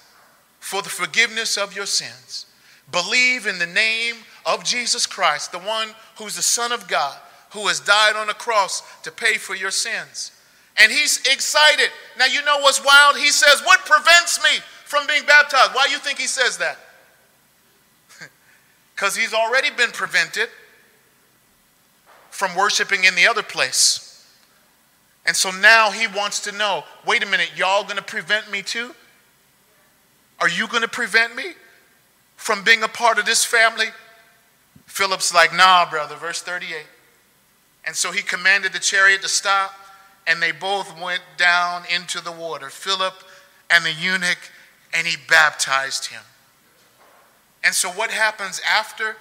for 0.59 0.81
the 0.81 0.89
forgiveness 0.89 1.57
of 1.57 1.75
your 1.75 1.85
sins. 1.85 2.45
Believe 2.91 3.45
in 3.45 3.59
the 3.59 3.67
name 3.67 4.15
of 4.45 4.63
Jesus 4.63 5.05
Christ, 5.05 5.51
the 5.51 5.59
one 5.59 5.89
who's 6.17 6.35
the 6.35 6.41
Son 6.41 6.71
of 6.71 6.87
God, 6.87 7.17
who 7.51 7.67
has 7.67 7.79
died 7.79 8.15
on 8.15 8.27
the 8.27 8.33
cross 8.33 8.81
to 9.03 9.11
pay 9.11 9.35
for 9.35 9.55
your 9.55 9.71
sins. 9.71 10.31
And 10.77 10.91
he's 10.91 11.19
excited. 11.19 11.89
Now, 12.17 12.25
you 12.25 12.43
know 12.45 12.59
what's 12.59 12.83
wild? 12.83 13.17
He 13.17 13.29
says, 13.29 13.61
What 13.65 13.85
prevents 13.85 14.41
me 14.43 14.59
from 14.89 15.05
being 15.05 15.23
baptized. 15.27 15.75
Why 15.75 15.85
do 15.85 15.91
you 15.91 15.99
think 15.99 16.17
he 16.17 16.25
says 16.25 16.57
that? 16.57 16.77
Because 18.95 19.15
he's 19.15 19.33
already 19.33 19.69
been 19.69 19.91
prevented 19.91 20.49
from 22.31 22.53
worshiping 22.55 23.05
in 23.05 23.15
the 23.15 23.27
other 23.27 23.43
place. 23.43 24.27
And 25.25 25.35
so 25.35 25.51
now 25.51 25.91
he 25.91 26.07
wants 26.07 26.39
to 26.41 26.51
know 26.51 26.83
wait 27.05 27.23
a 27.23 27.27
minute, 27.27 27.51
y'all 27.55 27.83
gonna 27.85 28.01
prevent 28.01 28.51
me 28.51 28.63
too? 28.63 28.95
Are 30.39 30.49
you 30.49 30.67
gonna 30.67 30.87
prevent 30.87 31.35
me 31.35 31.53
from 32.35 32.63
being 32.63 32.81
a 32.81 32.87
part 32.87 33.19
of 33.19 33.25
this 33.25 33.45
family 33.45 33.89
Philip's 34.87 35.31
like, 35.33 35.55
nah, 35.55 35.87
brother, 35.87 36.15
verse 36.15 36.41
38. 36.41 36.75
And 37.85 37.95
so 37.95 38.11
he 38.11 38.23
commanded 38.23 38.73
the 38.73 38.79
chariot 38.79 39.21
to 39.21 39.29
stop, 39.29 39.71
and 40.25 40.41
they 40.41 40.51
both 40.51 40.99
went 40.99 41.21
down 41.37 41.83
into 41.95 42.21
the 42.21 42.31
water, 42.31 42.69
Philip 42.69 43.13
and 43.69 43.85
the 43.85 43.93
eunuch, 43.93 44.39
and 44.93 45.05
he 45.05 45.17
baptized 45.29 46.07
him. 46.07 46.21
And 47.63 47.73
so, 47.73 47.89
what 47.89 48.11
happens 48.11 48.61
after 48.67 49.17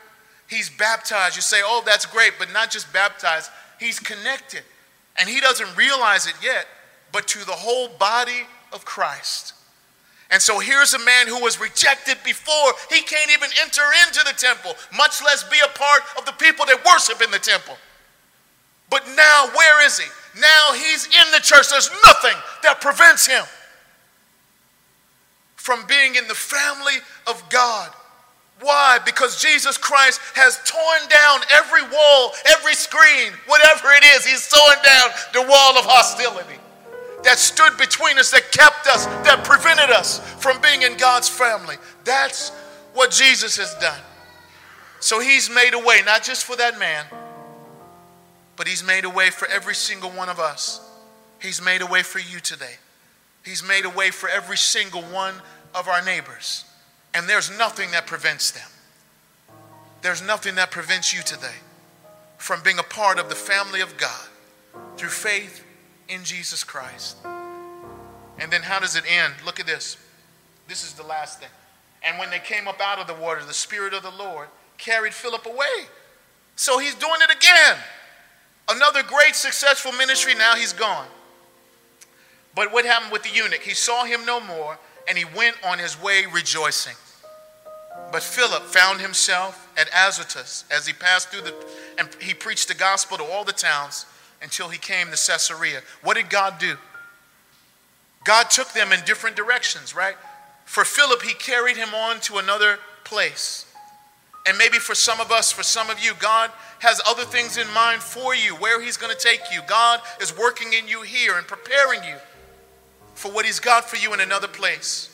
he's 0.48 0.70
baptized? 0.70 1.36
You 1.36 1.42
say, 1.42 1.60
oh, 1.62 1.82
that's 1.84 2.06
great, 2.06 2.34
but 2.38 2.52
not 2.52 2.70
just 2.70 2.92
baptized, 2.92 3.50
he's 3.80 3.98
connected. 3.98 4.62
And 5.18 5.28
he 5.28 5.40
doesn't 5.40 5.76
realize 5.76 6.26
it 6.26 6.34
yet, 6.42 6.66
but 7.12 7.26
to 7.28 7.44
the 7.44 7.52
whole 7.52 7.88
body 7.98 8.46
of 8.72 8.84
Christ. 8.84 9.54
And 10.30 10.40
so 10.40 10.58
here's 10.58 10.94
a 10.94 10.98
man 10.98 11.26
who 11.26 11.40
was 11.40 11.58
rejected 11.58 12.18
before. 12.24 12.72
He 12.90 13.00
can't 13.00 13.30
even 13.30 13.48
enter 13.60 13.82
into 14.06 14.20
the 14.24 14.34
temple, 14.36 14.74
much 14.96 15.22
less 15.24 15.42
be 15.42 15.56
a 15.64 15.78
part 15.78 16.02
of 16.18 16.26
the 16.26 16.32
people 16.32 16.66
that 16.66 16.84
worship 16.84 17.22
in 17.22 17.30
the 17.30 17.38
temple. 17.38 17.76
But 18.90 19.06
now, 19.16 19.50
where 19.54 19.86
is 19.86 19.98
he? 19.98 20.08
Now 20.38 20.72
he's 20.74 21.06
in 21.06 21.32
the 21.32 21.40
church. 21.40 21.70
There's 21.70 21.90
nothing 22.06 22.36
that 22.62 22.80
prevents 22.80 23.26
him 23.26 23.44
from 25.68 25.84
being 25.86 26.14
in 26.14 26.26
the 26.28 26.34
family 26.34 26.94
of 27.26 27.44
God. 27.50 27.90
Why? 28.62 29.00
Because 29.04 29.38
Jesus 29.38 29.76
Christ 29.76 30.18
has 30.32 30.58
torn 30.64 31.10
down 31.10 31.40
every 31.52 31.82
wall, 31.94 32.32
every 32.46 32.72
screen, 32.72 33.34
whatever 33.46 33.88
it 33.92 34.02
is, 34.16 34.24
he's 34.24 34.48
torn 34.48 34.76
down 34.82 35.10
the 35.34 35.42
wall 35.42 35.76
of 35.76 35.84
hostility 35.84 36.58
that 37.22 37.36
stood 37.36 37.76
between 37.76 38.18
us, 38.18 38.30
that 38.30 38.50
kept 38.50 38.86
us, 38.86 39.04
that 39.28 39.44
prevented 39.44 39.90
us 39.90 40.20
from 40.42 40.58
being 40.62 40.80
in 40.80 40.96
God's 40.96 41.28
family. 41.28 41.76
That's 42.02 42.48
what 42.94 43.10
Jesus 43.10 43.58
has 43.58 43.74
done. 43.74 44.00
So 45.00 45.20
he's 45.20 45.50
made 45.50 45.74
a 45.74 45.78
way, 45.78 46.00
not 46.02 46.22
just 46.22 46.46
for 46.46 46.56
that 46.56 46.78
man, 46.78 47.04
but 48.56 48.66
he's 48.66 48.82
made 48.82 49.04
a 49.04 49.10
way 49.10 49.28
for 49.28 49.46
every 49.48 49.74
single 49.74 50.08
one 50.12 50.30
of 50.30 50.40
us. 50.40 50.80
He's 51.42 51.62
made 51.62 51.82
a 51.82 51.86
way 51.86 52.02
for 52.02 52.20
you 52.20 52.40
today. 52.40 52.76
He's 53.48 53.66
made 53.66 53.86
a 53.86 53.90
way 53.90 54.10
for 54.10 54.28
every 54.28 54.58
single 54.58 55.00
one 55.02 55.34
of 55.79 55.89
our 55.89 56.03
neighbors. 56.03 56.64
And 57.14 57.29
there's 57.29 57.57
nothing 57.57 57.93
that 57.93 58.07
prevents 58.07 58.51
them. 58.51 58.68
There's 60.03 60.22
nothing 60.22 60.57
that 60.57 60.70
prevents 60.70 61.14
you 61.14 61.22
today 61.22 61.57
from 62.37 62.62
being 62.62 62.79
a 62.79 62.83
part 62.83 63.18
of 63.18 63.29
the 63.29 63.35
family 63.35 63.81
of 63.81 63.97
God 63.97 64.26
through 64.97 65.09
faith 65.09 65.64
in 66.09 66.24
Jesus 66.24 66.64
Christ. 66.64 67.16
And 67.24 68.53
then 68.53 68.62
how 68.62 68.79
does 68.79 68.97
it 68.97 69.05
end? 69.09 69.35
Look 69.45 69.59
at 69.59 69.66
this. 69.66 69.97
This 70.68 70.85
is 70.85 70.93
the 70.95 71.03
last 71.03 71.41
thing. 71.41 71.49
And 72.03 72.18
when 72.18 72.31
they 72.31 72.39
came 72.39 72.68
up 72.68 72.81
out 72.81 72.99
of 72.99 73.07
the 73.07 73.14
water, 73.14 73.45
the 73.45 73.53
Spirit 73.53 73.93
of 73.95 74.03
the 74.03 74.11
Lord 74.11 74.49
carried 74.76 75.12
Philip 75.12 75.47
away. 75.47 75.87
So 76.55 76.79
he's 76.79 76.95
doing 76.95 77.20
it 77.22 77.35
again. 77.35 77.76
Another 78.68 79.03
great 79.03 79.35
successful 79.35 79.93
ministry, 79.93 80.35
now 80.35 80.55
he's 80.55 80.72
gone. 80.72 81.07
But 82.55 82.72
what 82.72 82.85
happened 82.85 83.12
with 83.12 83.22
the 83.22 83.31
eunuch? 83.31 83.62
He 83.62 83.74
saw 83.74 84.05
him 84.05 84.24
no 84.24 84.41
more, 84.41 84.79
and 85.09 85.16
he 85.16 85.24
went 85.24 85.56
on 85.64 85.78
his 85.78 86.00
way 86.00 86.24
rejoicing. 86.32 86.94
But 88.12 88.22
Philip 88.22 88.62
found 88.64 89.00
himself 89.00 89.68
at 89.76 89.88
Azotus 89.88 90.64
as 90.70 90.86
he 90.86 90.92
passed 90.92 91.30
through 91.30 91.42
the, 91.42 91.54
and 91.98 92.09
he 92.20 92.34
preached 92.34 92.68
the 92.68 92.74
gospel 92.74 93.16
to 93.18 93.24
all 93.24 93.44
the 93.44 93.52
towns 93.52 94.06
until 94.42 94.68
he 94.68 94.78
came 94.78 95.06
to 95.06 95.12
Caesarea. 95.12 95.80
What 96.02 96.16
did 96.16 96.30
God 96.30 96.59
do? 96.59 96.76
God 98.24 98.50
took 98.50 98.72
them 98.72 98.92
in 98.92 99.00
different 99.04 99.36
directions, 99.36 99.94
right? 99.94 100.16
For 100.64 100.84
Philip, 100.84 101.22
he 101.22 101.34
carried 101.34 101.76
him 101.76 101.94
on 101.94 102.20
to 102.20 102.38
another 102.38 102.78
place. 103.04 103.66
And 104.46 104.56
maybe 104.56 104.78
for 104.78 104.94
some 104.94 105.20
of 105.20 105.30
us, 105.30 105.50
for 105.50 105.62
some 105.62 105.90
of 105.90 106.02
you, 106.02 106.12
God 106.18 106.50
has 106.80 107.00
other 107.06 107.24
things 107.24 107.56
in 107.56 107.68
mind 107.72 108.02
for 108.02 108.34
you, 108.34 108.54
where 108.54 108.80
he's 108.80 108.96
going 108.96 109.14
to 109.14 109.20
take 109.20 109.40
you. 109.52 109.61
God 109.66 110.00
is 110.20 110.36
working 110.36 110.72
in 110.72 110.86
you 110.86 111.02
here 111.02 111.36
and 111.36 111.46
preparing 111.46 112.04
you 112.04 112.16
for 113.18 113.32
what 113.32 113.44
he's 113.44 113.58
got 113.58 113.90
for 113.90 113.96
you 113.96 114.14
in 114.14 114.20
another 114.20 114.46
place. 114.46 115.10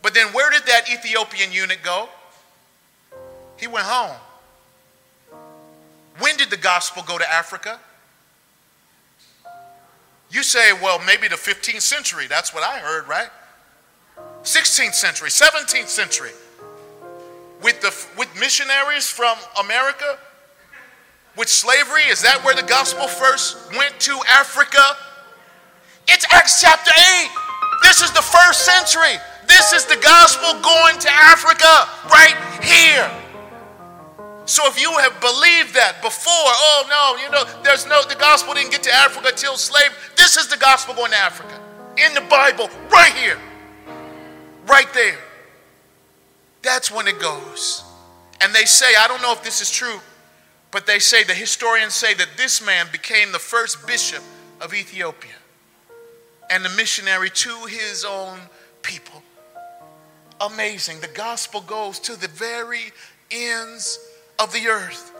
But 0.00 0.14
then 0.14 0.28
where 0.28 0.48
did 0.48 0.62
that 0.66 0.88
Ethiopian 0.88 1.50
eunuch 1.50 1.82
go? 1.82 2.08
He 3.58 3.66
went 3.66 3.84
home. 3.84 4.16
When 6.20 6.36
did 6.36 6.50
the 6.50 6.56
gospel 6.56 7.02
go 7.02 7.18
to 7.18 7.28
Africa? 7.28 7.80
You 10.30 10.44
say, 10.44 10.72
well, 10.72 11.00
maybe 11.04 11.26
the 11.26 11.34
15th 11.34 11.80
century. 11.80 12.28
That's 12.28 12.54
what 12.54 12.62
I 12.62 12.78
heard, 12.78 13.08
right? 13.08 13.28
16th 14.44 14.94
century, 14.94 15.28
17th 15.28 15.88
century. 15.88 16.30
With, 17.60 17.80
the, 17.80 17.92
with 18.16 18.28
missionaries 18.38 19.10
from 19.10 19.36
America, 19.58 20.18
with 21.36 21.48
slavery, 21.48 22.04
is 22.04 22.22
that 22.22 22.44
where 22.44 22.54
the 22.54 22.62
gospel 22.62 23.08
first 23.08 23.76
went 23.76 23.98
to 24.00 24.20
Africa? 24.28 24.78
It's 26.08 26.26
Acts 26.30 26.60
chapter 26.60 26.92
8. 27.24 27.30
This 27.82 28.00
is 28.00 28.12
the 28.12 28.22
first 28.22 28.64
century. 28.64 29.18
This 29.46 29.72
is 29.72 29.84
the 29.86 29.96
gospel 29.96 30.60
going 30.62 30.98
to 30.98 31.10
Africa 31.10 31.88
right 32.10 32.36
here. 32.62 33.10
So 34.46 34.62
if 34.66 34.80
you 34.80 34.92
have 34.98 35.20
believed 35.20 35.74
that 35.74 36.00
before, 36.02 36.32
oh 36.32 36.86
no, 36.88 37.22
you 37.22 37.30
know, 37.30 37.62
there's 37.64 37.86
no, 37.86 38.02
the 38.08 38.14
gospel 38.14 38.54
didn't 38.54 38.70
get 38.70 38.82
to 38.84 38.92
Africa 38.92 39.32
till 39.34 39.56
slave. 39.56 39.90
This 40.16 40.36
is 40.36 40.46
the 40.46 40.56
gospel 40.56 40.94
going 40.94 41.10
to 41.10 41.16
Africa 41.16 41.60
in 41.98 42.14
the 42.14 42.20
Bible, 42.22 42.70
right 42.90 43.12
here, 43.14 43.38
right 44.66 44.92
there. 44.94 45.18
That's 46.62 46.90
when 46.90 47.08
it 47.08 47.18
goes. 47.18 47.82
And 48.40 48.54
they 48.54 48.66
say, 48.66 48.86
I 48.98 49.08
don't 49.08 49.22
know 49.22 49.32
if 49.32 49.42
this 49.42 49.60
is 49.60 49.70
true, 49.70 49.98
but 50.70 50.86
they 50.86 51.00
say, 51.00 51.24
the 51.24 51.34
historians 51.34 51.94
say 51.94 52.14
that 52.14 52.28
this 52.36 52.64
man 52.64 52.86
became 52.92 53.32
the 53.32 53.38
first 53.38 53.86
bishop 53.86 54.22
of 54.60 54.74
Ethiopia 54.74 55.32
and 56.50 56.64
the 56.64 56.70
missionary 56.70 57.30
to 57.30 57.64
his 57.68 58.04
own 58.04 58.38
people. 58.82 59.22
Amazing. 60.40 61.00
The 61.00 61.08
gospel 61.08 61.60
goes 61.62 61.98
to 62.00 62.20
the 62.20 62.28
very 62.28 62.92
ends 63.30 63.98
of 64.38 64.52
the 64.52 64.68
earth. 64.68 65.12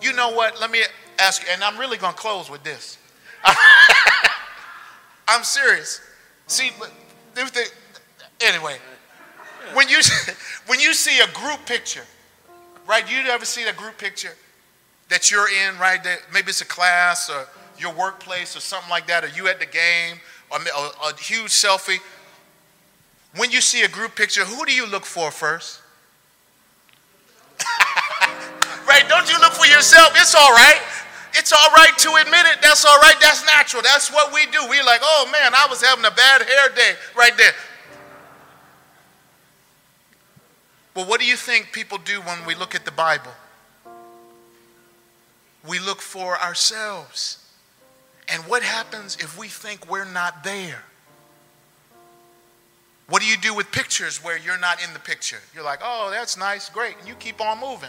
You 0.00 0.12
know 0.12 0.30
what? 0.30 0.60
Let 0.60 0.70
me 0.70 0.82
ask 1.18 1.42
you, 1.42 1.48
and 1.52 1.62
I'm 1.62 1.78
really 1.78 1.96
going 1.96 2.14
to 2.14 2.18
close 2.18 2.50
with 2.50 2.62
this. 2.62 2.98
I'm 5.28 5.44
serious. 5.44 6.00
See, 6.46 6.70
anyway, 8.40 8.76
when 9.74 9.88
you 9.88 9.98
when 10.66 10.80
you 10.80 10.94
see 10.94 11.20
a 11.20 11.26
group 11.32 11.66
picture, 11.66 12.04
right? 12.86 13.10
You 13.10 13.18
ever 13.28 13.44
see 13.44 13.64
a 13.64 13.72
group 13.72 13.98
picture 13.98 14.32
that 15.08 15.30
you're 15.30 15.48
in, 15.48 15.78
right? 15.78 16.02
That 16.02 16.20
maybe 16.32 16.48
it's 16.48 16.60
a 16.60 16.66
class 16.66 17.28
or 17.28 17.46
your 17.78 17.92
workplace 17.94 18.56
or 18.56 18.60
something 18.60 18.90
like 18.90 19.06
that, 19.08 19.24
or 19.24 19.28
you 19.28 19.48
at 19.48 19.60
the 19.60 19.66
game, 19.66 20.18
or 20.50 20.58
a, 20.58 21.08
a 21.08 21.16
huge 21.16 21.50
selfie. 21.50 21.98
When 23.36 23.50
you 23.50 23.60
see 23.60 23.82
a 23.82 23.88
group 23.88 24.16
picture, 24.16 24.44
who 24.44 24.64
do 24.64 24.72
you 24.72 24.86
look 24.86 25.04
for 25.04 25.30
first? 25.30 25.82
right? 28.86 29.04
Don't 29.08 29.30
you 29.30 29.38
look 29.40 29.52
for 29.52 29.66
yourself? 29.66 30.10
It's 30.14 30.34
all 30.34 30.52
right. 30.52 30.80
It's 31.34 31.52
all 31.52 31.70
right 31.70 31.92
to 31.98 32.14
admit 32.14 32.46
it. 32.46 32.62
That's 32.62 32.84
all 32.84 32.98
right. 32.98 33.14
That's 33.20 33.44
natural. 33.44 33.82
That's 33.82 34.10
what 34.12 34.32
we 34.32 34.46
do. 34.46 34.58
We're 34.68 34.84
like, 34.84 35.00
oh 35.02 35.28
man, 35.30 35.52
I 35.54 35.66
was 35.68 35.82
having 35.82 36.04
a 36.04 36.10
bad 36.10 36.42
hair 36.42 36.68
day 36.74 36.94
right 37.16 37.36
there. 37.36 37.52
Well, 40.94 41.06
what 41.06 41.20
do 41.20 41.26
you 41.26 41.36
think 41.36 41.70
people 41.72 41.98
do 41.98 42.20
when 42.22 42.44
we 42.44 42.54
look 42.54 42.74
at 42.74 42.84
the 42.84 42.90
Bible? 42.90 43.30
We 45.68 45.78
look 45.78 46.00
for 46.00 46.40
ourselves. 46.40 47.37
And 48.30 48.42
what 48.44 48.62
happens 48.62 49.16
if 49.16 49.38
we 49.38 49.48
think 49.48 49.90
we're 49.90 50.04
not 50.04 50.44
there? 50.44 50.82
What 53.08 53.22
do 53.22 53.28
you 53.28 53.38
do 53.38 53.54
with 53.54 53.72
pictures 53.72 54.22
where 54.22 54.36
you're 54.36 54.58
not 54.58 54.84
in 54.84 54.92
the 54.92 54.98
picture? 54.98 55.38
You're 55.54 55.64
like, 55.64 55.80
oh, 55.82 56.10
that's 56.10 56.36
nice, 56.36 56.68
great, 56.68 56.94
and 56.98 57.08
you 57.08 57.14
keep 57.14 57.40
on 57.40 57.58
moving. 57.58 57.88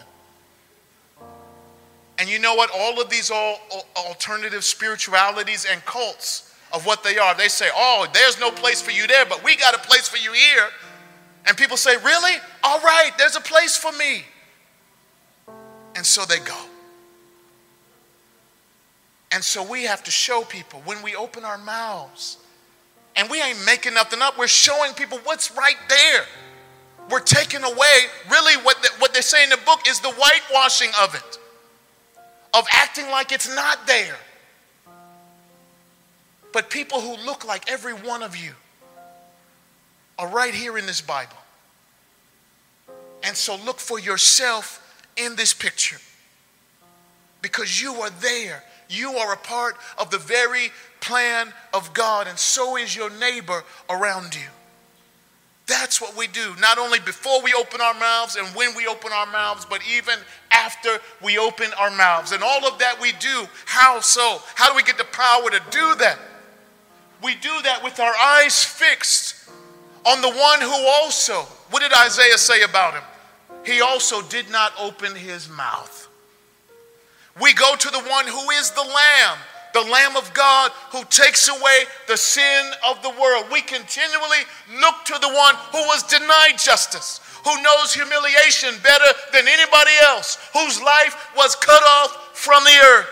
And 2.18 2.30
you 2.30 2.40
know 2.40 2.56
what? 2.56 2.70
All 2.74 3.02
of 3.02 3.10
these 3.10 3.30
all, 3.30 3.60
alternative 3.98 4.64
spiritualities 4.64 5.66
and 5.70 5.84
cults 5.86 6.54
of 6.74 6.86
what 6.86 7.04
they 7.04 7.18
are, 7.18 7.36
they 7.36 7.48
say, 7.48 7.68
oh, 7.74 8.08
there's 8.14 8.40
no 8.40 8.52
place 8.52 8.82
for 8.82 8.92
you 8.92 9.08
there, 9.08 9.26
but 9.26 9.44
we 9.44 9.58
got 9.58 9.74
a 9.74 9.80
place 9.80 10.08
for 10.08 10.18
you 10.18 10.32
here. 10.32 10.68
And 11.48 11.58
people 11.58 11.78
say, 11.78 11.96
really? 11.98 12.36
All 12.64 12.80
right, 12.80 13.12
there's 13.18 13.36
a 13.36 13.42
place 13.42 13.76
for 13.76 13.92
me. 13.94 14.24
And 15.96 16.06
so 16.06 16.24
they 16.26 16.40
go. 16.40 16.69
And 19.32 19.44
so 19.44 19.64
we 19.64 19.84
have 19.84 20.04
to 20.04 20.12
show 20.12 20.44
people 20.44 20.82
when 20.86 21.02
we 21.04 21.16
open 21.16 21.46
our 21.46 21.58
mouths, 21.58 22.38
and 23.16 23.30
we 23.30 23.42
ain't 23.42 23.64
making 23.66 23.94
nothing 23.94 24.22
up, 24.22 24.38
we're 24.38 24.48
showing 24.48 24.94
people 24.94 25.20
what's 25.24 25.56
right 25.56 25.78
there. 25.88 26.26
We're 27.10 27.20
taking 27.20 27.64
away, 27.64 27.98
really, 28.30 28.56
what, 28.64 28.82
the, 28.82 28.90
what 29.00 29.14
they 29.14 29.22
say 29.22 29.44
in 29.44 29.50
the 29.50 29.60
book 29.66 29.88
is 29.88 30.00
the 30.00 30.12
whitewashing 30.12 30.92
of 31.02 31.16
it 31.16 31.40
of 32.54 32.66
acting 32.72 33.10
like 33.10 33.32
it's 33.32 33.54
not 33.54 33.86
there. 33.88 34.18
But 36.52 36.70
people 36.70 37.00
who 37.00 37.16
look 37.26 37.46
like 37.46 37.70
every 37.70 37.94
one 37.94 38.24
of 38.24 38.36
you 38.36 38.52
are 40.18 40.28
right 40.28 40.54
here 40.54 40.78
in 40.78 40.86
this 40.86 41.02
Bible. 41.02 41.36
And 43.24 43.36
so 43.36 43.56
look 43.66 43.80
for 43.80 44.00
yourself 44.00 45.04
in 45.16 45.36
this 45.36 45.54
picture 45.54 45.98
because 47.42 47.82
you 47.82 47.94
are 47.96 48.10
there. 48.22 48.64
You 48.90 49.12
are 49.18 49.34
a 49.34 49.38
part 49.38 49.78
of 49.98 50.10
the 50.10 50.18
very 50.18 50.72
plan 51.00 51.54
of 51.74 51.94
God, 51.94 52.28
and 52.28 52.38
so 52.38 52.76
is 52.76 52.96
your 52.96 53.10
neighbor 53.12 53.64
around 53.90 54.36
you. 54.36 54.48
That's 55.68 56.02
what 56.02 56.18
we 56.18 56.26
do, 56.26 56.56
not 56.60 56.80
only 56.80 57.00
before 57.00 57.44
we 57.44 57.54
open 57.54 57.80
our 57.80 57.94
mouths 57.94 58.36
and 58.36 58.48
when 58.56 58.76
we 58.76 58.88
open 58.88 59.12
our 59.14 59.28
mouths, 59.28 59.68
but 59.70 59.82
even 59.96 60.16
after 60.52 60.98
we 61.24 61.38
open 61.38 61.68
our 61.80 61.92
mouths. 61.92 62.32
And 62.32 62.44
all 62.44 62.68
of 62.68 62.80
that 62.80 63.00
we 63.00 63.12
do. 63.14 63.48
How 63.66 64.00
so? 64.00 64.42
How 64.56 64.72
do 64.72 64.76
we 64.76 64.82
get 64.82 64.98
the 64.98 65.04
power 65.06 65.48
to 65.52 65.62
do 65.70 65.96
that? 66.00 66.18
We 67.24 67.36
do 67.36 67.62
that 67.64 67.84
with 67.84 68.00
our 68.00 68.14
eyes 68.16 68.64
fixed 68.64 69.48
on 70.06 70.22
the 70.22 70.32
one 70.32 70.62
who 70.62 70.88
also, 70.88 71.42
what 71.70 71.82
did 71.82 71.94
Isaiah 71.94 72.40
say 72.40 72.64
about 72.64 72.96
him? 72.96 73.04
He 73.64 73.82
also 73.82 74.24
did 74.24 74.50
not 74.50 74.74
open 74.80 75.14
his 75.14 75.48
mouth. 75.48 76.09
We 77.42 77.54
go 77.54 77.76
to 77.76 77.90
the 77.90 78.02
one 78.02 78.28
who 78.28 78.50
is 78.52 78.72
the 78.72 78.82
Lamb 78.82 79.38
the 79.74 79.82
Lamb 79.82 80.16
of 80.18 80.34
God 80.34 80.72
who 80.92 81.04
takes 81.06 81.48
away 81.48 81.84
the 82.08 82.18
sin 82.18 82.72
of 82.88 83.02
the 83.02 83.10
world. 83.10 83.46
We 83.52 83.62
continually 83.62 84.44
look 84.82 84.96
to 85.06 85.18
the 85.22 85.30
one 85.30 85.56
who 85.72 85.80
was 85.88 86.04
denied 86.04 86.58
justice, 86.58 87.22
who 87.46 87.62
knows 87.62 87.94
humiliation 87.94 88.76
better 88.84 89.06
than 89.32 89.48
anybody 89.48 89.92
else, 90.04 90.38
whose 90.54 90.82
life 90.82 91.32
was 91.36 91.56
cut 91.56 91.84
off 91.84 92.38
from 92.38 92.64
the 92.64 92.80
earth. 92.84 93.08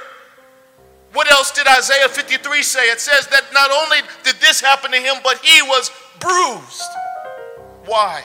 What 1.14 1.32
else 1.32 1.52
did 1.52 1.68
Isaiah 1.68 2.10
53 2.10 2.62
say? 2.64 2.90
It 2.90 3.00
says 3.00 3.28
that 3.28 3.44
not 3.54 3.72
only 3.72 4.00
did 4.24 4.36
this 4.36 4.62
happen 4.62 4.92
to 4.92 4.98
him, 4.98 5.16
but 5.24 5.40
he 5.44 5.62
was 5.62 5.92
bruised. 6.20 6.92
Why? 7.86 8.24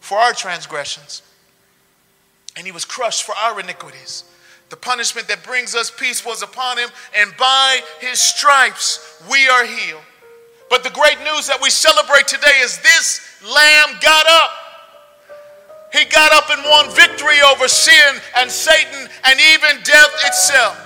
For 0.00 0.18
our 0.18 0.32
transgressions, 0.32 1.22
and 2.56 2.66
he 2.66 2.72
was 2.72 2.84
crushed 2.84 3.24
for 3.24 3.34
our 3.34 3.58
iniquities. 3.60 4.24
The 4.68 4.76
punishment 4.76 5.28
that 5.28 5.44
brings 5.44 5.74
us 5.74 5.90
peace 5.90 6.24
was 6.24 6.42
upon 6.42 6.78
him, 6.78 6.88
and 7.16 7.36
by 7.36 7.80
his 8.00 8.18
stripes 8.18 9.22
we 9.30 9.48
are 9.48 9.66
healed. 9.66 10.00
But 10.70 10.82
the 10.82 10.90
great 10.90 11.18
news 11.18 11.46
that 11.48 11.60
we 11.60 11.68
celebrate 11.68 12.26
today 12.26 12.58
is 12.62 12.78
this 12.78 13.20
lamb 13.44 13.98
got 14.00 14.26
up. 14.26 14.50
He 15.92 16.06
got 16.06 16.32
up 16.32 16.48
and 16.48 16.64
won 16.64 16.90
victory 16.96 17.42
over 17.42 17.68
sin 17.68 18.20
and 18.38 18.50
Satan 18.50 19.08
and 19.24 19.38
even 19.38 19.82
death 19.84 20.14
itself. 20.24 20.81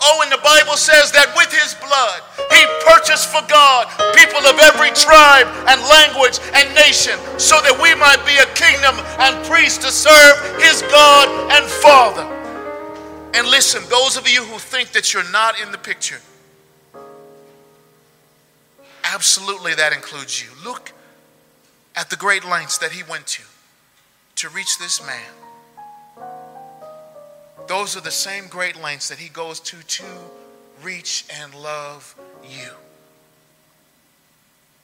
Oh, 0.00 0.22
and 0.22 0.30
the 0.30 0.42
Bible 0.44 0.76
says 0.76 1.10
that 1.12 1.34
with 1.34 1.50
his 1.50 1.74
blood, 1.82 2.22
he 2.54 2.62
purchased 2.86 3.28
for 3.28 3.42
God 3.48 3.90
people 4.14 4.42
of 4.46 4.58
every 4.62 4.90
tribe 4.94 5.46
and 5.66 5.78
language 5.90 6.38
and 6.54 6.66
nation 6.74 7.18
so 7.38 7.58
that 7.62 7.74
we 7.82 7.94
might 7.98 8.22
be 8.22 8.38
a 8.38 8.48
kingdom 8.54 8.94
and 9.18 9.34
priests 9.46 9.78
to 9.84 9.90
serve 9.90 10.36
his 10.62 10.82
God 10.90 11.26
and 11.52 11.64
Father. 11.66 12.26
And 13.34 13.46
listen, 13.48 13.82
those 13.90 14.16
of 14.16 14.28
you 14.28 14.44
who 14.44 14.58
think 14.58 14.92
that 14.92 15.12
you're 15.12 15.30
not 15.30 15.60
in 15.60 15.72
the 15.72 15.78
picture, 15.78 16.20
absolutely 19.04 19.74
that 19.74 19.92
includes 19.92 20.42
you. 20.42 20.48
Look 20.64 20.92
at 21.96 22.10
the 22.10 22.16
great 22.16 22.44
lengths 22.44 22.78
that 22.78 22.92
he 22.92 23.02
went 23.02 23.26
to 23.26 23.42
to 24.36 24.48
reach 24.50 24.78
this 24.78 25.04
man. 25.04 25.47
Those 27.68 27.98
are 27.98 28.00
the 28.00 28.10
same 28.10 28.46
great 28.48 28.80
lengths 28.80 29.10
that 29.10 29.18
he 29.18 29.28
goes 29.28 29.60
to 29.60 29.76
to 29.76 30.04
reach 30.82 31.26
and 31.38 31.54
love 31.54 32.18
you. 32.42 32.70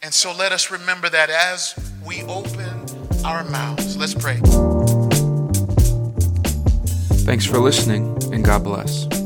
And 0.03 0.12
so 0.12 0.37
let 0.37 0.53
us 0.53 0.70
remember 0.70 1.09
that 1.09 1.30
as 1.30 1.74
we 2.07 2.22
open 2.24 2.85
our 3.24 3.43
mouths. 3.45 3.97
Let's 3.97 4.12
pray. 4.12 4.37
Thanks 7.24 7.47
for 7.47 7.59
listening, 7.59 8.18
and 8.35 8.45
God 8.45 8.62
bless. 8.62 9.23